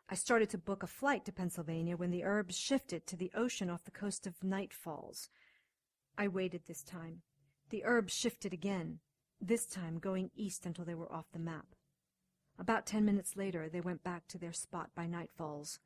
I 0.09 0.15
started 0.15 0.51
to 0.51 0.59
book 0.59 0.83
a 0.83 0.89
flight 0.89 1.25
to 1.25 1.33
Pennsylvania 1.33 1.97
when 1.97 2.11
the 2.11 2.25
herbs 2.25 2.57
shifted 2.57 3.07
to 3.07 3.17
the 3.17 3.31
ocean 3.35 3.71
off 3.71 3.85
the 3.85 3.91
coast 3.91 4.27
of 4.27 4.43
Night 4.43 4.73
Falls. 4.73 5.29
I 6.17 6.29
waited 6.29 6.63
this 6.67 6.83
time. 6.83 7.23
The 7.71 7.85
herbs 7.85 8.13
shifted 8.13 8.53
again, 8.53 9.01
this 9.41 9.67
time 9.67 9.99
going 9.99 10.31
east 10.35 10.67
until 10.67 10.85
they 10.85 10.95
were 10.95 11.13
off 11.13 11.27
the 11.33 11.39
map. 11.39 11.67
About 12.61 12.85
ten 12.85 13.07
minutes 13.07 13.37
later, 13.37 13.71
they 13.71 13.81
went 13.81 14.05
back 14.05 14.29
to 14.29 14.39
their 14.39 14.53
spot 14.53 14.91
by 14.95 15.07
Night 15.07 15.31
Falls. 15.35 15.79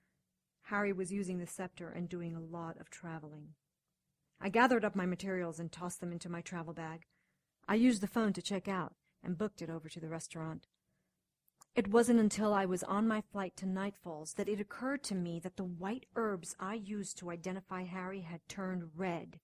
Harry 0.62 0.92
was 0.92 1.12
using 1.12 1.38
the 1.38 1.46
scepter 1.46 1.88
and 1.88 2.08
doing 2.08 2.34
a 2.34 2.40
lot 2.40 2.80
of 2.80 2.90
traveling. 2.90 3.50
I 4.40 4.48
gathered 4.48 4.84
up 4.84 4.96
my 4.96 5.06
materials 5.06 5.60
and 5.60 5.70
tossed 5.70 6.00
them 6.00 6.10
into 6.10 6.28
my 6.28 6.40
travel 6.40 6.74
bag. 6.74 7.06
I 7.68 7.76
used 7.76 8.02
the 8.02 8.08
phone 8.08 8.32
to 8.32 8.42
check 8.42 8.66
out 8.66 8.94
and 9.22 9.38
booked 9.38 9.62
it 9.62 9.70
over 9.70 9.88
to 9.88 10.00
the 10.00 10.08
restaurant. 10.08 10.66
It 11.76 11.92
wasn't 11.92 12.18
until 12.18 12.52
I 12.52 12.66
was 12.66 12.82
on 12.82 13.06
my 13.06 13.20
flight 13.20 13.56
to 13.58 13.66
Night 13.66 13.94
Falls 13.96 14.34
that 14.34 14.48
it 14.48 14.60
occurred 14.60 15.04
to 15.04 15.14
me 15.14 15.38
that 15.40 15.56
the 15.56 15.64
white 15.64 16.06
herbs 16.16 16.56
I 16.58 16.74
used 16.74 17.18
to 17.18 17.30
identify 17.30 17.84
Harry 17.84 18.22
had 18.22 18.40
turned 18.48 18.90
red. 18.96 19.38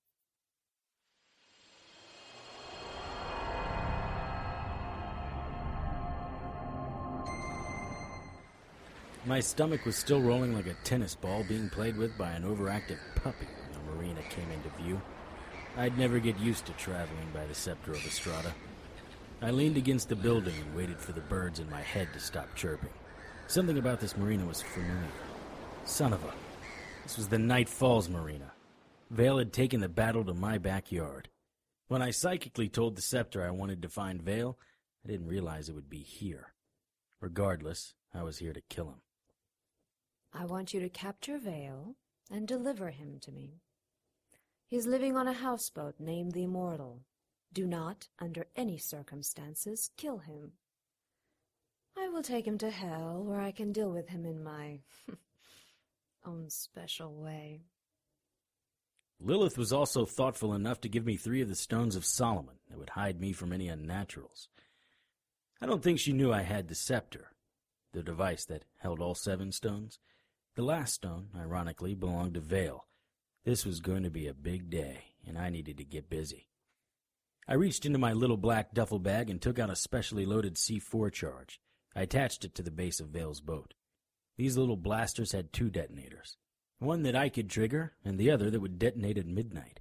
My 9.27 9.41
stomach 9.41 9.85
was 9.85 9.97
still 9.97 10.23
rolling 10.23 10.55
like 10.55 10.67
a 10.67 10.73
tennis 10.83 11.15
ball 11.15 11.45
being 11.45 11.69
played 11.69 11.99
with 11.99 12.17
by 12.17 12.31
an 12.31 12.45
overactive 12.45 12.97
puppy 13.17 13.47
when 13.47 13.73
the 13.73 13.93
marina 13.93 14.23
came 14.31 14.51
into 14.51 14.71
view. 14.83 14.99
I'd 15.77 15.99
never 15.99 16.19
get 16.19 16.39
used 16.39 16.65
to 16.67 16.73
traveling 16.73 17.29
by 17.35 17.45
the 17.45 17.55
scepter 17.55 17.93
of 17.93 18.07
Estrada. 18.07 18.55
I 19.43 19.51
leaned 19.51 19.77
against 19.77 20.09
the 20.09 20.17
building 20.17 20.55
and 20.59 20.75
waited 20.75 20.99
for 20.99 21.13
the 21.13 21.21
birds 21.21 21.61
in 21.61 21.69
my 21.69 21.83
head 21.83 22.09
to 22.15 22.19
stop 22.19 22.55
chirping. 22.55 22.89
Something 23.47 23.77
about 23.77 24.01
this 24.01 24.17
marina 24.17 24.47
was 24.47 24.63
familiar. 24.63 24.97
Son 25.85 26.15
of 26.15 26.25
a. 26.25 26.33
This 27.03 27.19
was 27.19 27.29
the 27.29 27.39
Night 27.39 27.69
Falls 27.69 28.09
Marina. 28.09 28.53
Vale 29.11 29.39
had 29.39 29.53
taken 29.53 29.81
the 29.81 29.89
battle 29.91 30.25
to 30.25 30.33
my 30.33 30.57
backyard. 30.57 31.29
When 31.89 32.01
I 32.01 32.11
psychically 32.11 32.71
told 32.71 32.97
the 32.97 33.03
scepter 33.03 33.45
I 33.45 33.51
wanted 33.51 33.83
to 33.83 33.89
find 33.91 34.23
Vale, 34.23 34.59
I 35.05 35.11
didn't 35.11 35.29
realize 35.29 35.69
it 35.69 35.75
would 35.75 35.91
be 35.91 35.99
here. 35.99 36.55
Regardless, 37.21 37.93
I 38.15 38.23
was 38.23 38.39
here 38.39 38.55
to 38.55 38.63
kill 38.63 38.87
him. 38.87 39.03
I 40.33 40.45
want 40.45 40.73
you 40.73 40.81
to 40.81 40.89
capture 40.89 41.39
Vale 41.39 41.97
and 42.31 42.47
deliver 42.47 42.91
him 42.91 43.19
to 43.23 43.33
me. 43.33 43.61
He 44.67 44.77
is 44.77 44.87
living 44.87 45.17
on 45.17 45.27
a 45.27 45.33
houseboat 45.33 45.97
named 45.99 46.33
the 46.33 46.45
Immortal. 46.45 47.03
Do 47.53 47.67
not, 47.67 48.09
under 48.21 48.47
any 48.55 48.79
circumstances, 48.79 49.91
kill 49.97 50.19
him. 50.19 50.53
I 51.99 52.09
will 52.09 52.23
take 52.23 52.47
him 52.47 52.59
to 52.59 52.71
hell, 52.71 53.25
where 53.25 53.41
I 53.41 53.51
can 53.51 53.73
deal 53.73 53.91
with 53.91 54.09
him 54.09 54.25
in 54.25 54.45
my 54.45 54.79
own 56.25 56.49
special 56.49 57.13
way. 57.15 57.63
Lilith 59.19 59.59
was 59.59 59.73
also 59.73 60.07
thoughtful 60.07 60.55
enough 60.55 60.81
to 60.81 60.89
give 60.89 61.05
me 61.05 61.17
three 61.17 61.43
of 61.43 61.49
the 61.49 61.55
stones 61.55 61.97
of 61.97 62.07
Solomon 62.07 62.57
that 62.69 62.79
would 62.79 62.91
hide 62.91 63.21
me 63.21 63.33
from 63.33 63.53
any 63.53 63.67
unnaturals. 63.67 64.47
I 65.61 65.67
don't 65.67 65.83
think 65.83 65.99
she 65.99 66.15
knew 66.15 66.33
I 66.33 66.43
had 66.43 66.69
the 66.69 66.75
scepter, 66.75 67.33
the 67.93 68.03
device 68.03 68.47
that 68.47 68.65
held 68.79 69.01
all 69.01 69.15
seven 69.15 69.53
stones. 69.53 69.99
The 70.61 70.67
last 70.67 70.93
stone, 70.93 71.31
ironically, 71.35 71.95
belonged 71.95 72.35
to 72.35 72.41
Vale. 72.41 72.85
This 73.47 73.65
was 73.65 73.81
going 73.81 74.03
to 74.03 74.11
be 74.11 74.27
a 74.27 74.35
big 74.35 74.69
day, 74.69 75.05
and 75.27 75.39
I 75.39 75.49
needed 75.49 75.79
to 75.79 75.85
get 75.85 76.11
busy. 76.11 76.51
I 77.49 77.55
reached 77.55 77.87
into 77.87 77.99
my 77.99 78.13
little 78.13 78.37
black 78.37 78.75
duffel 78.75 78.99
bag 78.99 79.31
and 79.31 79.41
took 79.41 79.59
out 79.59 79.71
a 79.71 79.75
specially 79.75 80.27
loaded 80.27 80.57
C4 80.57 81.11
charge. 81.15 81.63
I 81.97 82.03
attached 82.03 82.45
it 82.45 82.55
to 82.57 82.63
the 82.63 82.71
base 82.71 83.01
of 83.01 83.09
Vale's 83.09 83.41
boat. 83.41 83.73
These 84.37 84.59
little 84.59 84.77
blasters 84.77 85.33
had 85.33 85.51
two 85.51 85.71
detonators. 85.71 86.37
One 86.79 87.05
that 87.05 87.17
I 87.17 87.31
could 87.31 87.49
trigger, 87.49 87.95
and 88.05 88.19
the 88.19 88.31
other 88.31 88.51
that 88.51 88.61
would 88.61 88.79
detonate 88.79 89.17
at 89.17 89.27
midnight. 89.27 89.81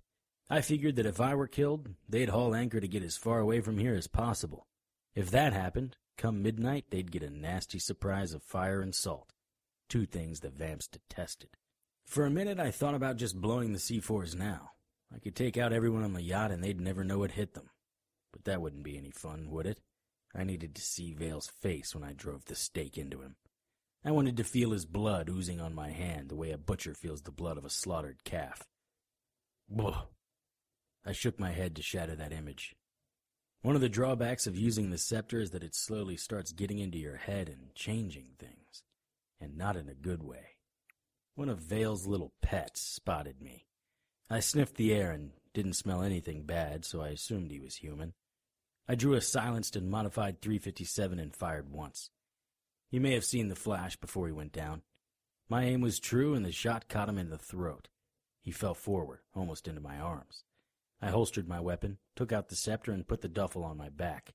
I 0.49 0.61
figured 0.61 0.95
that 0.95 1.05
if 1.05 1.19
I 1.19 1.35
were 1.35 1.47
killed, 1.47 1.89
they'd 2.07 2.29
haul 2.29 2.55
anchor 2.55 2.79
to 2.79 2.87
get 2.87 3.03
as 3.03 3.17
far 3.17 3.39
away 3.39 3.59
from 3.59 3.79
here 3.79 3.95
as 3.95 4.07
possible. 4.07 4.65
If 5.13 5.29
that 5.31 5.51
happened, 5.51 5.97
come 6.15 6.41
midnight, 6.41 6.85
they'd 6.89 7.11
get 7.11 7.23
a 7.23 7.29
nasty 7.29 7.79
surprise 7.79 8.33
of 8.33 8.43
fire 8.43 8.79
and 8.79 8.95
salt 8.95 9.33
two 9.89 10.05
things 10.05 10.39
the 10.39 10.49
Vamps 10.49 10.87
detested. 10.87 11.49
For 12.05 12.25
a 12.25 12.29
minute, 12.29 12.59
I 12.59 12.71
thought 12.71 12.95
about 12.95 13.17
just 13.17 13.39
blowing 13.39 13.73
the 13.73 13.79
C4s 13.79 14.35
now. 14.35 14.71
I 15.13 15.19
could 15.19 15.35
take 15.35 15.57
out 15.57 15.73
everyone 15.73 16.03
on 16.03 16.13
the 16.13 16.21
yacht 16.21 16.51
and 16.51 16.63
they'd 16.63 16.79
never 16.79 17.03
know 17.03 17.23
it 17.23 17.31
hit 17.31 17.55
them. 17.55 17.69
But 18.31 18.45
that 18.45 18.61
wouldn't 18.61 18.83
be 18.83 18.97
any 18.97 19.11
fun, 19.11 19.49
would 19.49 19.65
it? 19.65 19.79
I 20.35 20.43
needed 20.43 20.75
to 20.75 20.81
see 20.81 21.13
Vale's 21.13 21.47
face 21.61 21.95
when 21.95 22.03
I 22.03 22.13
drove 22.13 22.45
the 22.45 22.55
stake 22.55 22.97
into 22.97 23.21
him. 23.21 23.35
I 24.05 24.11
wanted 24.11 24.37
to 24.37 24.43
feel 24.43 24.71
his 24.71 24.85
blood 24.85 25.29
oozing 25.29 25.59
on 25.59 25.73
my 25.73 25.89
hand 25.89 26.29
the 26.29 26.35
way 26.35 26.51
a 26.51 26.57
butcher 26.57 26.93
feels 26.93 27.23
the 27.23 27.31
blood 27.31 27.57
of 27.57 27.65
a 27.65 27.69
slaughtered 27.69 28.23
calf. 28.23 28.63
Blah. 29.67 30.05
I 31.05 31.11
shook 31.11 31.39
my 31.39 31.51
head 31.51 31.75
to 31.75 31.81
shatter 31.81 32.15
that 32.15 32.31
image. 32.31 32.75
One 33.61 33.75
of 33.75 33.81
the 33.81 33.89
drawbacks 33.89 34.47
of 34.47 34.57
using 34.57 34.89
the 34.89 34.97
scepter 34.97 35.39
is 35.39 35.51
that 35.51 35.63
it 35.63 35.75
slowly 35.75 36.15
starts 36.15 36.51
getting 36.51 36.79
into 36.79 36.97
your 36.97 37.17
head 37.17 37.49
and 37.49 37.73
changing 37.75 38.29
things 38.37 38.58
and 39.39 39.57
not 39.57 39.75
in 39.75 39.89
a 39.89 39.93
good 39.93 40.23
way. 40.23 40.55
One 41.35 41.49
of 41.49 41.59
Vale's 41.59 42.05
little 42.05 42.33
pets 42.41 42.81
spotted 42.81 43.41
me. 43.41 43.65
I 44.29 44.39
sniffed 44.41 44.75
the 44.75 44.93
air 44.93 45.11
and 45.11 45.31
didn't 45.53 45.73
smell 45.73 46.01
anything 46.01 46.43
bad, 46.43 46.85
so 46.85 47.01
I 47.01 47.09
assumed 47.09 47.51
he 47.51 47.59
was 47.59 47.77
human. 47.77 48.13
I 48.87 48.95
drew 48.95 49.13
a 49.13 49.21
silenced 49.21 49.75
and 49.75 49.89
modified 49.89 50.41
357 50.41 51.19
and 51.19 51.35
fired 51.35 51.69
once. 51.69 52.09
He 52.89 52.99
may 52.99 53.13
have 53.13 53.25
seen 53.25 53.47
the 53.47 53.55
flash 53.55 53.95
before 53.95 54.27
he 54.27 54.33
went 54.33 54.51
down. 54.51 54.81
My 55.47 55.63
aim 55.63 55.81
was 55.81 55.99
true, 55.99 56.33
and 56.33 56.45
the 56.45 56.51
shot 56.51 56.89
caught 56.89 57.09
him 57.09 57.17
in 57.17 57.29
the 57.29 57.37
throat. 57.37 57.87
He 58.41 58.51
fell 58.51 58.73
forward, 58.73 59.19
almost 59.35 59.67
into 59.67 59.81
my 59.81 59.99
arms. 59.99 60.43
I 61.01 61.09
holstered 61.09 61.47
my 61.47 61.59
weapon, 61.59 61.97
took 62.15 62.31
out 62.31 62.49
the 62.49 62.55
scepter, 62.55 62.91
and 62.91 63.07
put 63.07 63.21
the 63.21 63.27
duffel 63.27 63.63
on 63.63 63.77
my 63.77 63.89
back. 63.89 64.33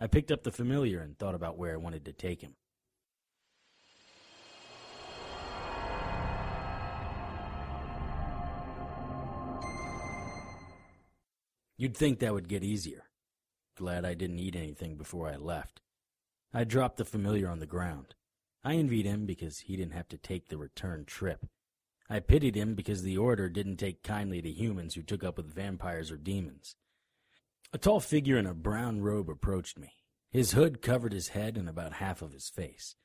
I 0.00 0.06
picked 0.08 0.30
up 0.30 0.42
the 0.42 0.52
familiar 0.52 1.00
and 1.00 1.18
thought 1.18 1.34
about 1.34 1.56
where 1.56 1.72
I 1.72 1.78
wanted 1.78 2.04
to 2.04 2.12
take 2.12 2.42
him. 2.42 2.56
You'd 11.76 11.96
think 11.96 12.18
that 12.18 12.32
would 12.32 12.48
get 12.48 12.64
easier. 12.64 13.04
Glad 13.76 14.04
I 14.04 14.14
didn't 14.14 14.38
eat 14.38 14.56
anything 14.56 14.96
before 14.96 15.28
I 15.28 15.36
left. 15.36 15.82
I 16.52 16.64
dropped 16.64 16.96
the 16.96 17.04
familiar 17.04 17.48
on 17.48 17.58
the 17.58 17.66
ground. 17.66 18.14
I 18.64 18.74
envied 18.76 19.04
him 19.04 19.26
because 19.26 19.60
he 19.60 19.76
didn't 19.76 19.92
have 19.92 20.08
to 20.08 20.18
take 20.18 20.48
the 20.48 20.56
return 20.56 21.04
trip. 21.04 21.46
I 22.08 22.20
pitied 22.20 22.56
him 22.56 22.74
because 22.74 23.02
the 23.02 23.18
Order 23.18 23.48
didn't 23.48 23.76
take 23.76 24.02
kindly 24.02 24.40
to 24.40 24.50
humans 24.50 24.94
who 24.94 25.02
took 25.02 25.22
up 25.22 25.36
with 25.36 25.54
vampires 25.54 26.10
or 26.10 26.16
demons. 26.16 26.76
A 27.72 27.78
tall 27.78 28.00
figure 28.00 28.38
in 28.38 28.46
a 28.46 28.54
brown 28.54 29.02
robe 29.02 29.28
approached 29.28 29.78
me. 29.78 29.92
His 30.30 30.52
hood 30.52 30.80
covered 30.80 31.12
his 31.12 31.28
head 31.28 31.56
and 31.56 31.68
about 31.68 31.94
half 31.94 32.22
of 32.22 32.32
his 32.32 32.48
face. 32.48 32.96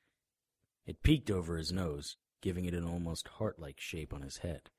It 0.86 1.04
peeked 1.04 1.30
over 1.30 1.58
his 1.58 1.72
nose, 1.72 2.16
giving 2.42 2.66
it 2.66 2.74
an 2.74 2.86
almost 2.86 3.28
heart-like 3.28 3.80
shape 3.80 4.14
on 4.14 4.22
his 4.22 4.38
head. 4.38 4.70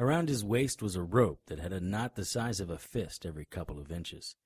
Around 0.00 0.28
his 0.28 0.44
waist 0.44 0.80
was 0.80 0.94
a 0.94 1.02
rope 1.02 1.40
that 1.46 1.58
had 1.58 1.72
a 1.72 1.80
knot 1.80 2.14
the 2.14 2.24
size 2.24 2.60
of 2.60 2.70
a 2.70 2.78
fist 2.78 3.26
every 3.26 3.44
couple 3.44 3.80
of 3.80 3.90
inches. 3.90 4.36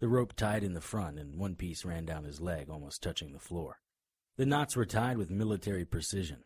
The 0.00 0.08
rope 0.08 0.34
tied 0.34 0.64
in 0.64 0.72
the 0.72 0.80
front, 0.80 1.18
and 1.18 1.36
one 1.36 1.56
piece 1.56 1.84
ran 1.84 2.06
down 2.06 2.24
his 2.24 2.40
leg, 2.40 2.70
almost 2.70 3.02
touching 3.02 3.32
the 3.32 3.38
floor. 3.38 3.80
The 4.36 4.46
knots 4.46 4.76
were 4.76 4.86
tied 4.86 5.18
with 5.18 5.30
military 5.30 5.84
precision. 5.84 6.44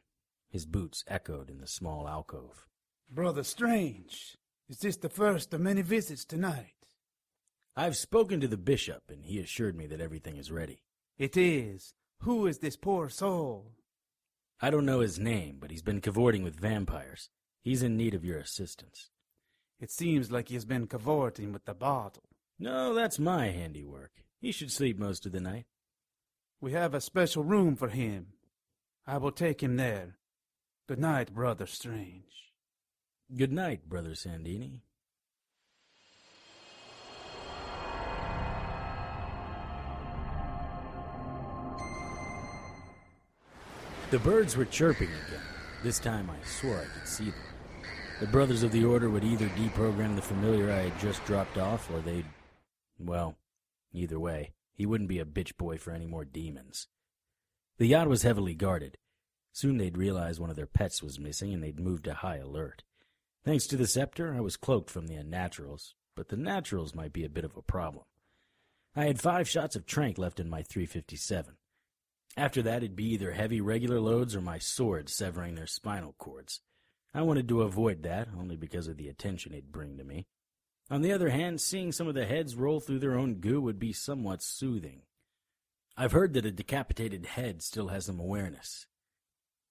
His 0.50 0.66
boots 0.66 1.04
echoed 1.06 1.50
in 1.50 1.60
the 1.60 1.68
small 1.68 2.08
alcove. 2.08 2.66
Brother 3.08 3.44
Strange, 3.44 4.36
is 4.68 4.78
this 4.78 4.96
the 4.96 5.08
first 5.08 5.54
of 5.54 5.60
many 5.60 5.82
visits 5.82 6.24
tonight? 6.24 6.74
I've 7.76 7.96
spoken 7.96 8.40
to 8.40 8.48
the 8.48 8.56
bishop, 8.56 9.04
and 9.08 9.24
he 9.24 9.38
assured 9.38 9.76
me 9.76 9.86
that 9.86 10.00
everything 10.00 10.36
is 10.36 10.50
ready. 10.50 10.82
It 11.16 11.36
is. 11.36 11.94
Who 12.22 12.46
is 12.48 12.58
this 12.58 12.76
poor 12.76 13.08
soul? 13.08 13.72
I 14.60 14.70
don't 14.70 14.84
know 14.84 15.00
his 15.00 15.20
name, 15.20 15.58
but 15.60 15.70
he's 15.70 15.82
been 15.82 16.00
cavorting 16.00 16.42
with 16.42 16.58
vampires. 16.58 17.30
He's 17.62 17.82
in 17.82 17.96
need 17.96 18.14
of 18.14 18.24
your 18.24 18.38
assistance. 18.38 19.10
It 19.80 19.90
seems 19.90 20.30
like 20.32 20.48
he 20.48 20.54
has 20.54 20.64
been 20.64 20.86
cavorting 20.86 21.52
with 21.52 21.64
the 21.64 21.74
bottle. 21.74 22.24
No, 22.58 22.94
that's 22.94 23.18
my 23.18 23.48
handiwork. 23.48 24.10
He 24.40 24.52
should 24.52 24.72
sleep 24.72 24.98
most 24.98 25.26
of 25.26 25.32
the 25.32 25.40
night. 25.40 25.66
We 26.60 26.72
have 26.72 26.94
a 26.94 27.00
special 27.00 27.44
room 27.44 27.76
for 27.76 27.88
him. 27.88 28.28
I 29.06 29.18
will 29.18 29.30
take 29.30 29.62
him 29.62 29.76
there. 29.76 30.16
Good 30.88 30.98
night, 30.98 31.32
Brother 31.32 31.66
Strange. 31.66 32.52
Good 33.36 33.52
night, 33.52 33.88
Brother 33.88 34.10
Sandini. 34.10 34.80
The 44.10 44.18
birds 44.18 44.56
were 44.56 44.64
chirping 44.64 45.08
again. 45.08 45.47
This 45.82 46.00
time 46.00 46.28
I 46.28 46.44
swore 46.44 46.80
I 46.80 46.98
could 46.98 47.06
see 47.06 47.30
them. 47.30 47.34
The 48.20 48.26
brothers 48.26 48.64
of 48.64 48.72
the 48.72 48.84
Order 48.84 49.08
would 49.08 49.22
either 49.22 49.48
deprogram 49.50 50.16
the 50.16 50.22
familiar 50.22 50.72
I 50.72 50.88
had 50.88 50.98
just 50.98 51.24
dropped 51.24 51.56
off, 51.56 51.88
or 51.88 52.00
they'd. 52.00 52.26
Well, 52.98 53.36
either 53.92 54.18
way, 54.18 54.54
he 54.74 54.86
wouldn't 54.86 55.08
be 55.08 55.20
a 55.20 55.24
bitch 55.24 55.56
boy 55.56 55.78
for 55.78 55.92
any 55.92 56.06
more 56.06 56.24
demons. 56.24 56.88
The 57.78 57.86
yacht 57.86 58.08
was 58.08 58.22
heavily 58.22 58.54
guarded. 58.54 58.98
Soon 59.52 59.76
they'd 59.76 59.96
realize 59.96 60.40
one 60.40 60.50
of 60.50 60.56
their 60.56 60.66
pets 60.66 61.00
was 61.00 61.20
missing, 61.20 61.54
and 61.54 61.62
they'd 61.62 61.78
move 61.78 62.02
to 62.02 62.14
high 62.14 62.38
alert. 62.38 62.82
Thanks 63.44 63.68
to 63.68 63.76
the 63.76 63.86
scepter, 63.86 64.34
I 64.34 64.40
was 64.40 64.56
cloaked 64.56 64.90
from 64.90 65.06
the 65.06 65.14
unnaturals, 65.14 65.94
but 66.16 66.28
the 66.28 66.36
naturals 66.36 66.94
might 66.94 67.12
be 67.12 67.24
a 67.24 67.30
bit 67.30 67.44
of 67.44 67.56
a 67.56 67.62
problem. 67.62 68.04
I 68.96 69.04
had 69.04 69.20
five 69.20 69.48
shots 69.48 69.76
of 69.76 69.86
trank 69.86 70.18
left 70.18 70.40
in 70.40 70.50
my 70.50 70.62
357. 70.62 71.57
After 72.38 72.62
that, 72.62 72.84
it'd 72.84 72.94
be 72.94 73.14
either 73.14 73.32
heavy 73.32 73.60
regular 73.60 73.98
loads 73.98 74.36
or 74.36 74.40
my 74.40 74.58
sword 74.60 75.08
severing 75.08 75.56
their 75.56 75.66
spinal 75.66 76.14
cords. 76.18 76.60
I 77.12 77.22
wanted 77.22 77.48
to 77.48 77.62
avoid 77.62 78.04
that, 78.04 78.28
only 78.38 78.54
because 78.54 78.86
of 78.86 78.96
the 78.96 79.08
attention 79.08 79.52
it'd 79.52 79.72
bring 79.72 79.98
to 79.98 80.04
me. 80.04 80.28
On 80.88 81.02
the 81.02 81.10
other 81.10 81.30
hand, 81.30 81.60
seeing 81.60 81.90
some 81.90 82.06
of 82.06 82.14
the 82.14 82.26
heads 82.26 82.54
roll 82.54 82.78
through 82.78 83.00
their 83.00 83.18
own 83.18 83.40
goo 83.40 83.60
would 83.60 83.80
be 83.80 83.92
somewhat 83.92 84.40
soothing. 84.40 85.02
I've 85.96 86.12
heard 86.12 86.32
that 86.34 86.46
a 86.46 86.52
decapitated 86.52 87.26
head 87.26 87.60
still 87.60 87.88
has 87.88 88.06
some 88.06 88.20
awareness. 88.20 88.86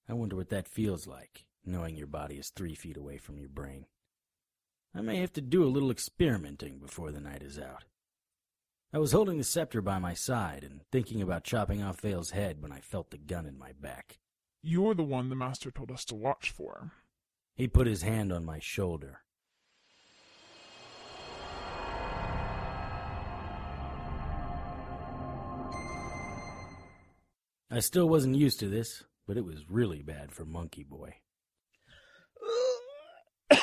I 0.09 0.13
wonder 0.13 0.35
what 0.35 0.49
that 0.49 0.67
feels 0.67 1.07
like, 1.07 1.45
knowing 1.65 1.95
your 1.95 2.07
body 2.07 2.35
is 2.35 2.49
three 2.49 2.75
feet 2.75 2.97
away 2.97 3.17
from 3.17 3.39
your 3.39 3.47
brain. 3.47 3.85
I 4.93 4.99
may 4.99 5.21
have 5.21 5.31
to 5.33 5.41
do 5.41 5.63
a 5.63 5.71
little 5.71 5.89
experimenting 5.89 6.79
before 6.79 7.13
the 7.13 7.21
night 7.21 7.43
is 7.43 7.57
out. 7.57 7.85
I 8.93 8.99
was 8.99 9.11
holding 9.11 9.37
the 9.37 9.43
scepter 9.43 9.81
by 9.81 9.99
my 9.99 10.13
side 10.13 10.63
and 10.63 10.79
thinking 10.91 11.21
about 11.21 11.43
chopping 11.43 11.83
off 11.83 11.99
Vale's 11.99 12.31
head 12.31 12.61
when 12.61 12.71
I 12.71 12.79
felt 12.79 13.11
the 13.11 13.17
gun 13.17 13.45
in 13.45 13.57
my 13.57 13.73
back. 13.73 14.19
You're 14.63 14.93
the 14.93 15.03
one 15.03 15.27
the 15.27 15.35
master 15.35 15.71
told 15.71 15.91
us 15.91 16.05
to 16.05 16.15
watch 16.15 16.51
for. 16.51 16.93
He 17.53 17.67
put 17.67 17.85
his 17.85 18.03
hand 18.03 18.31
on 18.31 18.45
my 18.45 18.59
shoulder. 18.59 19.23
I 27.69 27.81
still 27.81 28.07
wasn't 28.07 28.37
used 28.37 28.61
to 28.61 28.69
this, 28.69 29.03
but 29.27 29.35
it 29.35 29.43
was 29.43 29.69
really 29.69 30.01
bad 30.01 30.31
for 30.31 30.45
Monkey 30.45 30.85
Boy. 30.85 31.15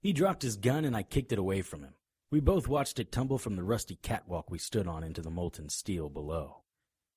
he 0.00 0.14
dropped 0.14 0.40
his 0.40 0.56
gun 0.56 0.86
and 0.86 0.96
I 0.96 1.02
kicked 1.02 1.32
it 1.32 1.38
away 1.38 1.60
from 1.60 1.82
him. 1.82 1.92
We 2.30 2.38
both 2.38 2.68
watched 2.68 3.00
it 3.00 3.10
tumble 3.10 3.38
from 3.38 3.56
the 3.56 3.64
rusty 3.64 3.96
catwalk 3.96 4.50
we 4.50 4.58
stood 4.58 4.86
on 4.86 5.02
into 5.02 5.20
the 5.20 5.30
molten 5.30 5.68
steel 5.68 6.08
below. 6.08 6.62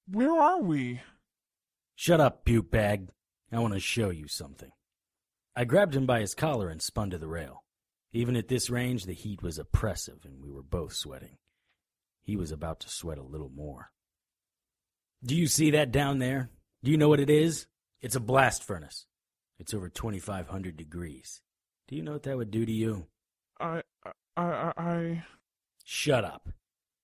Where 0.08 0.32
are 0.32 0.60
we? 0.60 1.02
Shut 1.96 2.20
up, 2.20 2.46
puke 2.46 2.72
bag. 2.72 3.10
I 3.52 3.60
want 3.60 3.76
to 3.76 3.80
show 3.80 4.10
you 4.10 4.28
something. 4.28 4.72
I 5.56 5.66
grabbed 5.66 5.96
him 5.96 6.08
by 6.08 6.22
his 6.22 6.34
collar 6.34 6.70
and 6.70 6.82
spun 6.82 7.12
to 7.12 7.20
the 7.20 7.28
rail. 7.28 7.64
Even 8.12 8.36
at 8.36 8.48
this 8.48 8.72
range, 8.72 9.06
the 9.06 9.14
heat 9.14 9.44
was 9.44 9.60
oppressive 9.60 10.26
and 10.26 10.44
we 10.44 10.50
were 10.50 10.64
both 10.64 10.94
sweating. 10.94 11.38
He 12.24 12.36
was 12.36 12.52
about 12.52 12.80
to 12.80 12.90
sweat 12.90 13.20
a 13.20 13.24
little 13.24 13.50
more. 13.50 13.92
Do 15.24 15.36
you 15.36 15.46
see 15.46 15.72
that 15.72 15.92
down 15.92 16.18
there? 16.18 16.50
Do 16.84 16.90
you 16.90 16.98
know 16.98 17.10
what 17.10 17.20
it 17.20 17.30
is? 17.30 17.68
It's 18.02 18.16
a 18.16 18.20
blast 18.20 18.64
furnace. 18.64 19.06
It's 19.60 19.74
over 19.76 19.90
2,500 19.90 20.76
degrees. 20.76 21.42
Do 21.88 21.96
you 21.96 22.02
know 22.02 22.14
what 22.14 22.24
that 22.24 22.38
would 22.38 22.52
do 22.52 22.66
to 22.66 22.72
you? 22.72 23.06
I, 23.60 23.84
I, 24.36 24.44
I, 24.44 24.74
I. 24.78 25.24
Shut 25.84 26.24
up. 26.24 26.50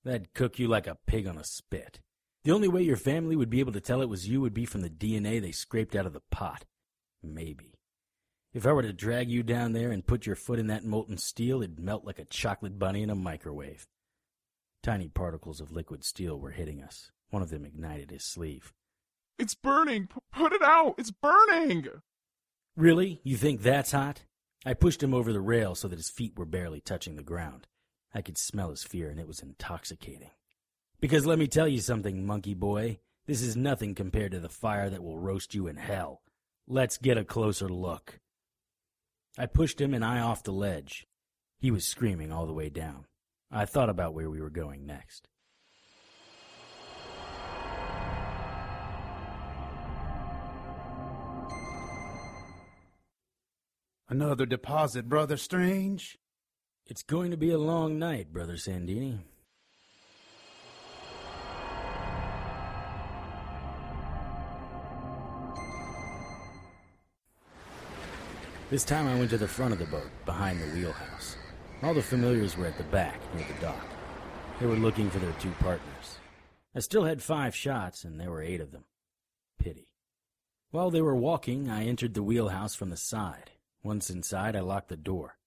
That'd 0.04 0.34
cook 0.34 0.60
you 0.60 0.68
like 0.68 0.88
a 0.88 0.98
pig 1.08 1.28
on 1.28 1.38
a 1.38 1.44
spit. 1.44 2.00
The 2.44 2.52
only 2.52 2.68
way 2.68 2.82
your 2.82 2.98
family 2.98 3.36
would 3.36 3.50
be 3.50 3.60
able 3.60 3.74
to 3.74 3.82
tell 3.82 4.02
it 4.02 4.10
was 4.10 4.28
you 4.28 4.42
would 4.42 4.54
be 4.54 4.66
from 4.66 4.82
the 4.82 4.90
DNA 4.90 5.42
they 5.42 5.52
scraped 5.52 5.96
out 5.96 6.06
of 6.06 6.14
the 6.14 6.22
pot. 6.32 6.66
Maybe. 7.22 7.74
If 8.54 8.66
I 8.66 8.72
were 8.72 8.82
to 8.82 8.94
drag 8.94 9.30
you 9.30 9.44
down 9.44 9.74
there 9.74 9.92
and 9.92 10.08
put 10.08 10.26
your 10.26 10.36
foot 10.36 10.58
in 10.58 10.68
that 10.68 10.86
molten 10.86 11.18
steel, 11.18 11.62
it'd 11.62 11.80
melt 11.80 12.06
like 12.06 12.18
a 12.18 12.26
chocolate 12.26 12.80
bunny 12.80 13.04
in 13.04 13.10
a 13.10 13.16
microwave. 13.16 13.88
Tiny 14.82 15.10
particles 15.10 15.60
of 15.60 15.72
liquid 15.72 16.04
steel 16.04 16.40
were 16.40 16.52
hitting 16.52 16.82
us. 16.82 17.12
One 17.30 17.44
of 17.44 17.50
them 17.50 17.66
ignited 17.66 18.10
his 18.10 18.24
sleeve. 18.24 18.74
It's 19.38 19.54
burning! 19.54 20.08
P- 20.08 20.20
put 20.34 20.54
it 20.54 20.64
out! 20.64 20.96
It's 20.98 21.12
burning! 21.12 21.88
Really? 22.76 23.20
You 23.24 23.38
think 23.38 23.62
that's 23.62 23.92
hot? 23.92 24.24
I 24.66 24.74
pushed 24.74 25.02
him 25.02 25.14
over 25.14 25.32
the 25.32 25.40
rail 25.40 25.76
so 25.76 25.88
that 25.88 26.00
his 26.00 26.10
feet 26.10 26.38
were 26.38 26.46
barely 26.46 26.82
touching 26.82 27.16
the 27.16 27.24
ground. 27.24 27.68
I 28.14 28.22
could 28.22 28.38
smell 28.38 28.72
his 28.72 28.84
fear, 28.84 29.10
and 29.10 29.20
it 29.20 29.28
was 29.28 29.42
intoxicating. 29.42 30.32
Because 31.00 31.26
let 31.26 31.40
me 31.40 31.48
tell 31.48 31.68
you 31.68 31.80
something, 31.80 32.26
monkey 32.26 32.54
boy. 32.54 33.00
This 33.26 33.42
is 33.42 33.56
nothing 33.56 33.96
compared 33.96 34.32
to 34.32 34.40
the 34.40 34.50
fire 34.50 34.90
that 34.90 35.04
will 35.04 35.18
roast 35.18 35.54
you 35.54 35.68
in 35.68 35.78
hell. 35.78 36.22
Let's 36.68 36.98
get 36.98 37.18
a 37.18 37.24
closer 37.24 37.70
look. 37.70 38.20
I 39.38 39.46
pushed 39.46 39.80
him 39.80 39.94
and 39.94 40.04
I 40.04 40.20
off 40.20 40.44
the 40.44 40.52
ledge. 40.52 41.08
He 41.60 41.72
was 41.72 41.86
screaming 41.86 42.32
all 42.32 42.46
the 42.46 42.54
way 42.54 42.70
down. 42.70 43.06
I 43.52 43.66
thought 43.66 43.90
about 43.90 44.14
where 44.14 44.30
we 44.30 44.42
were 44.42 44.50
going 44.50 44.86
next. 44.86 45.30
Another 54.12 54.48
deposit, 54.48 55.08
Brother 55.08 55.38
Strange? 55.38 56.18
It's 56.88 57.04
going 57.04 57.30
to 57.30 57.38
be 57.38 57.52
a 57.52 57.60
long 57.60 58.00
night, 58.00 58.34
Brother 58.34 58.56
Sandini. 58.56 59.20
This 68.72 68.84
time 68.84 69.08
I 69.08 69.14
went 69.14 69.30
to 69.30 69.38
the 69.38 69.48
front 69.48 69.74
of 69.74 69.80
the 69.80 69.86
boat, 69.86 70.10
behind 70.26 70.60
the 70.60 70.76
wheelhouse. 70.76 71.38
All 71.84 71.94
the 71.94 72.02
familiars 72.02 72.58
were 72.58 72.66
at 72.66 72.80
the 72.80 72.84
back, 72.86 73.20
near 73.36 73.46
the 73.46 73.62
dock. 73.62 73.86
They 74.60 74.66
were 74.66 74.76
looking 74.76 75.12
for 75.12 75.20
their 75.20 75.34
two 75.34 75.52
partners. 75.60 76.18
I 76.74 76.80
still 76.80 77.04
had 77.04 77.22
five 77.22 77.56
shots, 77.56 78.04
and 78.04 78.20
there 78.20 78.32
were 78.32 78.42
eight 78.42 78.60
of 78.60 78.72
them. 78.72 78.86
Pity. 79.60 79.92
While 80.72 80.90
they 80.90 81.02
were 81.04 81.16
walking, 81.16 81.70
I 81.70 81.86
entered 81.86 82.16
the 82.16 82.24
wheelhouse 82.24 82.74
from 82.74 82.90
the 82.90 82.98
side. 82.98 83.52
Once 83.84 84.10
inside, 84.10 84.56
I 84.56 84.60
locked 84.60 84.90
the 84.90 84.98
door. 84.98 85.38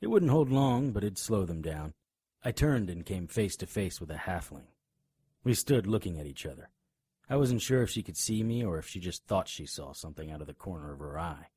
It 0.00 0.08
wouldn't 0.08 0.30
hold 0.30 0.50
long, 0.50 0.92
but 0.92 1.04
it'd 1.04 1.18
slow 1.18 1.44
them 1.44 1.62
down. 1.62 1.94
I 2.44 2.50
turned 2.50 2.90
and 2.90 3.06
came 3.06 3.26
face 3.26 3.56
to 3.56 3.66
face 3.66 4.00
with 4.00 4.10
a 4.10 4.16
halfling. 4.16 4.66
We 5.44 5.54
stood 5.54 5.86
looking 5.86 6.18
at 6.18 6.26
each 6.26 6.46
other. 6.46 6.70
I 7.28 7.36
wasn't 7.36 7.62
sure 7.62 7.82
if 7.82 7.90
she 7.90 8.02
could 8.02 8.16
see 8.16 8.42
me 8.42 8.64
or 8.64 8.78
if 8.78 8.88
she 8.88 9.00
just 9.00 9.26
thought 9.26 9.48
she 9.48 9.66
saw 9.66 9.92
something 9.92 10.30
out 10.30 10.40
of 10.40 10.46
the 10.46 10.54
corner 10.54 10.92
of 10.92 10.98
her 10.98 11.18
eye. 11.18 11.48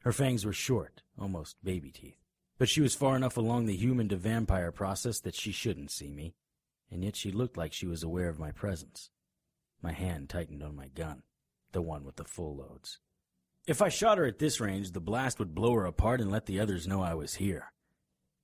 Her 0.00 0.12
fangs 0.12 0.44
were 0.44 0.52
short, 0.52 1.02
almost 1.18 1.62
baby 1.64 1.90
teeth, 1.90 2.18
but 2.58 2.68
she 2.68 2.80
was 2.80 2.94
far 2.94 3.16
enough 3.16 3.36
along 3.36 3.66
the 3.66 3.76
human 3.76 4.08
to 4.10 4.16
vampire 4.16 4.72
process 4.72 5.20
that 5.20 5.34
she 5.34 5.52
shouldn't 5.52 5.90
see 5.90 6.10
me, 6.10 6.34
and 6.90 7.02
yet 7.02 7.16
she 7.16 7.30
looked 7.30 7.56
like 7.56 7.72
she 7.72 7.86
was 7.86 8.02
aware 8.02 8.28
of 8.28 8.38
my 8.38 8.50
presence. 8.50 9.10
My 9.80 9.92
hand 9.92 10.28
tightened 10.28 10.62
on 10.62 10.76
my 10.76 10.88
gun, 10.88 11.22
the 11.72 11.82
one 11.82 12.04
with 12.04 12.16
the 12.16 12.24
full 12.24 12.56
loads. 12.56 12.98
If 13.66 13.80
I 13.80 13.88
shot 13.88 14.18
her 14.18 14.26
at 14.26 14.38
this 14.38 14.60
range, 14.60 14.92
the 14.92 15.00
blast 15.00 15.38
would 15.38 15.54
blow 15.54 15.72
her 15.72 15.86
apart 15.86 16.20
and 16.20 16.30
let 16.30 16.44
the 16.44 16.60
others 16.60 16.86
know 16.86 17.02
I 17.02 17.14
was 17.14 17.36
here. 17.36 17.72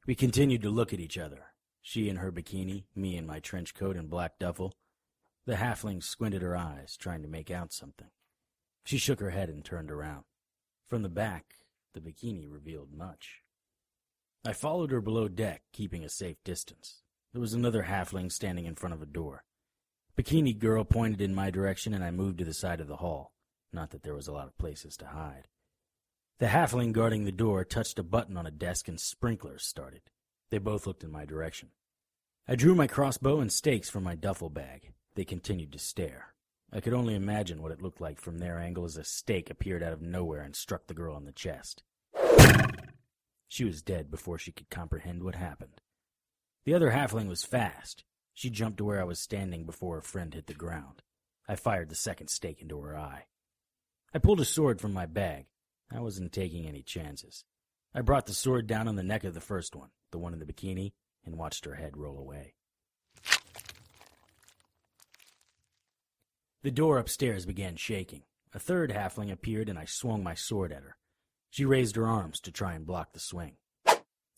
We 0.06 0.14
continued 0.14 0.62
to 0.62 0.70
look 0.70 0.94
at 0.94 1.00
each 1.00 1.18
other, 1.18 1.52
she 1.82 2.08
in 2.08 2.16
her 2.16 2.32
bikini, 2.32 2.84
me 2.94 3.18
in 3.18 3.26
my 3.26 3.38
trench 3.38 3.74
coat 3.74 3.96
and 3.96 4.08
black 4.08 4.38
duffel. 4.38 4.72
The 5.44 5.56
halfling 5.56 6.02
squinted 6.02 6.40
her 6.40 6.56
eyes, 6.56 6.96
trying 6.96 7.20
to 7.20 7.28
make 7.28 7.50
out 7.50 7.70
something. 7.70 8.08
She 8.86 8.96
shook 8.96 9.20
her 9.20 9.28
head 9.28 9.50
and 9.50 9.62
turned 9.62 9.90
around. 9.90 10.24
From 10.86 11.02
the 11.02 11.10
back, 11.10 11.44
The 11.92 12.00
bikini 12.00 12.50
revealed 12.50 12.92
much. 12.92 13.42
I 14.42 14.54
followed 14.54 14.90
her 14.90 15.02
below 15.02 15.28
deck, 15.28 15.62
keeping 15.72 16.02
a 16.02 16.08
safe 16.08 16.36
distance. 16.44 17.02
There 17.32 17.40
was 17.40 17.52
another 17.52 17.82
halfling 17.82 18.32
standing 18.32 18.64
in 18.64 18.74
front 18.74 18.94
of 18.94 19.02
a 19.02 19.06
door. 19.06 19.44
Bikini 20.16 20.58
girl 20.58 20.84
pointed 20.84 21.20
in 21.20 21.34
my 21.34 21.50
direction, 21.50 21.92
and 21.92 22.02
I 22.02 22.10
moved 22.10 22.38
to 22.38 22.44
the 22.44 22.54
side 22.54 22.80
of 22.80 22.88
the 22.88 22.96
hall. 22.96 23.32
Not 23.72 23.90
that 23.90 24.02
there 24.02 24.14
was 24.14 24.28
a 24.28 24.32
lot 24.32 24.46
of 24.46 24.58
places 24.58 24.96
to 24.98 25.06
hide. 25.06 25.48
The 26.38 26.46
halfling 26.46 26.92
guarding 26.92 27.24
the 27.24 27.32
door 27.32 27.64
touched 27.64 27.98
a 27.98 28.02
button 28.02 28.36
on 28.36 28.46
a 28.46 28.50
desk, 28.50 28.88
and 28.88 28.98
sprinklers 28.98 29.64
started. 29.64 30.02
They 30.50 30.58
both 30.58 30.86
looked 30.86 31.04
in 31.04 31.12
my 31.12 31.24
direction. 31.24 31.68
I 32.48 32.56
drew 32.56 32.74
my 32.74 32.86
crossbow 32.86 33.40
and 33.40 33.52
stakes 33.52 33.88
from 33.88 34.02
my 34.02 34.14
duffel 34.16 34.50
bag. 34.50 34.92
They 35.14 35.24
continued 35.24 35.72
to 35.72 35.78
stare. 35.78 36.34
I 36.72 36.80
could 36.80 36.94
only 36.94 37.14
imagine 37.14 37.62
what 37.62 37.72
it 37.72 37.82
looked 37.82 38.00
like 38.00 38.20
from 38.20 38.38
their 38.38 38.58
angle 38.58 38.84
as 38.84 38.96
a 38.96 39.04
stake 39.04 39.50
appeared 39.50 39.82
out 39.82 39.92
of 39.92 40.02
nowhere 40.02 40.42
and 40.42 40.56
struck 40.56 40.86
the 40.86 40.94
girl 40.94 41.16
in 41.16 41.24
the 41.24 41.32
chest. 41.32 41.82
She 43.46 43.64
was 43.64 43.82
dead 43.82 44.10
before 44.10 44.38
she 44.38 44.52
could 44.52 44.70
comprehend 44.70 45.22
what 45.22 45.34
happened. 45.34 45.80
The 46.64 46.74
other 46.74 46.92
halfling 46.92 47.28
was 47.28 47.44
fast. 47.44 48.04
She 48.32 48.48
jumped 48.48 48.78
to 48.78 48.84
where 48.84 49.00
I 49.00 49.04
was 49.04 49.18
standing 49.18 49.64
before 49.64 49.96
her 49.96 50.02
friend 50.02 50.32
hit 50.32 50.46
the 50.46 50.54
ground. 50.54 51.02
I 51.48 51.56
fired 51.56 51.88
the 51.88 51.96
second 51.96 52.28
stake 52.28 52.62
into 52.62 52.80
her 52.80 52.96
eye. 52.96 53.26
I 54.12 54.18
pulled 54.18 54.40
a 54.40 54.44
sword 54.44 54.80
from 54.80 54.92
my 54.92 55.06
bag. 55.06 55.46
I 55.92 56.00
wasn't 56.00 56.32
taking 56.32 56.66
any 56.66 56.82
chances. 56.82 57.44
I 57.94 58.00
brought 58.00 58.26
the 58.26 58.34
sword 58.34 58.66
down 58.66 58.88
on 58.88 58.96
the 58.96 59.02
neck 59.02 59.24
of 59.24 59.34
the 59.34 59.40
first 59.40 59.76
one, 59.76 59.90
the 60.10 60.18
one 60.18 60.32
in 60.32 60.40
the 60.40 60.46
bikini, 60.46 60.92
and 61.24 61.36
watched 61.36 61.64
her 61.64 61.74
head 61.74 61.96
roll 61.96 62.18
away. 62.18 62.54
The 66.62 66.70
door 66.70 66.98
upstairs 66.98 67.46
began 67.46 67.76
shaking. 67.76 68.22
A 68.52 68.58
third 68.58 68.90
halfling 68.90 69.30
appeared, 69.30 69.68
and 69.68 69.78
I 69.78 69.84
swung 69.84 70.22
my 70.22 70.34
sword 70.34 70.72
at 70.72 70.82
her. 70.82 70.96
She 71.50 71.64
raised 71.64 71.96
her 71.96 72.06
arms 72.06 72.40
to 72.40 72.52
try 72.52 72.74
and 72.74 72.86
block 72.86 73.12
the 73.12 73.20
swing. 73.20 73.56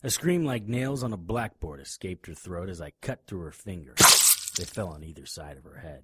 A 0.03 0.09
scream 0.09 0.45
like 0.45 0.67
nails 0.67 1.03
on 1.03 1.13
a 1.13 1.17
blackboard 1.17 1.79
escaped 1.79 2.27
her 2.27 2.33
throat 2.33 2.69
as 2.69 2.81
I 2.81 2.93
cut 3.01 3.25
through 3.25 3.41
her 3.41 3.51
fingers. 3.51 3.97
They 4.55 4.65
fell 4.65 4.89
on 4.89 5.03
either 5.03 5.25
side 5.25 5.57
of 5.57 5.63
her 5.63 5.79
head. 5.79 6.03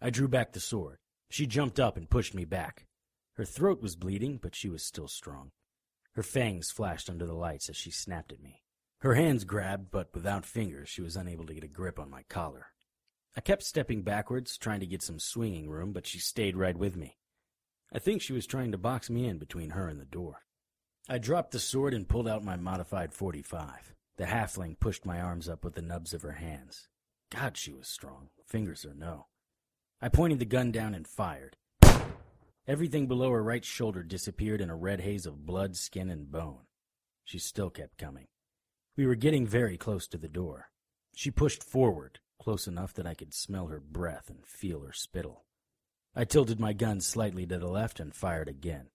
I 0.00 0.10
drew 0.10 0.26
back 0.26 0.52
the 0.52 0.60
sword. 0.60 0.98
She 1.30 1.46
jumped 1.46 1.78
up 1.78 1.96
and 1.96 2.10
pushed 2.10 2.34
me 2.34 2.44
back. 2.44 2.86
Her 3.34 3.44
throat 3.44 3.80
was 3.80 3.96
bleeding, 3.96 4.38
but 4.42 4.56
she 4.56 4.68
was 4.68 4.82
still 4.82 5.08
strong. 5.08 5.52
Her 6.14 6.24
fangs 6.24 6.70
flashed 6.70 7.08
under 7.08 7.24
the 7.24 7.34
lights 7.34 7.70
as 7.70 7.76
she 7.76 7.92
snapped 7.92 8.32
at 8.32 8.42
me. 8.42 8.64
Her 8.98 9.14
hands 9.14 9.44
grabbed, 9.44 9.90
but 9.92 10.12
without 10.12 10.44
fingers, 10.44 10.88
she 10.88 11.00
was 11.00 11.16
unable 11.16 11.46
to 11.46 11.54
get 11.54 11.64
a 11.64 11.68
grip 11.68 11.98
on 11.98 12.10
my 12.10 12.24
collar. 12.24 12.66
I 13.36 13.40
kept 13.40 13.62
stepping 13.62 14.02
backwards, 14.02 14.58
trying 14.58 14.80
to 14.80 14.86
get 14.86 15.02
some 15.02 15.20
swinging 15.20 15.70
room, 15.70 15.92
but 15.92 16.06
she 16.06 16.18
stayed 16.18 16.56
right 16.56 16.76
with 16.76 16.96
me. 16.96 17.16
I 17.92 18.00
think 18.00 18.20
she 18.20 18.32
was 18.32 18.46
trying 18.46 18.72
to 18.72 18.78
box 18.78 19.08
me 19.08 19.26
in 19.26 19.38
between 19.38 19.70
her 19.70 19.88
and 19.88 20.00
the 20.00 20.04
door. 20.04 20.42
I 21.08 21.18
dropped 21.18 21.52
the 21.52 21.60
sword 21.60 21.94
and 21.94 22.08
pulled 22.08 22.28
out 22.28 22.44
my 22.44 22.56
modified 22.56 23.14
45. 23.14 23.94
The 24.16 24.24
halfling 24.24 24.78
pushed 24.80 25.06
my 25.06 25.20
arms 25.20 25.48
up 25.48 25.64
with 25.64 25.74
the 25.74 25.82
nubs 25.82 26.12
of 26.12 26.22
her 26.22 26.32
hands. 26.32 26.88
God, 27.30 27.56
she 27.56 27.72
was 27.72 27.88
strong, 27.88 28.30
fingers 28.44 28.84
or 28.84 28.94
no. 28.94 29.26
I 30.02 30.08
pointed 30.08 30.38
the 30.38 30.46
gun 30.46 30.72
down 30.72 30.94
and 30.94 31.06
fired. 31.06 31.56
Everything 32.66 33.06
below 33.06 33.30
her 33.32 33.42
right 33.42 33.64
shoulder 33.64 34.02
disappeared 34.02 34.62
in 34.62 34.70
a 34.70 34.76
red 34.76 35.02
haze 35.02 35.26
of 35.26 35.44
blood, 35.44 35.76
skin, 35.76 36.08
and 36.08 36.30
bone. 36.30 36.60
She 37.24 37.38
still 37.38 37.68
kept 37.68 37.98
coming. 37.98 38.28
We 38.96 39.06
were 39.06 39.14
getting 39.14 39.46
very 39.46 39.76
close 39.76 40.06
to 40.08 40.18
the 40.18 40.28
door. 40.28 40.70
She 41.14 41.30
pushed 41.30 41.62
forward, 41.62 42.20
close 42.40 42.66
enough 42.66 42.94
that 42.94 43.06
I 43.06 43.14
could 43.14 43.34
smell 43.34 43.66
her 43.66 43.80
breath 43.80 44.30
and 44.30 44.46
feel 44.46 44.80
her 44.80 44.92
spittle. 44.94 45.44
I 46.16 46.24
tilted 46.24 46.58
my 46.58 46.72
gun 46.72 47.00
slightly 47.02 47.46
to 47.46 47.58
the 47.58 47.68
left 47.68 48.00
and 48.00 48.14
fired 48.14 48.48
again. 48.48 48.86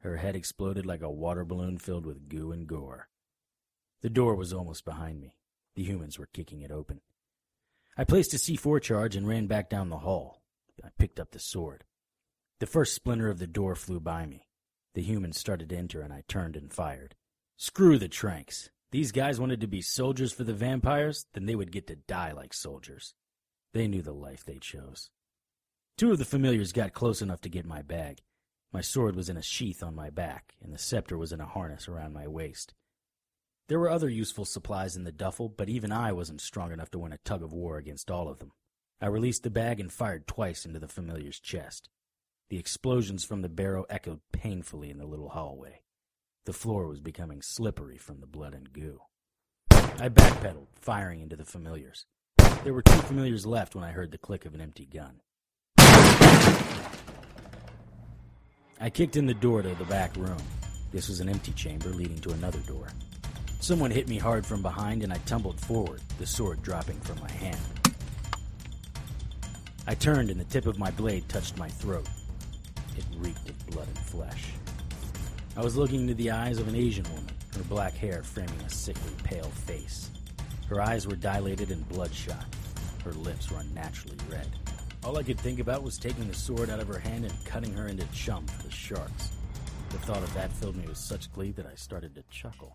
Her 0.00 0.16
head 0.16 0.34
exploded 0.34 0.84
like 0.84 1.02
a 1.02 1.10
water 1.10 1.44
balloon 1.44 1.78
filled 1.78 2.06
with 2.06 2.28
goo 2.28 2.50
and 2.50 2.66
gore. 2.66 3.08
The 4.00 4.10
door 4.10 4.34
was 4.34 4.52
almost 4.52 4.84
behind 4.84 5.20
me. 5.20 5.36
The 5.76 5.84
humans 5.84 6.18
were 6.18 6.28
kicking 6.32 6.62
it 6.62 6.72
open. 6.72 7.02
I 7.96 8.04
placed 8.04 8.34
a 8.34 8.36
C4 8.36 8.80
charge 8.80 9.16
and 9.16 9.26
ran 9.26 9.46
back 9.46 9.68
down 9.68 9.88
the 9.88 9.98
hall. 9.98 10.42
I 10.84 10.88
picked 10.98 11.20
up 11.20 11.32
the 11.32 11.38
sword. 11.38 11.84
The 12.58 12.66
first 12.66 12.94
splinter 12.94 13.28
of 13.28 13.38
the 13.38 13.46
door 13.46 13.74
flew 13.74 14.00
by 14.00 14.26
me. 14.26 14.46
The 14.94 15.02
humans 15.02 15.38
started 15.38 15.68
to 15.70 15.76
enter 15.76 16.00
and 16.00 16.12
I 16.12 16.22
turned 16.28 16.56
and 16.56 16.72
fired. 16.72 17.14
Screw 17.56 17.98
the 17.98 18.08
tranks. 18.08 18.70
These 18.90 19.12
guys 19.12 19.38
wanted 19.38 19.60
to 19.60 19.66
be 19.66 19.82
soldiers 19.82 20.32
for 20.32 20.44
the 20.44 20.54
vampires, 20.54 21.26
then 21.32 21.46
they 21.46 21.54
would 21.54 21.70
get 21.70 21.86
to 21.88 21.96
die 21.96 22.32
like 22.32 22.52
soldiers. 22.52 23.14
They 23.72 23.86
knew 23.86 24.02
the 24.02 24.12
life 24.12 24.44
they 24.44 24.58
chose. 24.58 25.10
Two 25.96 26.10
of 26.10 26.18
the 26.18 26.24
familiars 26.24 26.72
got 26.72 26.92
close 26.92 27.22
enough 27.22 27.40
to 27.42 27.48
get 27.48 27.66
my 27.66 27.82
bag. 27.82 28.22
My 28.72 28.80
sword 28.80 29.14
was 29.14 29.28
in 29.28 29.36
a 29.36 29.42
sheath 29.42 29.82
on 29.82 29.94
my 29.94 30.10
back, 30.10 30.54
and 30.62 30.72
the 30.72 30.78
scepter 30.78 31.18
was 31.18 31.32
in 31.32 31.40
a 31.40 31.46
harness 31.46 31.88
around 31.88 32.14
my 32.14 32.26
waist. 32.26 32.72
There 33.70 33.78
were 33.78 33.88
other 33.88 34.08
useful 34.08 34.44
supplies 34.44 34.96
in 34.96 35.04
the 35.04 35.12
duffel, 35.12 35.48
but 35.48 35.68
even 35.68 35.92
I 35.92 36.10
wasn't 36.10 36.40
strong 36.40 36.72
enough 36.72 36.90
to 36.90 36.98
win 36.98 37.12
a 37.12 37.18
tug 37.18 37.40
of 37.40 37.52
war 37.52 37.76
against 37.76 38.10
all 38.10 38.28
of 38.28 38.40
them. 38.40 38.50
I 39.00 39.06
released 39.06 39.44
the 39.44 39.48
bag 39.48 39.78
and 39.78 39.92
fired 39.92 40.26
twice 40.26 40.66
into 40.66 40.80
the 40.80 40.88
familiar's 40.88 41.38
chest. 41.38 41.88
The 42.48 42.58
explosions 42.58 43.24
from 43.24 43.42
the 43.42 43.48
barrel 43.48 43.86
echoed 43.88 44.22
painfully 44.32 44.90
in 44.90 44.98
the 44.98 45.06
little 45.06 45.28
hallway. 45.28 45.82
The 46.46 46.52
floor 46.52 46.88
was 46.88 46.98
becoming 46.98 47.42
slippery 47.42 47.96
from 47.96 48.18
the 48.18 48.26
blood 48.26 48.54
and 48.54 48.72
goo. 48.72 49.02
I 49.70 50.08
backpedaled, 50.08 50.66
firing 50.74 51.20
into 51.20 51.36
the 51.36 51.44
familiars. 51.44 52.06
There 52.64 52.74
were 52.74 52.82
two 52.82 53.02
familiars 53.02 53.46
left 53.46 53.76
when 53.76 53.84
I 53.84 53.92
heard 53.92 54.10
the 54.10 54.18
click 54.18 54.46
of 54.46 54.54
an 54.56 54.60
empty 54.60 54.86
gun. 54.86 55.20
I 58.80 58.90
kicked 58.92 59.16
in 59.16 59.26
the 59.26 59.34
door 59.34 59.62
to 59.62 59.68
the 59.76 59.84
back 59.84 60.16
room. 60.16 60.42
This 60.90 61.08
was 61.08 61.20
an 61.20 61.28
empty 61.28 61.52
chamber 61.52 61.90
leading 61.90 62.18
to 62.22 62.32
another 62.32 62.58
door. 62.66 62.88
Someone 63.60 63.90
hit 63.90 64.08
me 64.08 64.16
hard 64.16 64.46
from 64.46 64.62
behind 64.62 65.02
and 65.02 65.12
I 65.12 65.18
tumbled 65.26 65.60
forward, 65.60 66.00
the 66.18 66.26
sword 66.26 66.62
dropping 66.62 66.98
from 67.00 67.20
my 67.20 67.30
hand. 67.30 67.60
I 69.86 69.94
turned 69.94 70.30
and 70.30 70.40
the 70.40 70.44
tip 70.44 70.64
of 70.64 70.78
my 70.78 70.90
blade 70.90 71.28
touched 71.28 71.58
my 71.58 71.68
throat. 71.68 72.08
It 72.96 73.04
reeked 73.18 73.50
of 73.50 73.66
blood 73.66 73.86
and 73.86 73.98
flesh. 73.98 74.46
I 75.58 75.62
was 75.62 75.76
looking 75.76 76.00
into 76.00 76.14
the 76.14 76.30
eyes 76.30 76.58
of 76.58 76.68
an 76.68 76.74
Asian 76.74 77.04
woman, 77.04 77.30
her 77.54 77.62
black 77.64 77.92
hair 77.92 78.22
framing 78.22 78.60
a 78.62 78.70
sickly 78.70 79.12
pale 79.24 79.50
face. 79.50 80.10
Her 80.66 80.80
eyes 80.80 81.06
were 81.06 81.16
dilated 81.16 81.70
and 81.70 81.86
bloodshot. 81.90 82.46
Her 83.04 83.12
lips 83.12 83.50
were 83.50 83.60
unnaturally 83.60 84.16
red. 84.30 84.48
All 85.04 85.18
I 85.18 85.22
could 85.22 85.38
think 85.38 85.60
about 85.60 85.82
was 85.82 85.98
taking 85.98 86.28
the 86.28 86.34
sword 86.34 86.70
out 86.70 86.80
of 86.80 86.88
her 86.88 86.98
hand 86.98 87.26
and 87.26 87.44
cutting 87.44 87.74
her 87.74 87.88
into 87.88 88.06
chum 88.12 88.46
for 88.46 88.62
the 88.62 88.72
sharks. 88.72 89.32
The 89.90 89.98
thought 89.98 90.22
of 90.22 90.32
that 90.32 90.50
filled 90.52 90.76
me 90.76 90.86
with 90.86 90.96
such 90.96 91.30
glee 91.34 91.52
that 91.52 91.66
I 91.66 91.74
started 91.74 92.14
to 92.14 92.22
chuckle. 92.30 92.74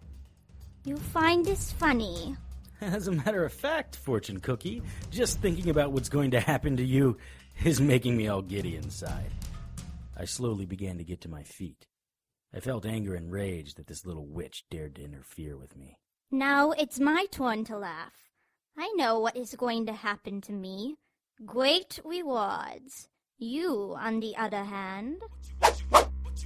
You 0.85 0.97
find 0.97 1.43
this 1.43 1.71
funny? 1.71 2.37
As 2.79 3.07
a 3.07 3.11
matter 3.11 3.43
of 3.43 3.51
fact, 3.51 3.95
Fortune 3.95 4.39
Cookie, 4.39 4.83
just 5.09 5.39
thinking 5.39 5.71
about 5.71 5.91
what's 5.91 6.09
going 6.09 6.29
to 6.31 6.39
happen 6.39 6.77
to 6.77 6.85
you 6.85 7.17
is 7.63 7.81
making 7.81 8.15
me 8.15 8.27
all 8.27 8.43
giddy 8.43 8.75
inside. 8.75 9.31
I 10.15 10.25
slowly 10.25 10.67
began 10.67 10.99
to 10.99 11.03
get 11.03 11.21
to 11.21 11.29
my 11.29 11.41
feet. 11.41 11.87
I 12.53 12.59
felt 12.59 12.85
anger 12.85 13.15
and 13.15 13.31
rage 13.31 13.73
that 13.75 13.87
this 13.87 14.05
little 14.05 14.27
witch 14.27 14.63
dared 14.69 14.95
to 14.95 15.03
interfere 15.03 15.57
with 15.57 15.75
me. 15.75 15.97
Now 16.29 16.71
it's 16.71 16.99
my 16.99 17.25
turn 17.31 17.63
to 17.65 17.77
laugh. 17.77 18.29
I 18.77 18.93
know 18.95 19.19
what 19.19 19.35
is 19.35 19.55
going 19.55 19.87
to 19.87 19.93
happen 19.93 20.39
to 20.41 20.51
me. 20.51 20.97
Great 21.47 21.99
rewards. 22.05 23.09
You, 23.39 23.95
on 23.97 24.19
the 24.19 24.37
other 24.37 24.63
hand. 24.63 25.23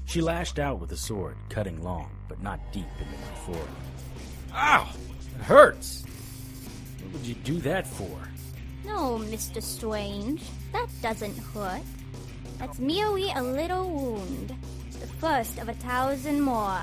She 0.05 0.21
lashed 0.21 0.59
out 0.59 0.79
with 0.79 0.91
the 0.91 0.97
sword, 0.97 1.35
cutting 1.49 1.83
long, 1.83 2.09
but 2.29 2.41
not 2.41 2.59
deep 2.71 2.87
into 2.99 3.11
my 3.11 3.35
forearm. 3.45 3.88
Ow! 4.53 4.89
It 5.35 5.41
hurts! 5.43 6.03
What 7.01 7.13
would 7.13 7.25
you 7.25 7.35
do 7.35 7.59
that 7.61 7.87
for? 7.87 8.19
No, 8.85 9.19
Mr. 9.19 9.61
Strange. 9.61 10.41
That 10.71 10.87
doesn't 11.01 11.37
hurt. 11.37 11.81
That's 12.57 12.79
merely 12.79 13.31
a 13.31 13.41
little 13.41 13.89
wound. 13.89 14.55
The 14.99 15.07
first 15.07 15.59
of 15.59 15.69
a 15.69 15.73
thousand 15.73 16.41
more. 16.41 16.81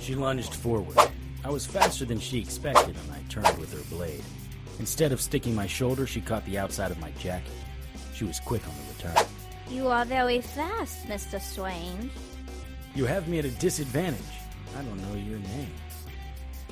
She 0.00 0.14
lunged 0.14 0.54
forward. 0.54 0.96
I 1.44 1.50
was 1.50 1.66
faster 1.66 2.04
than 2.04 2.18
she 2.18 2.38
expected, 2.38 2.96
and 2.96 3.12
I 3.12 3.20
turned 3.28 3.58
with 3.58 3.72
her 3.72 3.94
blade. 3.94 4.22
Instead 4.78 5.12
of 5.12 5.20
sticking 5.20 5.54
my 5.54 5.66
shoulder, 5.66 6.06
she 6.06 6.20
caught 6.20 6.44
the 6.46 6.58
outside 6.58 6.90
of 6.90 6.98
my 7.00 7.10
jacket. 7.12 7.52
She 8.14 8.24
was 8.24 8.40
quick 8.40 8.62
on 8.66 8.74
the 8.74 9.08
return. 9.08 9.26
You 9.68 9.88
are 9.88 10.04
very 10.04 10.40
fast, 10.40 11.06
Mr. 11.06 11.40
Strange. 11.40 12.10
You 12.94 13.04
have 13.06 13.28
me 13.28 13.38
at 13.38 13.44
a 13.44 13.50
disadvantage. 13.50 14.20
I 14.76 14.82
don't 14.82 15.00
know 15.08 15.14
your 15.14 15.38
name. 15.38 15.70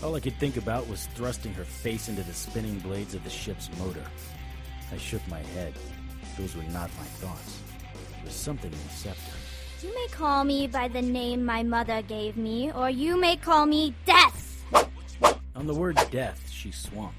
All 0.02 0.14
I 0.14 0.20
could 0.20 0.36
think 0.38 0.56
about 0.56 0.88
was 0.88 1.06
thrusting 1.14 1.52
her 1.54 1.64
face 1.64 2.08
into 2.08 2.22
the 2.22 2.32
spinning 2.32 2.78
blades 2.78 3.14
of 3.14 3.22
the 3.22 3.30
ship's 3.30 3.68
motor. 3.78 4.04
I 4.92 4.96
shook 4.96 5.26
my 5.28 5.40
head. 5.40 5.74
Those 6.38 6.56
were 6.56 6.62
not 6.64 6.90
my 6.96 7.04
thoughts. 7.04 7.60
There 7.92 8.24
was 8.24 8.32
something 8.32 8.72
in 8.72 8.78
the 8.78 8.94
scepter. 8.94 9.32
You 9.82 9.94
may 9.94 10.06
call 10.10 10.44
me 10.44 10.66
by 10.66 10.88
the 10.88 11.02
name 11.02 11.44
my 11.44 11.62
mother 11.62 12.00
gave 12.02 12.36
me, 12.38 12.72
or 12.72 12.88
you 12.88 13.20
may 13.20 13.36
call 13.36 13.66
me 13.66 13.94
Death! 14.06 14.64
On 15.54 15.66
the 15.66 15.74
word 15.74 15.98
death, 16.10 16.50
she 16.50 16.70
swung. 16.70 17.12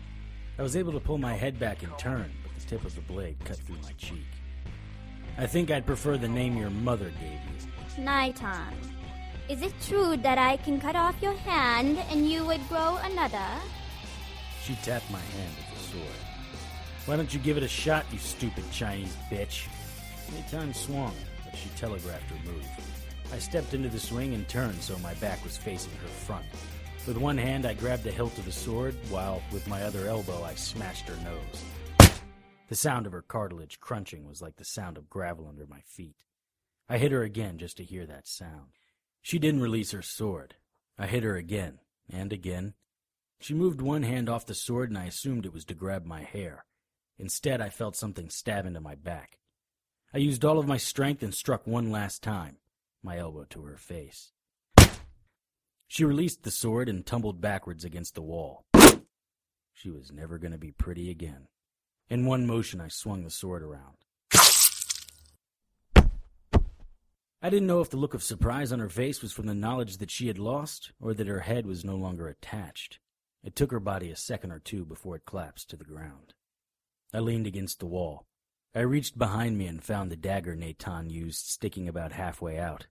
I 0.58 0.64
was 0.64 0.76
able 0.76 0.94
to 0.94 1.00
pull 1.00 1.18
my 1.20 1.34
head 1.34 1.60
back 1.60 1.84
and 1.84 1.96
turn, 2.00 2.32
but 2.44 2.54
the 2.60 2.68
tip 2.68 2.84
of 2.84 2.96
the 2.96 3.02
blade 3.02 3.38
cut 3.46 3.58
through 3.58 3.78
my 3.84 3.92
cheek. 3.98 4.26
I 5.38 5.46
think 5.46 5.70
I'd 5.70 5.86
prefer 5.86 6.18
the 6.18 6.28
name 6.28 6.58
your 6.58 6.70
mother 6.72 7.12
gave 7.20 7.98
you. 7.98 8.04
Nighton. 8.04 8.74
Is 9.52 9.62
it 9.62 9.74
true 9.82 10.16
that 10.16 10.38
I 10.38 10.56
can 10.56 10.80
cut 10.80 10.96
off 10.96 11.22
your 11.22 11.34
hand 11.34 11.98
and 12.10 12.32
you 12.32 12.46
would 12.46 12.66
grow 12.70 12.96
another? 13.04 13.50
She 14.64 14.76
tapped 14.76 15.12
my 15.12 15.20
hand 15.20 15.54
with 15.58 15.78
the 15.78 15.84
sword. 15.92 16.22
Why 17.06 17.18
don't 17.18 17.34
you 17.34 17.40
give 17.42 17.58
it 17.58 17.64
a 17.64 17.68
shot, 17.68 18.06
you 18.14 18.18
stupid 18.18 18.64
Chinese 18.72 19.14
bitch? 19.30 19.68
Anytime 20.32 20.74
swung, 20.74 21.14
but 21.44 21.54
she 21.58 21.68
telegraphed 21.76 22.30
her 22.30 22.50
move. 22.50 22.66
I 23.34 23.40
stepped 23.40 23.74
into 23.74 23.90
the 23.90 24.00
swing 24.00 24.34
and 24.36 24.48
turned 24.48 24.82
so 24.82 24.98
my 25.00 25.16
back 25.16 25.44
was 25.44 25.58
facing 25.58 25.92
her 26.02 26.08
front. 26.08 26.46
With 27.06 27.18
one 27.18 27.38
hand, 27.38 27.66
I 27.66 27.74
grabbed 27.74 28.06
the 28.06 28.12
hilt 28.12 28.38
of 28.38 28.46
the 28.46 28.54
sword, 28.54 28.96
while 29.10 29.42
with 29.52 29.68
my 29.68 29.84
other 29.84 30.08
elbow, 30.08 30.46
I 30.46 30.56
smashed 30.56 31.10
her 31.10 31.24
nose. 31.26 32.12
The 32.70 32.76
sound 32.76 33.06
of 33.06 33.12
her 33.12 33.22
cartilage 33.22 33.82
crunching 33.82 34.26
was 34.30 34.42
like 34.42 34.56
the 34.56 34.64
sound 34.64 34.96
of 34.96 35.10
gravel 35.10 35.46
under 35.46 35.68
my 35.68 35.82
feet. 35.82 36.24
I 36.88 37.00
hit 37.00 37.12
her 37.12 37.24
again 37.24 37.58
just 37.58 37.76
to 37.76 37.84
hear 37.84 38.06
that 38.06 38.30
sound. 38.30 38.78
She 39.22 39.40
didn't 39.40 39.62
release 39.62 39.92
her 39.92 40.02
sword. 40.02 40.56
I 40.98 41.08
hit 41.08 41.24
her 41.24 41.36
again, 41.36 41.80
and 42.10 42.34
again. 42.34 42.74
She 43.40 43.54
moved 43.54 43.82
one 43.82 44.04
hand 44.04 44.30
off 44.30 44.46
the 44.46 44.54
sword, 44.54 44.90
and 44.90 44.98
I 44.98 45.06
assumed 45.06 45.46
it 45.46 45.54
was 45.54 45.66
to 45.66 45.74
grab 45.74 46.06
my 46.06 46.22
hair. 46.22 46.66
Instead, 47.18 47.62
I 47.62 47.70
felt 47.70 47.96
something 47.96 48.30
stab 48.30 48.66
into 48.66 48.82
my 48.82 48.96
back. 48.96 49.40
I 50.14 50.18
used 50.18 50.44
all 50.44 50.60
of 50.60 50.68
my 50.68 50.78
strength 50.78 51.24
and 51.24 51.34
struck 51.34 51.66
one 51.66 51.92
last 51.92 52.22
time, 52.22 52.58
my 53.02 53.18
elbow 53.18 53.46
to 53.46 53.64
her 53.64 53.78
face. 53.78 54.32
She 55.88 56.06
released 56.06 56.44
the 56.44 56.52
sword 56.52 56.90
and 56.90 57.06
tumbled 57.06 57.42
backwards 57.42 57.86
against 57.86 58.16
the 58.16 58.22
wall. 58.22 58.66
She 59.74 59.90
was 59.90 60.12
never 60.12 60.38
going 60.38 60.52
to 60.52 60.58
be 60.58 60.72
pretty 60.72 61.10
again. 61.10 61.48
In 62.10 62.26
one 62.26 62.46
motion, 62.46 62.82
I 62.82 62.88
swung 62.90 63.24
the 63.24 63.30
sword 63.30 63.64
around. 63.64 64.01
I 67.44 67.50
didn't 67.50 67.68
know 67.68 67.82
if 67.82 67.90
the 67.90 67.98
look 67.98 68.14
of 68.14 68.22
surprise 68.22 68.72
on 68.72 68.78
her 68.80 68.90
face 68.90 69.24
was 69.24 69.32
from 69.32 69.48
the 69.48 69.56
knowledge 69.56 69.98
that 69.98 70.12
she 70.12 70.28
had 70.28 70.38
lost 70.38 70.92
or 71.02 71.16
that 71.16 71.26
her 71.26 71.40
head 71.40 71.66
was 71.66 71.84
no 71.84 71.96
longer 71.96 72.28
attached. 72.28 73.00
It 73.44 73.56
took 73.56 73.72
her 73.72 73.80
body 73.80 74.12
a 74.12 74.16
second 74.16 74.52
or 74.52 74.60
two 74.60 74.86
before 74.86 75.16
it 75.16 75.26
collapsed 75.26 75.72
to 75.72 75.76
the 75.76 75.84
ground. 75.84 76.36
I 77.12 77.20
leaned 77.20 77.48
against 77.48 77.80
the 77.80 77.88
wall. 77.88 78.28
I 78.76 78.82
reached 78.82 79.18
behind 79.18 79.58
me 79.58 79.66
and 79.66 79.84
found 79.84 80.12
the 80.12 80.16
dagger 80.16 80.56
Natan 80.56 81.10
used 81.10 81.48
sticking 81.48 81.88
about 81.88 82.12
halfway 82.12 82.60
out. 82.60 82.86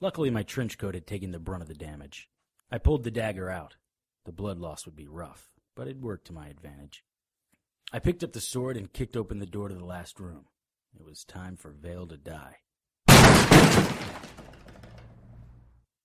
Luckily, 0.00 0.30
my 0.30 0.44
trench 0.44 0.78
coat 0.78 0.94
had 0.94 1.06
taken 1.06 1.32
the 1.32 1.38
brunt 1.38 1.60
of 1.60 1.68
the 1.68 1.74
damage. 1.74 2.30
I 2.70 2.78
pulled 2.78 3.04
the 3.04 3.10
dagger 3.10 3.50
out. 3.50 3.76
The 4.24 4.32
blood 4.32 4.58
loss 4.58 4.86
would 4.86 4.96
be 4.96 5.08
rough, 5.08 5.50
but 5.76 5.88
it 5.88 6.00
worked 6.00 6.26
to 6.28 6.32
my 6.32 6.48
advantage. 6.48 7.04
I 7.92 7.98
picked 7.98 8.24
up 8.24 8.32
the 8.32 8.40
sword 8.40 8.78
and 8.78 8.90
kicked 8.90 9.14
open 9.14 9.40
the 9.40 9.46
door 9.46 9.68
to 9.68 9.74
the 9.74 9.84
last 9.84 10.18
room. 10.18 10.46
It 10.98 11.04
was 11.04 11.22
time 11.22 11.56
for 11.58 11.70
Vale 11.70 12.06
to 12.06 12.16
die. 12.16 12.56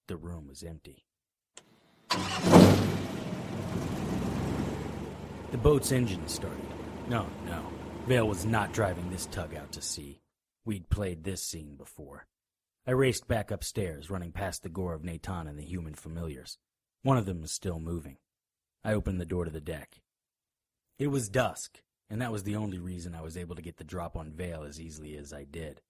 The 0.08 0.18
room 0.18 0.48
was 0.48 0.62
empty. 0.62 1.04
The 5.52 5.58
boat's 5.58 5.92
engine 5.92 6.28
started. 6.28 6.60
No, 7.08 7.26
no. 7.46 7.66
Vale 8.08 8.28
was 8.28 8.46
not 8.46 8.72
driving 8.72 9.10
this 9.10 9.26
tug 9.26 9.56
out 9.56 9.72
to 9.72 9.82
sea. 9.82 10.22
We'd 10.64 10.90
played 10.90 11.24
this 11.24 11.42
scene 11.42 11.76
before. 11.76 12.28
I 12.86 12.92
raced 12.92 13.28
back 13.28 13.50
upstairs, 13.50 14.12
running 14.12 14.32
past 14.32 14.62
the 14.62 14.70
gore 14.70 14.94
of 14.94 15.04
Natan 15.04 15.48
and 15.48 15.58
the 15.58 15.66
human 15.66 15.96
familiars. 15.96 16.60
One 17.02 17.18
of 17.18 17.26
them 17.26 17.42
was 17.42 17.52
still 17.52 17.80
moving. 17.80 18.18
I 18.84 18.94
opened 18.94 19.20
the 19.20 19.26
door 19.26 19.46
to 19.46 19.52
the 19.52 19.60
deck. 19.60 20.02
It 21.00 21.08
was 21.08 21.30
dusk, 21.30 21.82
and 22.12 22.22
that 22.22 22.32
was 22.32 22.44
the 22.44 22.56
only 22.56 22.78
reason 22.78 23.16
I 23.16 23.22
was 23.22 23.38
able 23.38 23.56
to 23.56 23.64
get 23.64 23.78
the 23.78 23.84
drop 23.84 24.16
on 24.16 24.34
Vale 24.34 24.64
as 24.64 24.80
easily 24.80 25.18
as 25.18 25.34
I 25.34 25.46
did. 25.46 25.82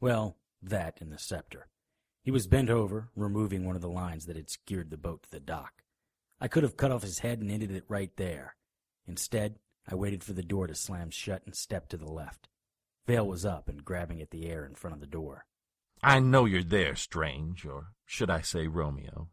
Well, 0.00 0.36
that 0.62 1.00
and 1.00 1.10
the 1.10 1.18
scepter. 1.18 1.66
He 2.24 2.30
was 2.30 2.46
bent 2.46 2.70
over, 2.70 3.10
removing 3.14 3.66
one 3.66 3.76
of 3.76 3.82
the 3.82 3.88
lines 3.88 4.24
that 4.24 4.36
had 4.36 4.48
skewered 4.48 4.90
the 4.90 4.96
boat 4.96 5.24
to 5.24 5.30
the 5.30 5.40
dock. 5.40 5.82
I 6.40 6.48
could 6.48 6.62
have 6.62 6.78
cut 6.78 6.90
off 6.90 7.02
his 7.02 7.18
head 7.18 7.40
and 7.40 7.50
ended 7.50 7.70
it 7.70 7.84
right 7.86 8.10
there. 8.16 8.56
Instead, 9.06 9.56
I 9.86 9.94
waited 9.94 10.24
for 10.24 10.32
the 10.32 10.42
door 10.42 10.66
to 10.66 10.74
slam 10.74 11.10
shut 11.10 11.42
and 11.44 11.54
stepped 11.54 11.90
to 11.90 11.98
the 11.98 12.10
left. 12.10 12.48
Vale 13.06 13.26
was 13.26 13.44
up 13.44 13.68
and 13.68 13.84
grabbing 13.84 14.22
at 14.22 14.30
the 14.30 14.46
air 14.46 14.64
in 14.64 14.74
front 14.74 14.94
of 14.94 15.00
the 15.00 15.06
door. 15.06 15.44
I 16.02 16.18
know 16.18 16.46
you're 16.46 16.62
there, 16.62 16.96
Strange, 16.96 17.66
or 17.66 17.88
should 18.06 18.30
I 18.30 18.40
say 18.40 18.68
Romeo? 18.68 19.28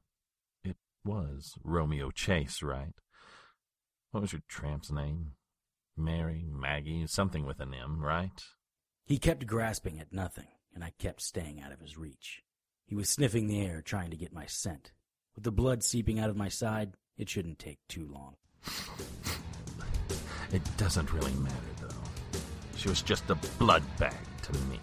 It 0.65 0.75
was 1.05 1.55
Romeo 1.63 2.11
Chase, 2.11 2.61
right? 2.61 2.93
What 4.11 4.19
was 4.19 4.33
your 4.33 4.43
tramp's 4.49 4.91
name? 4.91 5.35
Mary, 5.95 6.45
Maggie, 6.49 7.07
something 7.07 7.45
with 7.45 7.61
an 7.61 7.73
M, 7.73 8.01
right? 8.01 8.43
He 9.05 9.17
kept 9.17 9.47
grasping 9.47 9.97
at 9.99 10.11
nothing, 10.11 10.47
and 10.75 10.83
I 10.83 10.91
kept 10.99 11.21
staying 11.21 11.61
out 11.61 11.71
of 11.71 11.79
his 11.79 11.97
reach. 11.97 12.43
He 12.91 12.95
was 12.95 13.09
sniffing 13.09 13.47
the 13.47 13.61
air, 13.61 13.81
trying 13.81 14.09
to 14.09 14.17
get 14.17 14.33
my 14.33 14.45
scent. 14.47 14.91
With 15.33 15.45
the 15.45 15.51
blood 15.53 15.81
seeping 15.81 16.19
out 16.19 16.29
of 16.29 16.35
my 16.35 16.49
side, 16.49 16.97
it 17.17 17.29
shouldn't 17.29 17.57
take 17.57 17.79
too 17.87 18.05
long. 18.11 18.35
It 20.51 20.61
doesn't 20.75 21.13
really 21.13 21.33
matter, 21.35 21.55
though. 21.79 22.39
She 22.75 22.89
was 22.89 23.01
just 23.01 23.29
a 23.29 23.35
blood 23.57 23.83
bag 23.97 24.17
to 24.41 24.53
me. 24.65 24.77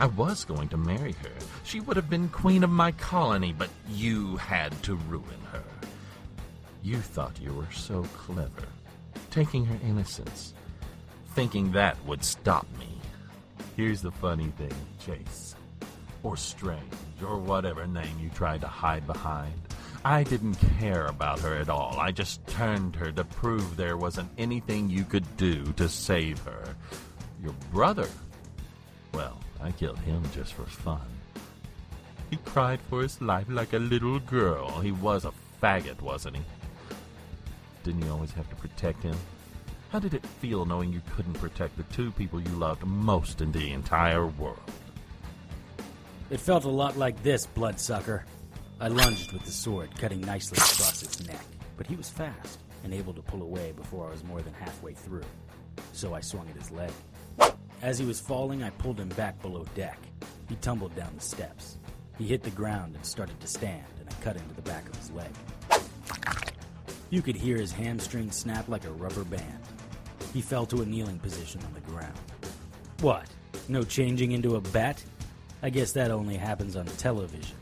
I 0.00 0.06
was 0.06 0.44
going 0.44 0.68
to 0.70 0.76
marry 0.76 1.12
her. 1.12 1.30
She 1.62 1.78
would 1.78 1.94
have 1.96 2.10
been 2.10 2.28
queen 2.28 2.64
of 2.64 2.70
my 2.70 2.90
colony, 2.90 3.54
but 3.56 3.70
you 3.88 4.36
had 4.36 4.72
to 4.82 4.96
ruin 4.96 5.40
her. 5.52 5.62
You 6.82 6.96
thought 6.96 7.40
you 7.40 7.52
were 7.52 7.70
so 7.70 8.02
clever, 8.16 8.66
taking 9.30 9.64
her 9.66 9.78
innocence, 9.86 10.54
thinking 11.36 11.70
that 11.70 12.04
would 12.04 12.24
stop 12.24 12.66
me. 12.80 12.88
Here's 13.76 14.02
the 14.02 14.10
funny 14.10 14.52
thing, 14.58 14.74
Chase, 14.98 15.53
or 16.24 16.36
Strange, 16.36 16.82
or 17.22 17.38
whatever 17.38 17.86
name 17.86 18.18
you 18.18 18.30
tried 18.30 18.62
to 18.62 18.66
hide 18.66 19.06
behind. 19.06 19.52
I 20.04 20.24
didn't 20.24 20.56
care 20.78 21.06
about 21.06 21.38
her 21.40 21.54
at 21.54 21.68
all. 21.68 21.98
I 22.00 22.10
just 22.10 22.44
turned 22.46 22.96
her 22.96 23.12
to 23.12 23.24
prove 23.24 23.76
there 23.76 23.96
wasn't 23.96 24.30
anything 24.36 24.90
you 24.90 25.04
could 25.04 25.36
do 25.36 25.64
to 25.74 25.88
save 25.88 26.40
her. 26.40 26.74
Your 27.42 27.54
brother? 27.72 28.08
Well, 29.12 29.38
I 29.62 29.70
killed 29.70 29.98
him 30.00 30.22
just 30.34 30.54
for 30.54 30.64
fun. 30.64 31.06
He 32.30 32.38
cried 32.38 32.80
for 32.88 33.02
his 33.02 33.20
life 33.20 33.46
like 33.48 33.74
a 33.74 33.78
little 33.78 34.18
girl. 34.18 34.80
He 34.80 34.92
was 34.92 35.24
a 35.24 35.32
faggot, 35.62 36.00
wasn't 36.00 36.36
he? 36.36 36.42
Didn't 37.84 38.02
you 38.02 38.10
always 38.10 38.32
have 38.32 38.48
to 38.48 38.56
protect 38.56 39.02
him? 39.02 39.16
How 39.90 39.98
did 39.98 40.14
it 40.14 40.26
feel 40.26 40.64
knowing 40.64 40.92
you 40.92 41.02
couldn't 41.14 41.34
protect 41.34 41.76
the 41.76 41.82
two 41.84 42.10
people 42.12 42.40
you 42.40 42.48
loved 42.56 42.84
most 42.84 43.40
in 43.40 43.52
the 43.52 43.72
entire 43.72 44.26
world? 44.26 44.58
It 46.30 46.40
felt 46.40 46.64
a 46.64 46.70
lot 46.70 46.96
like 46.96 47.22
this, 47.22 47.46
bloodsucker. 47.46 48.24
I 48.80 48.88
lunged 48.88 49.32
with 49.32 49.44
the 49.44 49.50
sword, 49.50 49.90
cutting 49.98 50.20
nicely 50.22 50.56
across 50.56 51.00
his 51.00 51.26
neck, 51.26 51.44
but 51.76 51.86
he 51.86 51.96
was 51.96 52.08
fast 52.08 52.58
and 52.82 52.94
able 52.94 53.12
to 53.12 53.22
pull 53.22 53.42
away 53.42 53.72
before 53.72 54.08
I 54.08 54.10
was 54.10 54.24
more 54.24 54.40
than 54.40 54.54
halfway 54.54 54.94
through. 54.94 55.24
So 55.92 56.14
I 56.14 56.20
swung 56.20 56.48
at 56.48 56.56
his 56.56 56.70
leg. 56.70 56.90
As 57.82 57.98
he 57.98 58.06
was 58.06 58.20
falling, 58.20 58.62
I 58.62 58.70
pulled 58.70 58.98
him 58.98 59.10
back 59.10 59.40
below 59.42 59.64
deck. 59.74 59.98
He 60.48 60.56
tumbled 60.56 60.96
down 60.96 61.12
the 61.14 61.20
steps. 61.20 61.78
He 62.16 62.24
hit 62.24 62.42
the 62.42 62.50
ground 62.50 62.94
and 62.94 63.04
started 63.04 63.38
to 63.40 63.46
stand, 63.46 63.84
and 64.00 64.08
I 64.08 64.14
cut 64.22 64.36
into 64.36 64.54
the 64.54 64.62
back 64.62 64.88
of 64.88 64.96
his 64.96 65.10
leg. 65.10 65.30
You 67.10 67.22
could 67.22 67.36
hear 67.36 67.58
his 67.58 67.70
hamstring 67.70 68.30
snap 68.30 68.68
like 68.68 68.86
a 68.86 68.90
rubber 68.92 69.24
band. 69.24 69.60
He 70.32 70.40
fell 70.40 70.64
to 70.66 70.82
a 70.82 70.86
kneeling 70.86 71.18
position 71.18 71.60
on 71.64 71.74
the 71.74 71.80
ground. 71.80 72.18
What? 73.00 73.26
No 73.68 73.82
changing 73.82 74.32
into 74.32 74.56
a 74.56 74.60
bat? 74.60 75.02
I 75.64 75.70
guess 75.70 75.92
that 75.92 76.10
only 76.10 76.36
happens 76.36 76.76
on 76.76 76.84
television. 76.84 77.56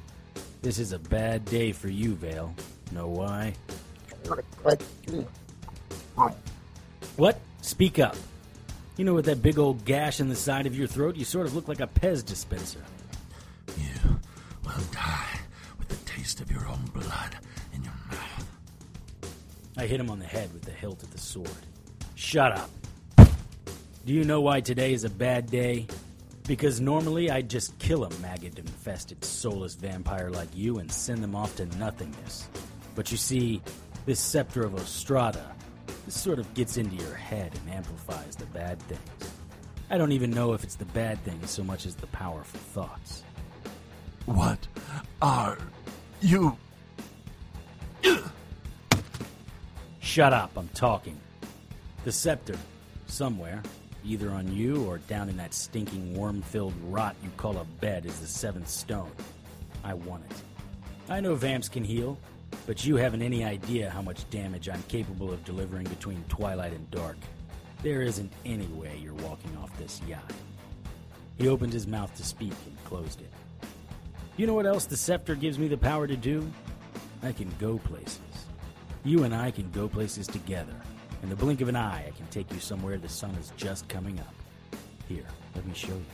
This 0.61 0.81
is 0.81 0.91
a 0.91 0.99
bad 0.99 1.45
day 1.45 1.71
for 1.71 1.87
you, 1.87 2.17
Vale. 2.17 2.53
Know 2.91 3.07
why? 3.07 3.55
What? 7.17 7.39
Speak 7.61 8.01
up. 8.01 8.17
You 8.97 9.05
know, 9.05 9.15
with 9.15 9.27
that 9.27 9.41
big 9.41 9.57
old 9.57 9.85
gash 9.85 10.19
in 10.19 10.29
the 10.29 10.35
side 10.35 10.67
of 10.67 10.77
your 10.77 10.89
throat, 10.89 11.15
you 11.15 11.25
sort 11.25 11.47
of 11.47 11.55
look 11.55 11.69
like 11.69 11.79
a 11.79 11.87
Pez 11.87 12.27
dispenser. 12.27 12.83
You 13.79 14.19
will 14.65 14.83
die 14.91 15.39
with 15.79 15.89
the 15.89 15.95
taste 16.05 16.41
of 16.41 16.51
your 16.51 16.67
own 16.67 16.85
blood 16.93 17.37
in 17.73 17.85
your 17.85 17.95
mouth. 18.11 18.49
I 19.77 19.87
hit 19.87 20.01
him 20.01 20.11
on 20.11 20.19
the 20.19 20.27
head 20.27 20.53
with 20.53 20.63
the 20.63 20.73
hilt 20.73 21.05
of 21.05 21.13
the 21.13 21.21
sword. 21.21 21.49
Shut 22.17 22.51
up. 22.51 22.71
Do 24.05 24.13
you 24.13 24.25
know 24.25 24.41
why 24.41 24.61
today 24.61 24.93
is 24.93 25.05
a 25.05 25.11
bad 25.11 25.49
day? 25.49 25.87
Because 26.47 26.81
normally 26.81 27.31
I'd 27.31 27.49
just 27.49 27.79
kill 27.79 28.05
a 28.05 28.11
maggot 28.21 28.59
infested, 28.59 29.25
soulless 29.25 29.75
vampire 29.75 30.31
like 30.31 30.49
you 30.55 30.79
and 30.79 30.91
send 30.91 31.23
them 31.23 31.37
off 31.37 31.57
to 31.57 31.67
nothingness. 31.79 32.49
But 32.95 33.11
you 33.11 33.17
see, 33.17 33.63
this 34.07 34.19
scepter 34.19 34.65
of 34.65 34.75
Ostrada, 34.75 35.55
this 36.05 36.21
sort 36.21 36.39
of 36.39 36.53
gets 36.55 36.77
into 36.77 36.97
your 36.97 37.15
head 37.15 37.53
and 37.55 37.75
amplifies 37.75 38.37
the 38.37 38.47
bad 38.47 38.81
things. 38.83 39.33
I 39.89 39.99
don't 39.99 40.13
even 40.13 40.31
know 40.31 40.53
if 40.53 40.65
it's 40.65 40.75
the 40.75 40.87
bad 40.87 41.23
things 41.23 41.51
so 41.51 41.63
much 41.63 41.87
as 41.87 41.95
the 41.95 42.07
powerful 42.09 42.59
thoughts. 42.59 43.23
What 44.27 44.67
are 45.21 45.59
you? 46.21 46.57
Shut 50.01 50.33
up, 50.33 50.51
I'm 50.57 50.69
talking. 50.69 51.19
The 52.05 52.13
scepter, 52.13 52.57
somewhere, 53.07 53.63
either 54.05 54.31
on 54.31 54.55
you 54.55 54.85
or 54.85 54.99
down 54.99 55.29
in 55.29 55.37
that 55.37 55.55
stinking 55.55 56.17
worm 56.17 56.43
filled 56.43 56.75
rot 56.85 57.17
you 57.23 57.31
call 57.37 57.59
a 57.59 57.65
bed, 57.65 58.07
is 58.07 58.21
the 58.21 58.27
seventh 58.27 58.69
stone. 58.69 59.11
I 59.85 59.95
want 59.95 60.25
it. 60.31 60.37
I 61.09 61.21
know 61.21 61.35
vamps 61.35 61.69
can 61.69 61.85
heal, 61.85 62.19
but 62.67 62.85
you 62.85 62.97
haven't 62.97 63.23
any 63.23 63.45
idea 63.45 63.91
how 63.91 64.03
much 64.03 64.29
damage 64.31 64.69
I'm 64.69 64.83
capable 64.85 65.33
of 65.33 65.45
delivering 65.45 65.87
between 65.87 66.25
twilight 66.29 66.73
and 66.73 66.91
dark. 66.91 67.17
There 67.83 68.03
isn't 68.03 68.33
any 68.45 68.67
way 68.67 68.99
you're 69.03 69.15
walking 69.15 69.57
off 69.61 69.77
this 69.79 70.01
yacht. 70.07 70.33
He 71.37 71.49
opened 71.49 71.73
his 71.73 71.87
mouth 71.87 72.15
to 72.17 72.25
speak 72.25 72.53
and 72.67 72.85
closed 72.85 73.21
it. 73.21 73.31
You 74.37 74.47
know 74.47 74.55
what 74.55 74.67
else 74.67 74.87
the 74.87 74.97
scepter 74.97 75.35
gives 75.35 75.59
me 75.59 75.69
the 75.69 75.77
power 75.77 76.07
to 76.07 76.17
do? 76.17 76.51
I 77.23 77.33
can 77.33 77.51
go 77.59 77.79
places. 77.79 78.21
You 79.05 79.25
and 79.25 79.35
I 79.35 79.51
can 79.51 79.71
go 79.73 79.89
places 79.89 80.27
together. 80.27 80.75
In 81.23 81.29
the 81.29 81.37
blink 81.37 81.61
of 81.61 81.69
an 81.69 81.77
eye, 81.77 82.05
I 82.09 82.11
can 82.11 82.27
take 82.27 82.53
you 82.53 82.59
somewhere 82.59 82.99
the 82.99 83.09
sun 83.09 83.31
is 83.37 83.53
just 83.57 83.89
coming 83.89 84.19
up. 84.19 84.35
Here, 85.09 85.25
let 85.55 85.65
me 85.65 85.73
show 85.73 85.93
you. 85.93 86.05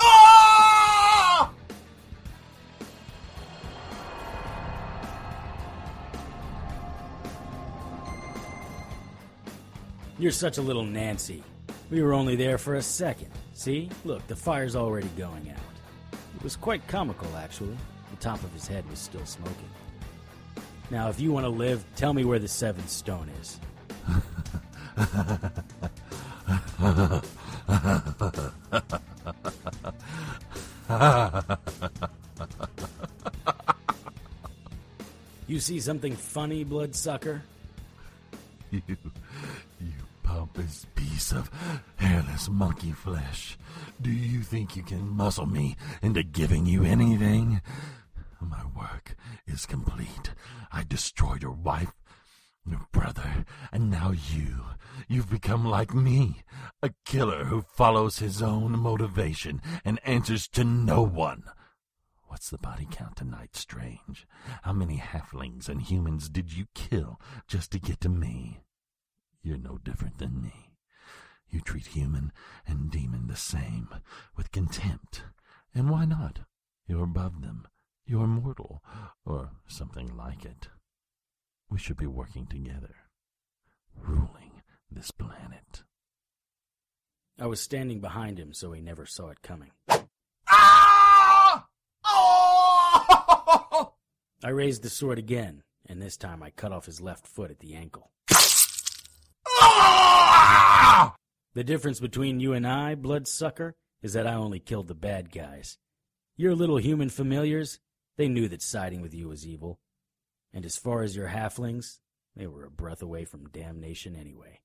Ah! 0.00 1.50
You're 10.20 10.30
such 10.30 10.58
a 10.58 10.62
little 10.62 10.84
Nancy. 10.84 11.42
We 11.90 12.02
were 12.02 12.12
only 12.12 12.36
there 12.36 12.58
for 12.58 12.76
a 12.76 12.82
second. 12.82 13.30
See? 13.54 13.90
Look, 14.04 14.24
the 14.28 14.36
fire's 14.36 14.76
already 14.76 15.08
going 15.16 15.50
out. 15.50 15.67
It 16.38 16.44
was 16.44 16.54
quite 16.54 16.86
comical, 16.86 17.36
actually. 17.36 17.76
The 18.12 18.16
top 18.20 18.40
of 18.44 18.52
his 18.52 18.68
head 18.68 18.88
was 18.88 19.00
still 19.00 19.26
smoking. 19.26 19.68
Now, 20.88 21.08
if 21.08 21.18
you 21.18 21.32
want 21.32 21.44
to 21.44 21.50
live, 21.50 21.84
tell 21.96 22.14
me 22.14 22.24
where 22.24 22.38
the 22.38 22.46
seventh 22.46 22.88
stone 22.88 23.28
is. 23.40 23.58
you 35.48 35.58
see 35.58 35.80
something 35.80 36.14
funny, 36.14 36.62
bloodsucker? 36.62 37.42
You, 38.70 38.82
you 39.80 39.92
pompous 40.22 40.84
piece 40.94 41.32
of 41.32 41.50
hairless 41.96 42.50
monkey 42.50 42.92
flesh. 42.92 43.47
Think 44.68 44.90
you 44.90 44.98
can 44.98 45.08
muscle 45.08 45.46
me 45.46 45.76
into 46.02 46.22
giving 46.22 46.66
you 46.66 46.84
anything? 46.84 47.62
My 48.38 48.64
work 48.76 49.16
is 49.46 49.64
complete. 49.64 50.34
I 50.70 50.84
destroyed 50.86 51.42
your 51.42 51.52
wife, 51.52 51.92
your 52.66 52.86
brother, 52.92 53.46
and 53.72 53.90
now 53.90 54.10
you. 54.12 54.64
You've 55.08 55.30
become 55.30 55.64
like 55.64 55.94
me, 55.94 56.42
a 56.82 56.90
killer 57.06 57.44
who 57.44 57.62
follows 57.62 58.18
his 58.18 58.42
own 58.42 58.78
motivation 58.78 59.62
and 59.86 60.00
answers 60.04 60.46
to 60.48 60.64
no 60.64 61.00
one. 61.00 61.44
What's 62.26 62.50
the 62.50 62.58
body 62.58 62.86
count 62.90 63.16
tonight, 63.16 63.56
Strange? 63.56 64.26
How 64.64 64.74
many 64.74 64.98
halflings 64.98 65.70
and 65.70 65.80
humans 65.80 66.28
did 66.28 66.52
you 66.52 66.66
kill 66.74 67.18
just 67.46 67.70
to 67.70 67.78
get 67.80 68.02
to 68.02 68.10
me? 68.10 68.60
You're 69.42 69.56
no 69.56 69.78
different 69.78 70.18
than 70.18 70.42
me. 70.42 70.67
You 71.50 71.60
treat 71.60 71.86
human 71.88 72.32
and 72.66 72.90
demon 72.90 73.26
the 73.26 73.36
same, 73.36 73.88
with 74.36 74.52
contempt. 74.52 75.22
And 75.74 75.88
why 75.90 76.04
not? 76.04 76.40
You're 76.86 77.04
above 77.04 77.40
them. 77.42 77.66
You're 78.06 78.26
mortal, 78.26 78.82
or 79.24 79.50
something 79.66 80.16
like 80.16 80.44
it. 80.44 80.68
We 81.70 81.78
should 81.78 81.98
be 81.98 82.06
working 82.06 82.46
together, 82.46 82.96
ruling 83.94 84.62
this 84.90 85.10
planet. 85.10 85.84
I 87.38 87.46
was 87.46 87.60
standing 87.60 88.00
behind 88.00 88.38
him, 88.38 88.52
so 88.54 88.72
he 88.72 88.80
never 88.80 89.04
saw 89.06 89.28
it 89.28 89.42
coming. 89.42 89.70
Ah! 90.48 91.66
Oh! 92.04 93.92
I 94.44 94.48
raised 94.48 94.82
the 94.82 94.90
sword 94.90 95.18
again, 95.18 95.62
and 95.86 96.00
this 96.00 96.16
time 96.16 96.42
I 96.42 96.50
cut 96.50 96.72
off 96.72 96.86
his 96.86 97.00
left 97.00 97.26
foot 97.26 97.50
at 97.50 97.60
the 97.60 97.74
ankle. 97.74 98.10
The 101.58 101.64
difference 101.64 101.98
between 101.98 102.38
you 102.38 102.52
and 102.52 102.64
I, 102.64 102.94
bloodsucker, 102.94 103.74
is 104.00 104.12
that 104.12 104.28
I 104.28 104.34
only 104.34 104.60
killed 104.60 104.86
the 104.86 104.94
bad 104.94 105.32
guys. 105.32 105.76
Your 106.36 106.54
little 106.54 106.76
human 106.76 107.08
familiars, 107.08 107.80
they 108.16 108.28
knew 108.28 108.46
that 108.46 108.62
siding 108.62 109.00
with 109.00 109.12
you 109.12 109.26
was 109.26 109.44
evil. 109.44 109.80
And 110.52 110.64
as 110.64 110.76
far 110.76 111.02
as 111.02 111.16
your 111.16 111.26
halflings, 111.26 111.98
they 112.36 112.46
were 112.46 112.64
a 112.64 112.70
breath 112.70 113.02
away 113.02 113.24
from 113.24 113.48
damnation 113.48 114.14
anyway. 114.14 114.60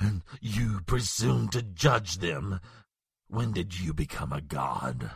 And 0.00 0.22
you 0.40 0.80
presume 0.86 1.50
to 1.50 1.60
judge 1.60 2.16
them? 2.16 2.60
When 3.26 3.52
did 3.52 3.78
you 3.78 3.92
become 3.92 4.32
a 4.32 4.40
god? 4.40 5.10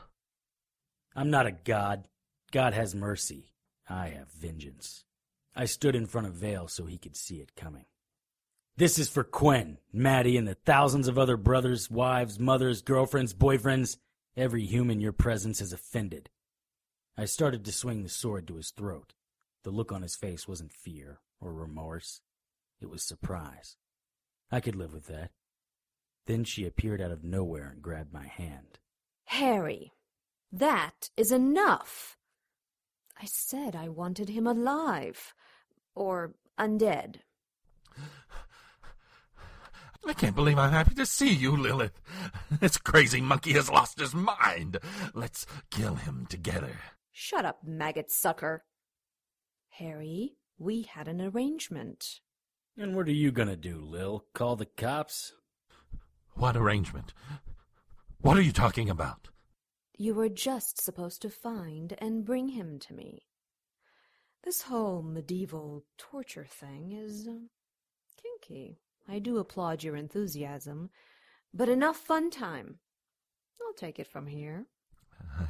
I'm 1.17 1.31
not 1.31 1.47
a 1.47 1.53
god. 1.53 2.09
God 2.51 2.75
has 2.75 2.95
mercy. 2.95 3.55
I 3.89 4.09
have 4.09 4.31
vengeance. 4.31 5.07
I 5.57 5.65
stood 5.65 5.97
in 5.97 6.05
front 6.05 6.27
of 6.27 6.35
Vale 6.35 6.69
so 6.69 6.85
he 6.85 6.99
could 6.99 7.17
see 7.17 7.37
it 7.37 7.57
coming. 7.57 7.87
This 8.77 8.99
is 8.99 9.09
for 9.09 9.23
Quinn, 9.23 9.77
Maddie, 9.93 10.39
and 10.39 10.49
the 10.49 10.55
thousands 10.55 11.07
of 11.07 11.19
other 11.19 11.37
brothers, 11.37 11.91
wives, 11.91 12.39
mothers, 12.39 12.81
girlfriends, 12.81 13.35
boyfriends, 13.35 13.99
every 14.35 14.65
human 14.65 14.99
your 15.01 15.13
presence 15.13 15.59
has 15.59 15.75
offended. 15.75 16.31
I 17.17 17.27
started 17.27 17.67
to 17.67 17.73
swing 17.73 18.03
the 18.03 18.09
sword 18.09 18.49
to 18.49 18.57
his 18.57 18.71
throat. 18.71 19.13
The 19.65 19.71
look 19.71 19.93
on 19.93 20.01
his 20.01 20.17
face 20.17 20.49
wasn't 20.49 20.73
fear 20.73 21.21
or 21.39 21.53
remorse. 21.53 22.23
It 22.81 22.89
was 22.89 23.03
surprise. 23.03 23.77
I 24.51 24.61
could 24.61 24.75
live 24.75 24.95
with 24.95 25.07
that. 25.07 25.31
Then 26.27 26.45
she 26.45 26.65
appeared 26.65 27.03
out 27.03 27.11
of 27.11 27.23
nowhere 27.23 27.71
and 27.73 27.83
grabbed 27.83 28.13
my 28.13 28.27
hand. 28.27 28.79
Harry, 29.27 29.93
that 30.51 31.11
is 31.17 31.31
enough. 31.31 32.17
I 33.21 33.27
said 33.27 33.77
I 33.77 33.89
wanted 33.89 34.31
him 34.31 34.47
alive. 34.47 35.35
Or 35.95 36.35
undead. 36.59 37.17
I 40.07 40.13
can't 40.15 40.35
believe 40.35 40.59
I'm 40.59 40.73
happy 40.73 40.95
to 40.97 41.07
see 41.07 41.33
you, 41.33 41.57
Lilith. 41.57 42.01
This 42.61 42.77
crazy 42.77 43.21
monkey 43.21 43.53
has 43.55 43.71
lost 43.71 43.99
his 43.99 44.15
mind. 44.15 44.79
Let's 45.15 45.47
kill 45.71 45.95
him 45.95 46.27
together. 46.29 46.77
Shut 47.13 47.45
up, 47.45 47.61
maggot 47.65 48.11
sucker. 48.11 48.65
Harry, 49.71 50.37
we 50.59 50.83
had 50.83 51.09
an 51.09 51.21
arrangement. 51.21 52.21
And 52.77 52.95
what 52.95 53.07
are 53.07 53.13
you 53.13 53.33
gonna 53.33 53.57
do, 53.57 53.81
Lil? 53.81 54.25
Call 54.35 54.57
the 54.57 54.67
cops? 54.67 55.33
What 56.35 56.57
arrangement? 56.57 57.13
What 58.21 58.37
are 58.37 58.43
you 58.43 58.53
talking 58.53 58.89
about? 58.89 59.29
You 59.97 60.15
were 60.15 60.29
just 60.29 60.83
supposed 60.83 61.23
to 61.23 61.31
find 61.31 61.95
and 61.99 62.25
bring 62.25 62.49
him 62.49 62.79
to 62.81 62.95
me. 62.95 63.27
This 64.45 64.63
whole 64.63 65.03
medieval 65.03 65.85
torture 65.99 66.47
thing 66.49 66.93
is 66.93 67.29
uh, 67.29 67.47
kinky. 68.21 68.81
I 69.09 69.19
do 69.19 69.39
applaud 69.39 69.83
your 69.83 69.97
enthusiasm, 69.97 70.91
but 71.53 71.69
enough 71.69 71.97
fun 71.97 72.31
time. 72.31 72.79
I'll 73.61 73.75
take 73.75 73.99
it 73.99 74.07
from 74.07 74.27
here. 74.27 74.67
Uh, 75.21 75.47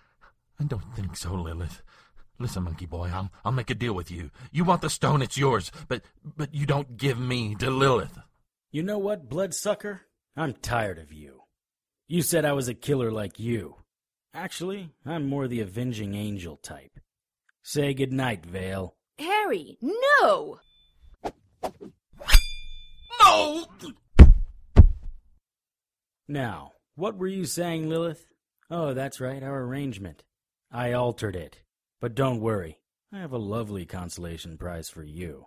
I 0.60 0.64
don't 0.64 0.94
think 0.94 1.16
so, 1.16 1.34
Lilith. 1.34 1.82
Listen, 2.40 2.64
monkey 2.64 2.86
boy, 2.86 3.10
I'll 3.12 3.30
I'll 3.44 3.52
make 3.52 3.70
a 3.70 3.74
deal 3.74 3.94
with 3.94 4.10
you. 4.10 4.30
You 4.52 4.64
want 4.64 4.80
the 4.80 4.90
stone, 4.90 5.22
it's 5.22 5.36
yours, 5.36 5.72
but 5.88 6.02
but 6.24 6.54
you 6.54 6.66
don't 6.66 6.96
give 6.96 7.18
me 7.18 7.54
to 7.56 7.70
Lilith. 7.70 8.18
You 8.70 8.82
know 8.82 8.98
what, 8.98 9.28
bloodsucker? 9.28 10.02
I'm 10.36 10.52
tired 10.52 10.98
of 10.98 11.12
you. 11.12 11.42
You 12.06 12.22
said 12.22 12.44
I 12.44 12.52
was 12.52 12.68
a 12.68 12.74
killer 12.74 13.10
like 13.10 13.40
you. 13.40 13.76
Actually, 14.32 14.90
I'm 15.04 15.26
more 15.26 15.48
the 15.48 15.60
avenging 15.60 16.14
angel 16.14 16.56
type. 16.56 17.00
Say 17.62 17.92
goodnight, 17.92 18.46
Vale. 18.46 18.94
Harry, 19.18 19.78
no! 19.82 20.60
No! 23.20 23.66
Now, 26.26 26.72
what 26.94 27.16
were 27.16 27.26
you 27.26 27.44
saying, 27.44 27.88
Lilith? 27.88 28.26
Oh, 28.70 28.92
that's 28.92 29.20
right, 29.20 29.42
our 29.42 29.62
arrangement. 29.62 30.24
I 30.70 30.92
altered 30.92 31.36
it. 31.36 31.62
But 32.00 32.14
don't 32.14 32.40
worry, 32.40 32.78
I 33.12 33.18
have 33.18 33.32
a 33.32 33.38
lovely 33.38 33.86
consolation 33.86 34.58
prize 34.58 34.90
for 34.90 35.02
you. 35.02 35.46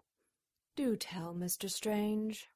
Do 0.76 0.96
tell, 0.96 1.34
Mr. 1.34 1.70
Strange. 1.70 2.48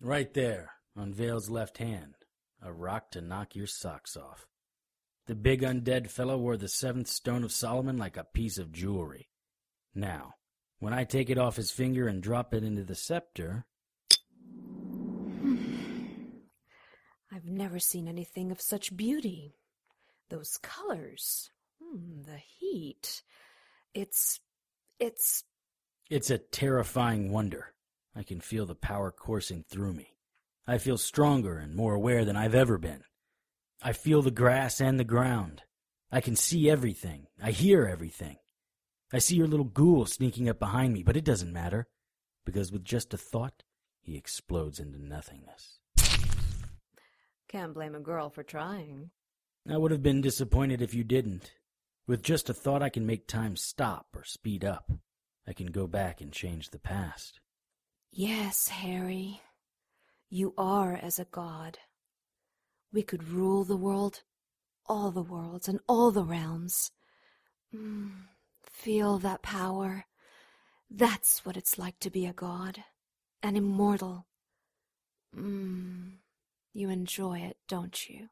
Right 0.00 0.32
there, 0.32 0.72
on 0.96 1.12
Vale's 1.12 1.50
left 1.50 1.78
hand, 1.78 2.14
a 2.62 2.72
rock 2.72 3.10
to 3.12 3.20
knock 3.20 3.54
your 3.54 3.66
socks 3.66 4.16
off. 4.16 4.46
The 5.26 5.34
big 5.34 5.62
undead 5.62 6.10
fellow 6.10 6.36
wore 6.38 6.56
the 6.56 6.68
seventh 6.68 7.08
stone 7.08 7.44
of 7.44 7.52
Solomon 7.52 7.96
like 7.96 8.16
a 8.16 8.24
piece 8.24 8.58
of 8.58 8.72
jewelry. 8.72 9.28
Now, 9.94 10.34
when 10.78 10.92
I 10.92 11.04
take 11.04 11.30
it 11.30 11.38
off 11.38 11.56
his 11.56 11.70
finger 11.70 12.08
and 12.08 12.22
drop 12.22 12.52
it 12.52 12.64
into 12.64 12.84
the 12.84 12.94
scepter. 12.94 13.64
I've 17.34 17.46
never 17.46 17.80
seen 17.80 18.06
anything 18.06 18.52
of 18.52 18.60
such 18.60 18.96
beauty. 18.96 19.56
Those 20.30 20.56
colors. 20.62 21.50
Hmm, 21.82 22.22
the 22.22 22.36
heat. 22.36 23.22
It's. 23.92 24.38
It's. 25.00 25.42
It's 26.08 26.30
a 26.30 26.38
terrifying 26.38 27.32
wonder. 27.32 27.74
I 28.14 28.22
can 28.22 28.40
feel 28.40 28.66
the 28.66 28.76
power 28.76 29.10
coursing 29.10 29.64
through 29.68 29.94
me. 29.94 30.14
I 30.64 30.78
feel 30.78 30.96
stronger 30.96 31.58
and 31.58 31.74
more 31.74 31.94
aware 31.94 32.24
than 32.24 32.36
I've 32.36 32.54
ever 32.54 32.78
been. 32.78 33.02
I 33.82 33.94
feel 33.94 34.22
the 34.22 34.30
grass 34.30 34.80
and 34.80 35.00
the 35.00 35.04
ground. 35.04 35.62
I 36.12 36.20
can 36.20 36.36
see 36.36 36.70
everything. 36.70 37.26
I 37.42 37.50
hear 37.50 37.84
everything. 37.84 38.36
I 39.12 39.18
see 39.18 39.34
your 39.34 39.48
little 39.48 39.64
ghoul 39.64 40.06
sneaking 40.06 40.48
up 40.48 40.60
behind 40.60 40.94
me, 40.94 41.02
but 41.02 41.16
it 41.16 41.24
doesn't 41.24 41.52
matter, 41.52 41.88
because 42.44 42.70
with 42.70 42.84
just 42.84 43.12
a 43.12 43.18
thought, 43.18 43.64
he 44.00 44.16
explodes 44.16 44.78
into 44.78 45.04
nothingness. 45.04 45.80
Can't 47.54 47.72
blame 47.72 47.94
a 47.94 48.00
girl 48.00 48.30
for 48.30 48.42
trying. 48.42 49.10
I 49.70 49.76
would 49.76 49.92
have 49.92 50.02
been 50.02 50.20
disappointed 50.20 50.82
if 50.82 50.92
you 50.92 51.04
didn't. 51.04 51.52
With 52.04 52.20
just 52.20 52.50
a 52.50 52.52
thought, 52.52 52.82
I 52.82 52.88
can 52.88 53.06
make 53.06 53.28
time 53.28 53.54
stop 53.54 54.08
or 54.12 54.24
speed 54.24 54.64
up. 54.64 54.90
I 55.46 55.52
can 55.52 55.68
go 55.68 55.86
back 55.86 56.20
and 56.20 56.32
change 56.32 56.70
the 56.70 56.80
past. 56.80 57.38
Yes, 58.10 58.66
Harry. 58.66 59.40
You 60.28 60.52
are 60.58 60.96
as 61.00 61.20
a 61.20 61.26
god. 61.26 61.78
We 62.92 63.04
could 63.04 63.28
rule 63.28 63.62
the 63.62 63.76
world, 63.76 64.24
all 64.86 65.12
the 65.12 65.22
worlds, 65.22 65.68
and 65.68 65.78
all 65.86 66.10
the 66.10 66.24
realms. 66.24 66.90
Mm, 67.72 68.24
feel 68.64 69.18
that 69.18 69.42
power. 69.42 70.06
That's 70.90 71.46
what 71.46 71.56
it's 71.56 71.78
like 71.78 72.00
to 72.00 72.10
be 72.10 72.26
a 72.26 72.32
god, 72.32 72.82
an 73.44 73.54
immortal. 73.54 74.26
Mm, 75.36 76.14
you 76.74 76.90
enjoy 76.90 77.38
it, 77.38 77.56
don't 77.68 78.08
you? 78.08 78.28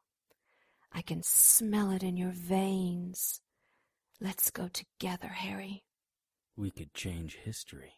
I 0.91 1.01
can 1.01 1.23
smell 1.23 1.89
it 1.91 2.03
in 2.03 2.17
your 2.17 2.31
veins. 2.31 3.41
Let's 4.21 4.51
go 4.51 4.67
together, 4.67 5.29
Harry. 5.29 5.83
We 6.55 6.69
could 6.69 6.93
change 6.93 7.37
history. 7.43 7.93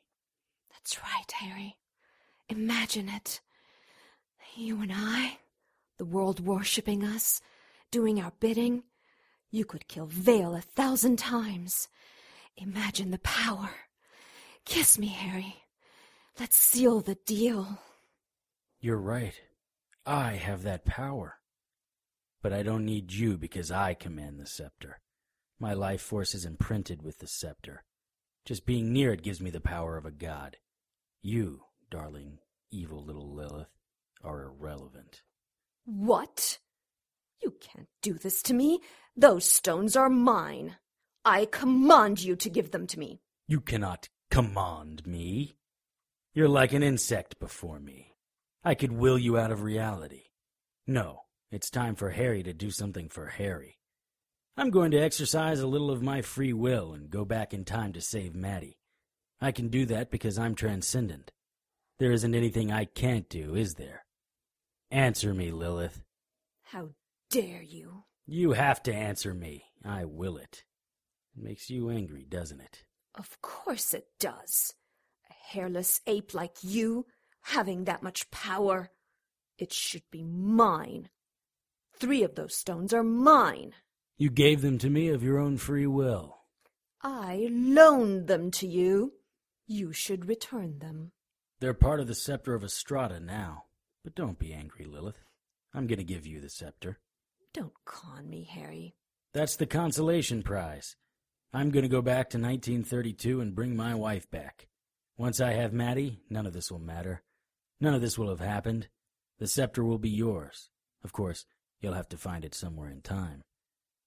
That's 0.72 0.98
right, 1.02 1.32
Harry. 1.32 1.76
Imagine 2.48 3.10
it. 3.10 3.42
You 4.56 4.82
and 4.82 4.92
I, 4.96 5.40
the 5.98 6.06
world 6.06 6.40
worshipping 6.40 7.04
us, 7.04 7.42
doing 7.92 8.22
our 8.22 8.32
bidding. 8.40 8.84
You 9.52 9.66
could 9.66 9.88
kill 9.88 10.06
Vale 10.06 10.56
a 10.56 10.62
thousand 10.62 11.18
times. 11.18 11.88
Imagine 12.56 13.12
the 13.12 13.20
power. 13.20 13.72
Kiss 14.64 14.98
me, 14.98 15.08
Harry. 15.08 15.56
Let's 16.40 16.58
seal 16.58 17.02
the 17.02 17.16
deal. 17.26 17.80
You're 18.80 18.98
right. 18.98 19.34
I 20.06 20.34
have 20.34 20.64
that 20.64 20.86
power. 20.86 21.40
But 22.42 22.54
I 22.54 22.62
don't 22.62 22.86
need 22.86 23.12
you 23.12 23.38
because 23.38 23.72
I 23.72 23.96
command 23.96 24.40
the 24.40 24.46
scepter. 24.46 25.00
My 25.60 25.74
life 25.74 26.02
force 26.02 26.36
is 26.36 26.46
imprinted 26.46 27.02
with 27.02 27.20
the 27.20 27.28
scepter. 27.28 27.84
Just 28.46 28.66
being 28.66 28.94
near 28.94 29.14
it 29.14 29.24
gives 29.24 29.42
me 29.42 29.50
the 29.50 29.62
power 29.62 29.98
of 29.98 30.06
a 30.06 30.12
god. 30.12 30.58
You, 31.24 31.64
darling, 31.90 32.38
evil 32.70 33.04
little 33.04 33.34
Lilith, 33.34 33.70
are 34.24 34.44
irrelevant. 34.44 35.24
What? 35.86 36.60
You 37.42 37.56
can't 37.60 37.88
do 38.02 38.14
this 38.14 38.44
to 38.44 38.54
me. 38.54 38.82
Those 39.16 39.46
stones 39.46 39.96
are 39.96 40.10
mine. 40.10 40.76
I 41.24 41.46
command 41.46 42.24
you 42.24 42.36
to 42.36 42.50
give 42.50 42.70
them 42.70 42.86
to 42.88 43.00
me. 43.00 43.22
You 43.48 43.60
cannot 43.62 44.10
command 44.30 45.08
me. 45.08 45.56
You're 46.34 46.50
like 46.50 46.74
an 46.74 46.84
insect 46.84 47.40
before 47.40 47.80
me. 47.80 48.15
I 48.66 48.74
could 48.74 48.92
will 48.92 49.20
you 49.20 49.38
out 49.38 49.52
of 49.52 49.62
reality. 49.62 50.24
No, 50.88 51.22
it's 51.52 51.70
time 51.70 51.94
for 51.94 52.10
Harry 52.10 52.42
to 52.42 52.52
do 52.52 52.72
something 52.72 53.10
for 53.10 53.28
Harry. 53.28 53.78
I'm 54.58 54.72
going 54.72 54.90
to 54.92 54.98
exercise 54.98 55.60
a 55.60 55.68
little 55.68 55.92
of 55.92 56.02
my 56.02 56.24
free 56.24 56.52
will 56.52 56.94
and 56.94 57.12
go 57.12 57.26
back 57.26 57.54
in 57.54 57.64
time 57.64 57.94
to 57.94 58.02
save 58.02 58.34
Maddie. 58.34 58.80
I 59.40 59.52
can 59.52 59.68
do 59.68 59.86
that 59.86 60.10
because 60.10 60.40
I'm 60.40 60.56
transcendent. 60.56 61.32
There 62.00 62.12
isn't 62.12 62.34
anything 62.34 62.72
I 62.72 62.86
can't 62.86 63.30
do, 63.30 63.54
is 63.54 63.76
there? 63.76 64.04
Answer 64.90 65.36
me, 65.36 65.52
Lilith. 65.52 66.02
How 66.64 66.90
dare 67.30 67.62
you? 67.62 68.06
You 68.26 68.54
have 68.54 68.82
to 68.84 68.94
answer 68.96 69.36
me. 69.36 69.66
I 69.84 70.06
will 70.06 70.38
it. 70.38 70.64
It 71.38 71.44
makes 71.44 71.70
you 71.70 71.92
angry, 71.92 72.26
doesn't 72.28 72.62
it? 72.62 72.84
Of 73.14 73.40
course 73.44 73.94
it 73.94 74.08
does. 74.20 74.74
A 75.30 75.34
hairless 75.54 76.02
ape 76.08 76.34
like 76.34 76.56
you, 76.64 77.06
having 77.46 77.84
that 77.84 78.02
much 78.02 78.30
power. 78.32 78.90
It 79.58 79.72
should 79.72 80.04
be 80.12 80.24
mine. 80.24 81.10
Three 81.98 82.24
of 82.24 82.36
those 82.36 82.56
stones 82.56 82.94
are 82.94 83.04
mine. 83.04 83.74
You 84.18 84.30
gave 84.30 84.62
them 84.62 84.78
to 84.80 84.90
me 84.90 85.10
of 85.10 85.24
your 85.24 85.38
own 85.38 85.58
free 85.58 85.86
will. 85.88 86.38
I 87.02 87.48
loaned 87.52 88.28
them 88.28 88.50
to 88.52 88.68
you. 88.68 89.14
You 89.68 89.94
should 89.94 90.28
return 90.28 90.80
them. 90.80 91.12
They're 91.60 91.74
part 91.74 92.00
of 92.00 92.08
the 92.08 92.16
scepter 92.16 92.56
of 92.56 92.64
Estrada 92.64 93.20
now. 93.20 93.66
But 94.04 94.16
don't 94.16 94.40
be 94.40 94.54
angry, 94.54 94.86
Lilith. 94.86 95.24
I'm 95.74 95.88
going 95.88 96.00
to 96.00 96.04
give 96.04 96.26
you 96.26 96.42
the 96.42 96.50
scepter. 96.50 97.00
Don't 97.54 97.74
con 97.86 98.30
me, 98.30 98.48
Harry. 98.52 98.96
That's 99.34 99.56
the 99.56 99.66
consolation 99.66 100.42
prize. 100.42 100.96
I'm 101.54 101.70
going 101.70 101.84
to 101.84 101.90
go 101.90 102.02
back 102.02 102.30
to 102.32 102.38
1932 102.38 103.40
and 103.40 103.56
bring 103.56 103.76
my 103.76 103.94
wife 103.94 104.30
back. 104.30 104.68
Once 105.18 105.40
I 105.40 105.54
have 105.54 105.74
Maddie, 105.74 106.20
none 106.30 106.46
of 106.46 106.54
this 106.54 106.72
will 106.72 106.80
matter. 106.80 107.22
None 107.80 107.94
of 107.94 108.02
this 108.02 108.18
will 108.18 108.30
have 108.30 108.40
happened. 108.40 108.88
The 109.40 109.48
scepter 109.48 109.84
will 109.84 109.98
be 109.98 110.10
yours. 110.10 110.70
Of 111.04 111.12
course, 111.14 111.46
you'll 111.82 111.94
have 111.94 112.10
to 112.10 112.18
find 112.18 112.46
it 112.46 112.56
somewhere 112.56 112.90
in 112.90 113.02
time. 113.02 113.42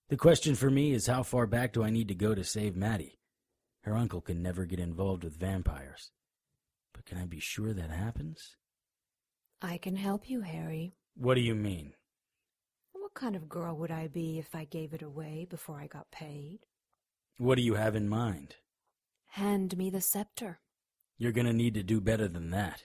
The 0.08 0.16
question 0.16 0.54
for 0.54 0.70
me 0.70 0.92
is 0.92 1.06
how 1.06 1.22
far 1.22 1.46
back 1.46 1.74
do 1.74 1.82
I 1.82 1.90
need 1.90 2.08
to 2.08 2.14
go 2.14 2.34
to 2.34 2.42
save 2.42 2.74
Maddie? 2.74 3.18
Her 3.82 3.94
uncle 3.94 4.20
can 4.20 4.42
never 4.42 4.64
get 4.64 4.80
involved 4.80 5.22
with 5.22 5.38
vampires. 5.38 6.10
But 6.94 7.04
can 7.04 7.18
I 7.18 7.26
be 7.26 7.40
sure 7.40 7.74
that 7.74 7.90
happens? 7.90 8.56
I 9.60 9.76
can 9.76 9.96
help 9.96 10.30
you, 10.30 10.40
Harry. 10.40 10.94
What 11.14 11.34
do 11.34 11.40
you 11.40 11.54
mean? 11.54 11.92
What 12.92 13.12
kind 13.14 13.36
of 13.36 13.48
girl 13.48 13.76
would 13.76 13.90
I 13.90 14.08
be 14.08 14.38
if 14.38 14.54
I 14.54 14.64
gave 14.64 14.94
it 14.94 15.02
away 15.02 15.46
before 15.48 15.78
I 15.78 15.86
got 15.86 16.10
paid? 16.10 16.60
What 17.36 17.56
do 17.56 17.62
you 17.62 17.74
have 17.74 17.94
in 17.94 18.08
mind? 18.08 18.56
Hand 19.32 19.76
me 19.76 19.90
the 19.90 20.00
scepter. 20.00 20.60
You're 21.18 21.32
going 21.32 21.46
to 21.46 21.52
need 21.52 21.74
to 21.74 21.82
do 21.82 22.00
better 22.00 22.28
than 22.28 22.50
that. 22.50 22.84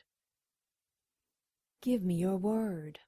Give 1.84 2.02
me 2.02 2.16
your 2.16 2.38
word. 2.38 3.00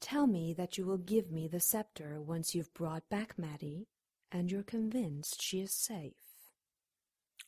Tell 0.00 0.28
me 0.28 0.54
that 0.54 0.78
you 0.78 0.86
will 0.86 0.98
give 0.98 1.32
me 1.32 1.48
the 1.48 1.58
scepter 1.58 2.20
once 2.20 2.54
you've 2.54 2.72
brought 2.72 3.08
back 3.08 3.36
Maddie 3.36 3.88
and 4.30 4.52
you're 4.52 4.62
convinced 4.62 5.42
she 5.42 5.58
is 5.58 5.74
safe. 5.74 6.12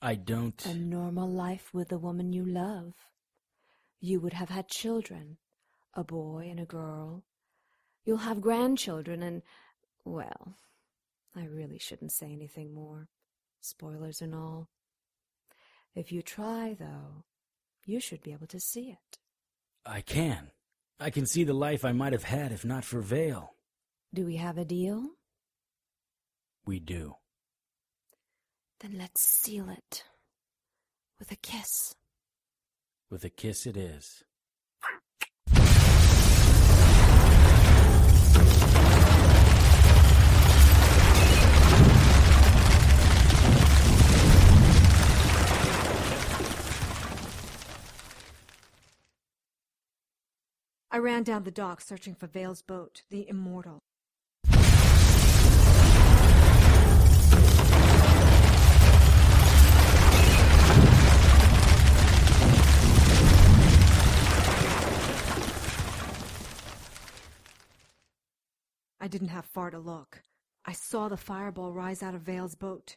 I 0.03 0.17
don't. 0.17 0.67
A 0.67 0.75
normal 0.75 1.31
life 1.31 1.71
with 1.73 1.91
the 1.91 2.01
woman 2.01 2.33
you 2.33 2.45
love. 2.45 2.95
You 4.01 4.19
would 4.19 4.33
have 4.33 4.49
had 4.49 4.67
children, 4.67 5.37
a 5.95 6.03
boy 6.03 6.49
and 6.51 6.59
a 6.59 6.65
girl. 6.65 7.23
You'll 8.05 8.17
have 8.17 8.41
grandchildren 8.41 9.23
and, 9.23 9.43
well, 10.05 10.57
I 11.37 11.45
really 11.45 11.79
shouldn't 11.79 12.11
say 12.11 12.33
anything 12.33 12.75
more. 12.75 13.07
Spoilers 13.61 14.21
and 14.21 14.35
all. 14.35 14.69
If 15.95 16.11
you 16.11 16.23
try, 16.23 16.75
though, 16.77 17.23
you 17.85 18.01
should 18.01 18.25
be 18.25 18.33
able 18.33 18.49
to 18.49 18.59
see 18.59 18.91
it. 18.91 19.20
I 19.85 20.01
can. 20.01 20.51
I 20.99 21.11
can 21.11 21.27
see 21.27 21.45
the 21.45 21.55
life 21.55 21.85
I 21.85 21.93
might 21.93 22.13
have 22.13 22.25
had 22.25 22.53
if 22.53 22.65
not 22.65 22.85
for 22.85 23.01
Vale. 23.01 23.55
Do 24.13 24.27
we 24.27 24.37
have 24.37 24.59
a 24.59 24.65
deal? 24.65 25.11
We 26.67 26.79
do. 26.79 27.15
Then 28.81 28.99
let's 28.99 29.23
seal 29.23 29.69
it. 29.69 30.05
With 31.19 31.31
a 31.33 31.37
kiss. 31.37 31.95
With 33.11 33.25
a 33.25 33.31
kiss 33.31 33.67
it 33.67 33.77
is. 33.77 34.25
I 50.93 50.99
ran 50.99 51.23
down 51.23 51.45
the 51.45 51.53
dock 51.53 51.81
searching 51.81 52.17
for 52.17 52.27
Vale's 52.27 52.63
boat, 52.63 53.03
the 53.11 53.29
Immortal. 53.29 53.79
I 69.03 69.07
didn't 69.09 69.29
have 69.29 69.45
far 69.45 69.71
to 69.71 69.79
look. 69.79 70.23
I 70.65 70.73
saw 70.73 71.09
the 71.09 71.17
fireball 71.17 71.73
rise 71.73 72.03
out 72.03 72.17
of 72.17 72.23
Vale's 72.23 72.57
boat. 72.57 72.97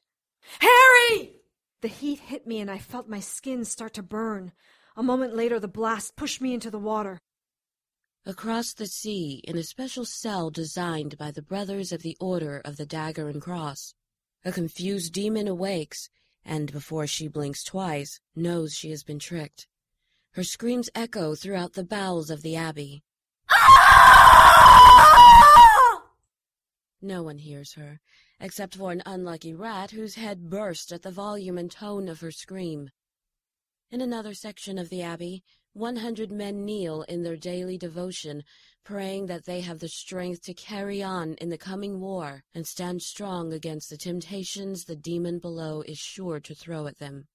Harry! 0.59 1.35
The 1.81 1.87
heat 1.89 2.19
hit 2.19 2.47
me 2.47 2.59
and 2.59 2.71
I 2.71 2.79
felt 2.79 3.07
my 3.07 3.19
skin 3.19 3.65
start 3.65 3.93
to 3.93 4.03
burn. 4.03 4.51
A 4.97 5.03
moment 5.03 5.35
later, 5.35 5.59
the 5.59 5.67
blast 5.67 6.15
pushed 6.15 6.41
me 6.41 6.55
into 6.55 6.71
the 6.71 6.79
water. 6.79 7.19
Across 8.25 8.75
the 8.75 8.85
sea, 8.85 9.41
in 9.43 9.57
a 9.57 9.63
special 9.63 10.05
cell 10.05 10.49
designed 10.49 11.17
by 11.17 11.29
the 11.29 11.41
Brothers 11.41 11.91
of 11.91 12.03
the 12.03 12.15
Order 12.21 12.61
of 12.63 12.77
the 12.77 12.85
Dagger 12.85 13.27
and 13.27 13.41
Cross, 13.41 13.95
a 14.45 14.51
confused 14.53 15.11
demon 15.11 15.45
awakes, 15.45 16.09
and 16.45 16.71
before 16.71 17.05
she 17.05 17.27
blinks 17.27 17.65
twice, 17.65 18.21
knows 18.33 18.73
she 18.73 18.91
has 18.91 19.03
been 19.03 19.19
tricked. 19.19 19.67
Her 20.31 20.43
screams 20.45 20.89
echo 20.95 21.35
throughout 21.35 21.73
the 21.73 21.83
bowels 21.83 22.29
of 22.29 22.43
the 22.43 22.55
abbey. 22.55 23.03
No 27.01 27.21
one 27.21 27.39
hears 27.39 27.73
her, 27.73 27.99
except 28.39 28.75
for 28.75 28.93
an 28.93 29.03
unlucky 29.05 29.53
rat 29.53 29.91
whose 29.91 30.15
head 30.15 30.49
burst 30.49 30.93
at 30.93 31.01
the 31.01 31.11
volume 31.11 31.57
and 31.57 31.69
tone 31.69 32.07
of 32.07 32.21
her 32.21 32.31
scream. 32.31 32.89
In 33.91 33.99
another 33.99 34.33
section 34.33 34.77
of 34.77 34.87
the 34.87 35.01
abbey, 35.01 35.43
one 35.73 35.95
hundred 35.95 36.31
men 36.31 36.63
kneel 36.65 37.01
in 37.03 37.23
their 37.23 37.35
daily 37.35 37.77
devotion, 37.77 38.43
praying 38.83 39.25
that 39.25 39.45
they 39.45 39.61
have 39.61 39.79
the 39.79 39.87
strength 39.87 40.41
to 40.43 40.53
carry 40.53 41.01
on 41.01 41.33
in 41.35 41.49
the 41.49 41.57
coming 41.57 41.99
war 41.99 42.43
and 42.53 42.65
stand 42.67 43.01
strong 43.01 43.53
against 43.53 43.89
the 43.89 43.97
temptations 43.97 44.85
the 44.85 44.95
demon 44.95 45.39
below 45.39 45.81
is 45.81 45.97
sure 45.97 46.39
to 46.39 46.53
throw 46.53 46.85
at 46.85 46.99
them. 46.99 47.27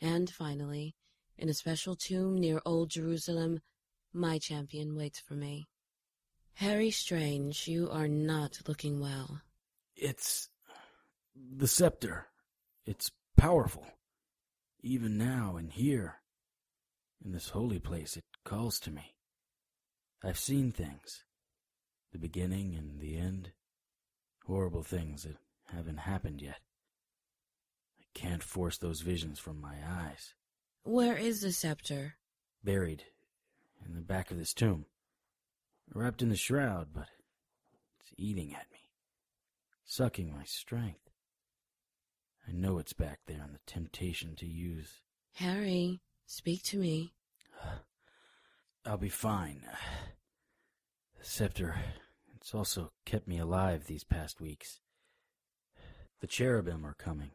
And 0.00 0.28
finally, 0.30 0.94
in 1.36 1.48
a 1.48 1.54
special 1.54 1.96
tomb 1.96 2.36
near 2.36 2.60
Old 2.64 2.90
Jerusalem, 2.90 3.60
my 4.12 4.38
champion 4.38 4.96
waits 4.96 5.20
for 5.20 5.34
me. 5.34 5.68
Harry 6.54 6.90
Strange, 6.90 7.68
you 7.68 7.88
are 7.90 8.08
not 8.08 8.60
looking 8.66 9.00
well. 9.00 9.40
It's 9.94 10.48
the 11.34 11.68
scepter. 11.68 12.26
It's 12.84 13.12
powerful. 13.36 13.86
Even 14.82 15.16
now 15.18 15.56
and 15.56 15.72
here, 15.72 16.17
in 17.24 17.32
this 17.32 17.50
holy 17.50 17.78
place, 17.78 18.16
it 18.16 18.24
calls 18.44 18.78
to 18.80 18.90
me. 18.90 19.14
I've 20.22 20.38
seen 20.38 20.72
things. 20.72 21.24
The 22.12 22.18
beginning 22.18 22.74
and 22.74 23.00
the 23.00 23.16
end. 23.16 23.52
Horrible 24.46 24.82
things 24.82 25.24
that 25.24 25.36
haven't 25.66 25.98
happened 25.98 26.40
yet. 26.40 26.60
I 28.00 28.04
can't 28.14 28.42
force 28.42 28.78
those 28.78 29.02
visions 29.02 29.38
from 29.38 29.60
my 29.60 29.76
eyes. 29.86 30.34
Where 30.84 31.16
is 31.16 31.42
the 31.42 31.52
scepter? 31.52 32.14
Buried 32.64 33.04
in 33.84 33.94
the 33.94 34.00
back 34.00 34.30
of 34.30 34.38
this 34.38 34.54
tomb. 34.54 34.86
Wrapped 35.94 36.22
in 36.22 36.28
the 36.28 36.36
shroud, 36.36 36.88
but 36.94 37.08
it's 38.00 38.12
eating 38.16 38.54
at 38.54 38.70
me. 38.72 38.78
Sucking 39.84 40.32
my 40.32 40.44
strength. 40.44 41.10
I 42.46 42.52
know 42.52 42.78
it's 42.78 42.92
back 42.92 43.20
there 43.26 43.42
and 43.42 43.54
the 43.54 43.60
temptation 43.66 44.34
to 44.36 44.46
use. 44.46 45.00
Harry, 45.34 46.00
speak 46.28 46.62
to 46.62 46.78
me. 46.78 47.14
I'll 48.84 48.98
be 48.98 49.08
fine. 49.08 49.62
The 51.18 51.24
scepter, 51.24 51.76
it's 52.36 52.54
also 52.54 52.92
kept 53.04 53.26
me 53.26 53.38
alive 53.38 53.86
these 53.86 54.04
past 54.04 54.40
weeks. 54.40 54.80
The 56.20 56.26
cherubim 56.26 56.86
are 56.86 56.94
coming. 56.94 57.30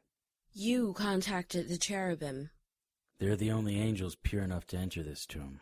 You 0.54 0.94
contacted 0.94 1.68
the 1.68 1.78
cherubim. 1.78 2.52
They're 3.20 3.36
the 3.36 3.52
only 3.52 3.80
angels 3.80 4.16
pure 4.24 4.44
enough 4.44 4.68
to 4.68 4.78
enter 4.78 5.04
this 5.04 5.26
tomb. 5.26 5.62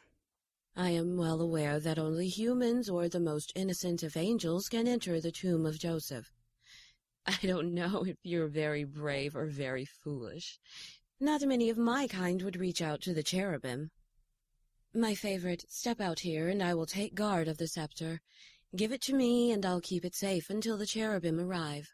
I 0.75 0.89
am 0.91 1.17
well 1.17 1.41
aware 1.41 1.79
that 1.79 1.99
only 1.99 2.27
humans 2.27 2.89
or 2.89 3.07
the 3.07 3.19
most 3.19 3.51
innocent 3.55 4.03
of 4.03 4.17
angels 4.17 4.67
can 4.67 4.87
enter 4.87 5.19
the 5.19 5.31
tomb 5.31 5.65
of 5.65 5.79
Joseph. 5.79 6.31
I 7.25 7.37
don't 7.43 7.73
know 7.73 8.03
if 8.05 8.17
you're 8.23 8.47
very 8.47 8.83
brave 8.83 9.35
or 9.35 9.45
very 9.45 9.85
foolish. 9.85 10.59
Not 11.23 11.43
many 11.43 11.69
of 11.69 11.77
my 11.77 12.07
kind 12.07 12.41
would 12.41 12.55
reach 12.55 12.81
out 12.81 12.99
to 13.01 13.13
the 13.13 13.21
cherubim. 13.21 13.91
My 14.91 15.13
favorite, 15.13 15.63
step 15.69 16.01
out 16.01 16.21
here 16.21 16.49
and 16.49 16.63
I 16.63 16.73
will 16.73 16.87
take 16.87 17.13
guard 17.13 17.47
of 17.47 17.59
the 17.59 17.67
scepter. 17.67 18.21
Give 18.75 18.91
it 18.91 19.01
to 19.03 19.13
me 19.13 19.51
and 19.51 19.63
I'll 19.63 19.81
keep 19.81 20.03
it 20.03 20.15
safe 20.15 20.49
until 20.49 20.77
the 20.77 20.87
cherubim 20.87 21.39
arrive. 21.39 21.93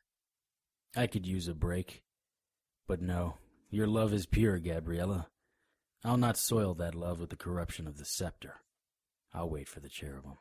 I 0.96 1.08
could 1.08 1.28
use 1.28 1.50
a 1.50 1.54
break. 1.54 2.04
But 2.88 3.02
no, 3.02 3.34
your 3.70 3.86
love 3.86 4.14
is 4.14 4.26
pure, 4.26 4.60
Gabriella. 4.60 5.28
I'll 6.06 6.16
not 6.16 6.38
soil 6.38 6.74
that 6.76 6.96
love 6.96 7.20
with 7.20 7.30
the 7.30 7.36
corruption 7.36 7.86
of 7.86 7.98
the 7.98 8.06
scepter. 8.06 8.62
I'll 9.34 9.50
wait 9.50 9.68
for 9.68 9.82
the 9.82 9.90
cherubim. 9.90 10.38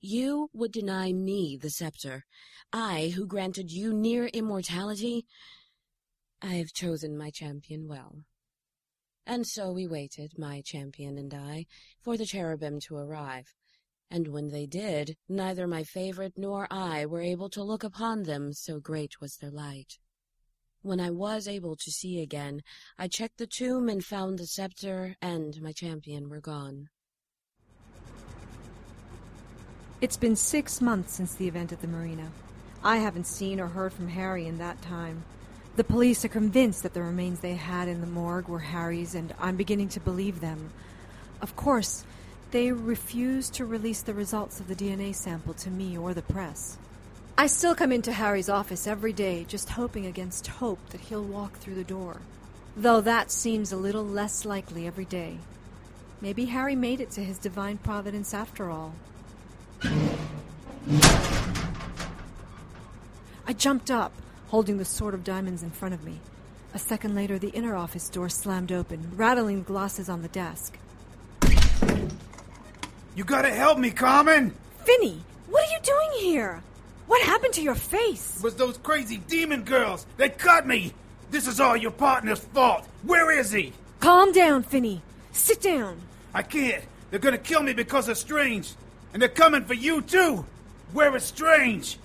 You 0.00 0.50
would 0.52 0.70
deny 0.70 1.12
me 1.12 1.58
the 1.60 1.68
scepter, 1.68 2.24
I 2.72 3.12
who 3.16 3.26
granted 3.26 3.72
you 3.72 3.92
near 3.92 4.26
immortality? 4.26 5.26
I 6.42 6.54
have 6.54 6.72
chosen 6.72 7.18
my 7.18 7.30
champion 7.30 7.86
well. 7.86 8.24
And 9.26 9.46
so 9.46 9.70
we 9.72 9.86
waited, 9.86 10.38
my 10.38 10.62
champion 10.62 11.18
and 11.18 11.32
I, 11.34 11.66
for 12.00 12.16
the 12.16 12.24
cherubim 12.24 12.80
to 12.80 12.96
arrive. 12.96 13.54
And 14.10 14.28
when 14.28 14.48
they 14.48 14.66
did, 14.66 15.16
neither 15.28 15.66
my 15.66 15.84
favorite 15.84 16.32
nor 16.36 16.66
I 16.70 17.06
were 17.06 17.20
able 17.20 17.48
to 17.50 17.62
look 17.62 17.84
upon 17.84 18.24
them, 18.24 18.52
so 18.52 18.80
great 18.80 19.20
was 19.20 19.36
their 19.36 19.50
light. 19.50 19.98
When 20.82 20.98
I 20.98 21.10
was 21.10 21.46
able 21.46 21.76
to 21.76 21.90
see 21.90 22.20
again, 22.20 22.62
I 22.98 23.06
checked 23.06 23.36
the 23.36 23.46
tomb 23.46 23.88
and 23.88 24.02
found 24.02 24.38
the 24.38 24.46
scepter 24.46 25.16
and 25.20 25.60
my 25.60 25.72
champion 25.72 26.30
were 26.30 26.40
gone. 26.40 26.88
It's 30.00 30.16
been 30.16 30.36
six 30.36 30.80
months 30.80 31.12
since 31.12 31.34
the 31.34 31.46
event 31.46 31.70
at 31.70 31.82
the 31.82 31.86
marina. 31.86 32.32
I 32.82 32.96
haven't 32.96 33.26
seen 33.26 33.60
or 33.60 33.66
heard 33.66 33.92
from 33.92 34.08
Harry 34.08 34.46
in 34.46 34.56
that 34.56 34.80
time. 34.80 35.22
The 35.76 35.84
police 35.84 36.24
are 36.24 36.28
convinced 36.28 36.82
that 36.82 36.94
the 36.94 37.02
remains 37.02 37.40
they 37.40 37.54
had 37.54 37.88
in 37.88 38.00
the 38.00 38.06
morgue 38.06 38.48
were 38.48 38.58
Harry's, 38.58 39.14
and 39.14 39.32
I'm 39.38 39.56
beginning 39.56 39.88
to 39.90 40.00
believe 40.00 40.40
them. 40.40 40.70
Of 41.40 41.56
course, 41.56 42.04
they 42.50 42.72
refuse 42.72 43.48
to 43.50 43.64
release 43.64 44.02
the 44.02 44.12
results 44.12 44.58
of 44.60 44.68
the 44.68 44.74
DNA 44.74 45.14
sample 45.14 45.54
to 45.54 45.70
me 45.70 45.96
or 45.96 46.12
the 46.12 46.22
press. 46.22 46.76
I 47.38 47.46
still 47.46 47.74
come 47.74 47.92
into 47.92 48.12
Harry's 48.12 48.48
office 48.48 48.86
every 48.86 49.12
day, 49.12 49.46
just 49.48 49.70
hoping 49.70 50.04
against 50.04 50.46
hope 50.48 50.80
that 50.90 51.02
he'll 51.02 51.24
walk 51.24 51.56
through 51.58 51.76
the 51.76 51.84
door. 51.84 52.20
Though 52.76 53.00
that 53.00 53.30
seems 53.30 53.72
a 53.72 53.76
little 53.76 54.04
less 54.04 54.44
likely 54.44 54.86
every 54.86 55.04
day. 55.04 55.38
Maybe 56.20 56.46
Harry 56.46 56.76
made 56.76 57.00
it 57.00 57.10
to 57.12 57.24
his 57.24 57.38
divine 57.38 57.78
providence 57.78 58.34
after 58.34 58.70
all. 58.70 58.94
I 63.46 63.52
jumped 63.56 63.90
up, 63.90 64.12
holding 64.50 64.78
the 64.78 64.84
sword 64.84 65.14
of 65.14 65.22
diamonds 65.22 65.62
in 65.62 65.70
front 65.70 65.94
of 65.94 66.02
me. 66.02 66.18
A 66.74 66.78
second 66.78 67.14
later, 67.14 67.38
the 67.38 67.50
inner 67.50 67.76
office 67.76 68.08
door 68.08 68.28
slammed 68.28 68.72
open, 68.72 69.12
rattling 69.14 69.60
the 69.60 69.64
glasses 69.64 70.08
on 70.08 70.22
the 70.22 70.28
desk. 70.28 70.76
You 73.14 73.24
gotta 73.24 73.50
help 73.50 73.78
me, 73.78 73.90
Carmen! 73.92 74.52
Finny, 74.84 75.22
what 75.48 75.68
are 75.68 75.72
you 75.72 75.78
doing 75.82 76.08
here? 76.18 76.62
What 77.06 77.22
happened 77.22 77.54
to 77.54 77.62
your 77.62 77.76
face? 77.76 78.38
It 78.38 78.42
was 78.42 78.56
those 78.56 78.76
crazy 78.78 79.18
demon 79.28 79.62
girls! 79.62 80.04
They 80.16 80.30
cut 80.30 80.66
me! 80.66 80.94
This 81.30 81.46
is 81.46 81.60
all 81.60 81.76
your 81.76 81.92
partner's 81.92 82.40
fault! 82.40 82.86
Where 83.04 83.30
is 83.30 83.52
he? 83.52 83.72
Calm 84.00 84.32
down, 84.32 84.64
Finny. 84.64 85.00
Sit 85.30 85.60
down. 85.60 86.00
I 86.34 86.42
can't. 86.42 86.84
They're 87.10 87.20
gonna 87.20 87.38
kill 87.38 87.62
me 87.62 87.72
because 87.72 88.08
of 88.08 88.18
Strange. 88.18 88.72
And 89.12 89.22
they're 89.22 89.28
coming 89.28 89.64
for 89.64 89.74
you, 89.74 90.02
too! 90.02 90.44
Where 90.92 91.14
is 91.14 91.22
Strange? 91.22 91.98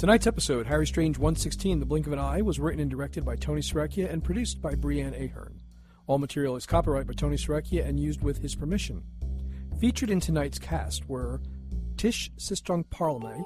Tonight's 0.00 0.26
episode, 0.26 0.66
Harry 0.66 0.86
Strange 0.86 1.18
116, 1.18 1.78
The 1.78 1.84
Blink 1.84 2.06
of 2.06 2.14
an 2.14 2.18
Eye, 2.18 2.40
was 2.40 2.58
written 2.58 2.80
and 2.80 2.90
directed 2.90 3.22
by 3.22 3.36
Tony 3.36 3.60
Sarrecchia 3.60 4.10
and 4.10 4.24
produced 4.24 4.62
by 4.62 4.74
Breanne 4.74 5.12
Ahearn. 5.12 5.60
All 6.06 6.16
material 6.16 6.56
is 6.56 6.64
copyright 6.64 7.06
by 7.06 7.12
Tony 7.12 7.36
Sarrecchia 7.36 7.86
and 7.86 8.00
used 8.00 8.22
with 8.22 8.38
his 8.38 8.54
permission. 8.54 9.02
Featured 9.78 10.08
in 10.08 10.18
tonight's 10.18 10.58
cast 10.58 11.06
were 11.06 11.42
Tisch 11.98 12.30
Cistrunk 12.38 12.86
Parmelee, 12.86 13.44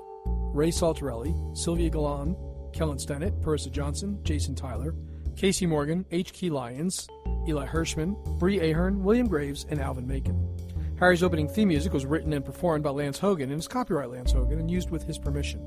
Ray 0.54 0.70
Saltrelli, 0.70 1.58
Sylvia 1.58 1.90
Galan, 1.90 2.36
Kellen 2.72 2.98
Stennett, 2.98 3.40
Parisa 3.40 3.72
Johnston, 3.72 4.20
Jason 4.22 4.54
Tyler, 4.54 4.94
Casey 5.34 5.66
Morgan, 5.66 6.06
H. 6.12 6.32
Keith 6.32 6.52
Lyons, 6.52 7.08
Elie 7.48 7.66
Hirschman, 7.66 8.14
Bre 8.38 8.60
Ahearn, 8.60 9.02
William 9.02 9.26
Graves, 9.26 9.66
and 9.70 9.80
Alvin 9.80 10.06
Macon. 10.06 10.56
Harry's 11.00 11.24
opening 11.24 11.48
theme 11.48 11.66
music 11.66 11.92
was 11.92 12.06
written 12.06 12.32
and 12.32 12.44
performed 12.44 12.84
by 12.84 12.90
Lance 12.90 13.18
Haugen 13.18 13.50
and 13.50 13.54
is 13.54 13.66
copyright 13.66 14.10
Lance 14.10 14.32
Haugen 14.32 14.60
and 14.60 14.70
used 14.70 14.90
with 14.90 15.02
his 15.02 15.18
permission. 15.18 15.60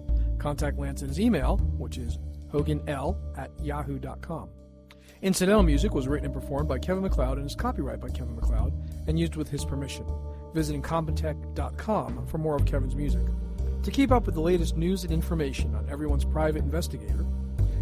Contact 0.47 0.79
Lance 0.79 1.03
at 1.03 1.09
his 1.09 1.19
email, 1.19 1.57
which 1.77 1.97
is 1.97 2.19
hauganl 2.53 3.17
at 3.37 3.51
yahoo.com. 3.61 4.49
Incidental 5.21 5.61
music 5.61 5.93
was 5.93 6.07
written 6.07 6.23
and 6.23 6.33
performed 6.33 6.69
by 6.69 6.79
Kevin 6.79 7.03
Macleod 7.03 7.37
and 7.37 7.45
is 7.45 7.53
copyright 7.53 7.99
by 7.99 8.07
Kevin 8.07 8.33
Macleod 8.33 8.71
and 9.07 9.19
used 9.19 9.35
with 9.35 9.49
his 9.49 9.65
permission. 9.65 10.05
Visit 10.53 10.81
incompetech.com 10.81 12.27
for 12.27 12.37
more 12.37 12.55
of 12.55 12.65
Kevin's 12.65 12.95
music. 12.95 13.25
To 13.83 13.91
keep 13.91 14.09
up 14.09 14.25
with 14.25 14.35
the 14.35 14.41
latest 14.41 14.77
news 14.77 15.03
and 15.03 15.11
information 15.11 15.75
on 15.75 15.89
everyone's 15.89 16.23
private 16.23 16.63
investigator, 16.63 17.25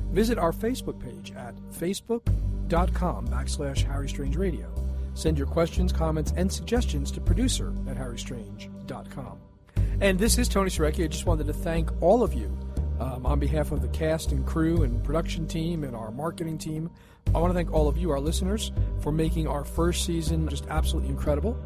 visit 0.10 0.40
our 0.40 0.52
Facebook 0.52 1.00
page 1.00 1.34
at 1.34 1.56
facebook.com 1.72 3.28
backslash 3.28 3.84
Harry 3.84 4.10
Strange 4.10 4.38
Radio. 4.38 4.74
Send 5.14 5.38
your 5.38 5.46
questions, 5.46 5.94
comments, 5.94 6.34
and 6.36 6.52
suggestions 6.52 7.12
to 7.12 7.22
producer 7.22 7.76
at 7.88 7.96
harrystrange.com. 7.96 9.55
And 10.02 10.20
this 10.20 10.38
is 10.38 10.50
Tony 10.50 10.70
Sarrecchia. 10.70 11.06
I 11.06 11.08
just 11.08 11.26
wanted 11.26 11.48
to 11.48 11.54
thank 11.54 11.90
all 12.02 12.22
of 12.22 12.34
you 12.34 12.52
um, 13.00 13.26
on 13.26 13.40
behalf 13.40 13.72
of 13.72 13.82
the 13.82 13.88
cast 13.88 14.34
and 14.34 14.46
crew 14.46 14.84
and 14.84 15.02
production 15.06 15.48
team 15.48 15.86
and 15.86 15.96
our 15.96 16.12
marketing 16.12 16.58
team. 16.58 16.92
I 17.34 17.40
want 17.40 17.52
to 17.52 17.56
thank 17.56 17.72
all 17.72 17.88
of 17.88 17.98
you, 17.98 18.12
our 18.12 18.20
listeners, 18.20 18.74
for 19.00 19.14
making 19.14 19.48
our 19.48 19.64
first 19.64 20.06
season 20.06 20.50
just 20.50 20.66
absolutely 20.68 21.10
incredible. 21.12 21.58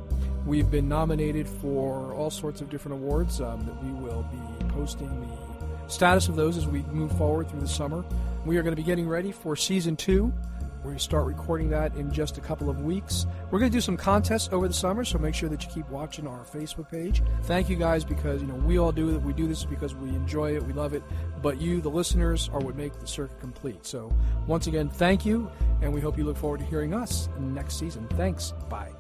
We've 0.46 0.70
been 0.70 0.88
nominated 0.88 1.48
for 1.48 2.14
all 2.14 2.30
sorts 2.30 2.62
of 2.62 2.70
different 2.70 3.02
awards 3.02 3.42
um, 3.42 3.66
that 3.66 3.84
we 3.84 3.92
will 3.94 4.24
be 4.32 4.66
posting 4.70 5.10
the 5.22 5.90
status 5.90 6.28
of 6.28 6.36
those 6.36 6.56
as 6.56 6.68
we 6.68 6.84
move 6.84 7.12
forward 7.18 7.50
through 7.50 7.62
the 7.62 7.68
summer. 7.68 8.06
We 8.46 8.58
are 8.58 8.62
going 8.62 8.76
to 8.76 8.82
be 8.82 8.86
getting 8.86 9.08
ready 9.08 9.32
for 9.32 9.56
season 9.56 9.96
two 9.96 10.32
We 10.84 10.98
start 10.98 11.26
recording 11.26 11.70
that 11.72 11.96
in 11.96 12.12
just 12.12 12.38
a 12.38 12.42
couple 12.42 12.70
of 12.70 12.82
weeks. 12.82 13.26
We're 13.52 13.60
going 13.60 13.72
to 13.72 13.78
do 13.78 13.82
some 13.82 13.98
contests 13.98 14.50
over 14.52 14.68
the 14.68 14.74
summer, 14.74 15.04
so 15.04 15.18
make 15.18 15.36
sure 15.36 15.50
that 15.50 15.64
you 15.64 15.70
keep 15.70 15.90
watching 15.90 16.26
our 16.26 16.46
Facebook 16.46 16.90
page. 16.90 17.22
Thank 17.44 17.70
you 17.70 17.76
guys 17.76 18.06
because 18.06 18.42
you 18.42 18.48
know 18.48 18.56
we 18.56 18.78
all 18.80 18.92
do 18.92 19.14
it. 19.16 19.22
We 19.22 19.34
do 19.34 19.48
this 19.48 19.66
because 19.66 19.94
we 19.94 20.10
enjoy 20.10 20.56
it, 20.56 20.64
we 20.64 20.74
love 20.74 20.94
it. 20.94 21.04
But 21.42 21.60
you, 21.60 21.82
the 21.82 21.90
listeners, 21.90 22.50
are 22.54 22.60
what 22.60 22.76
make 22.76 22.98
the 23.00 23.08
circuit 23.08 23.40
complete. 23.40 23.86
So 23.86 24.12
once 24.48 24.68
again, 24.68 24.90
thank 24.90 25.26
you, 25.26 25.50
and 25.82 25.94
we 25.94 26.02
hope 26.02 26.18
you 26.18 26.24
look 26.24 26.38
forward 26.38 26.60
to 26.62 26.66
hearing 26.66 26.94
us 26.94 27.30
next 27.40 27.78
season. 27.78 28.08
Thanks. 28.10 28.54
Bye. 28.70 28.99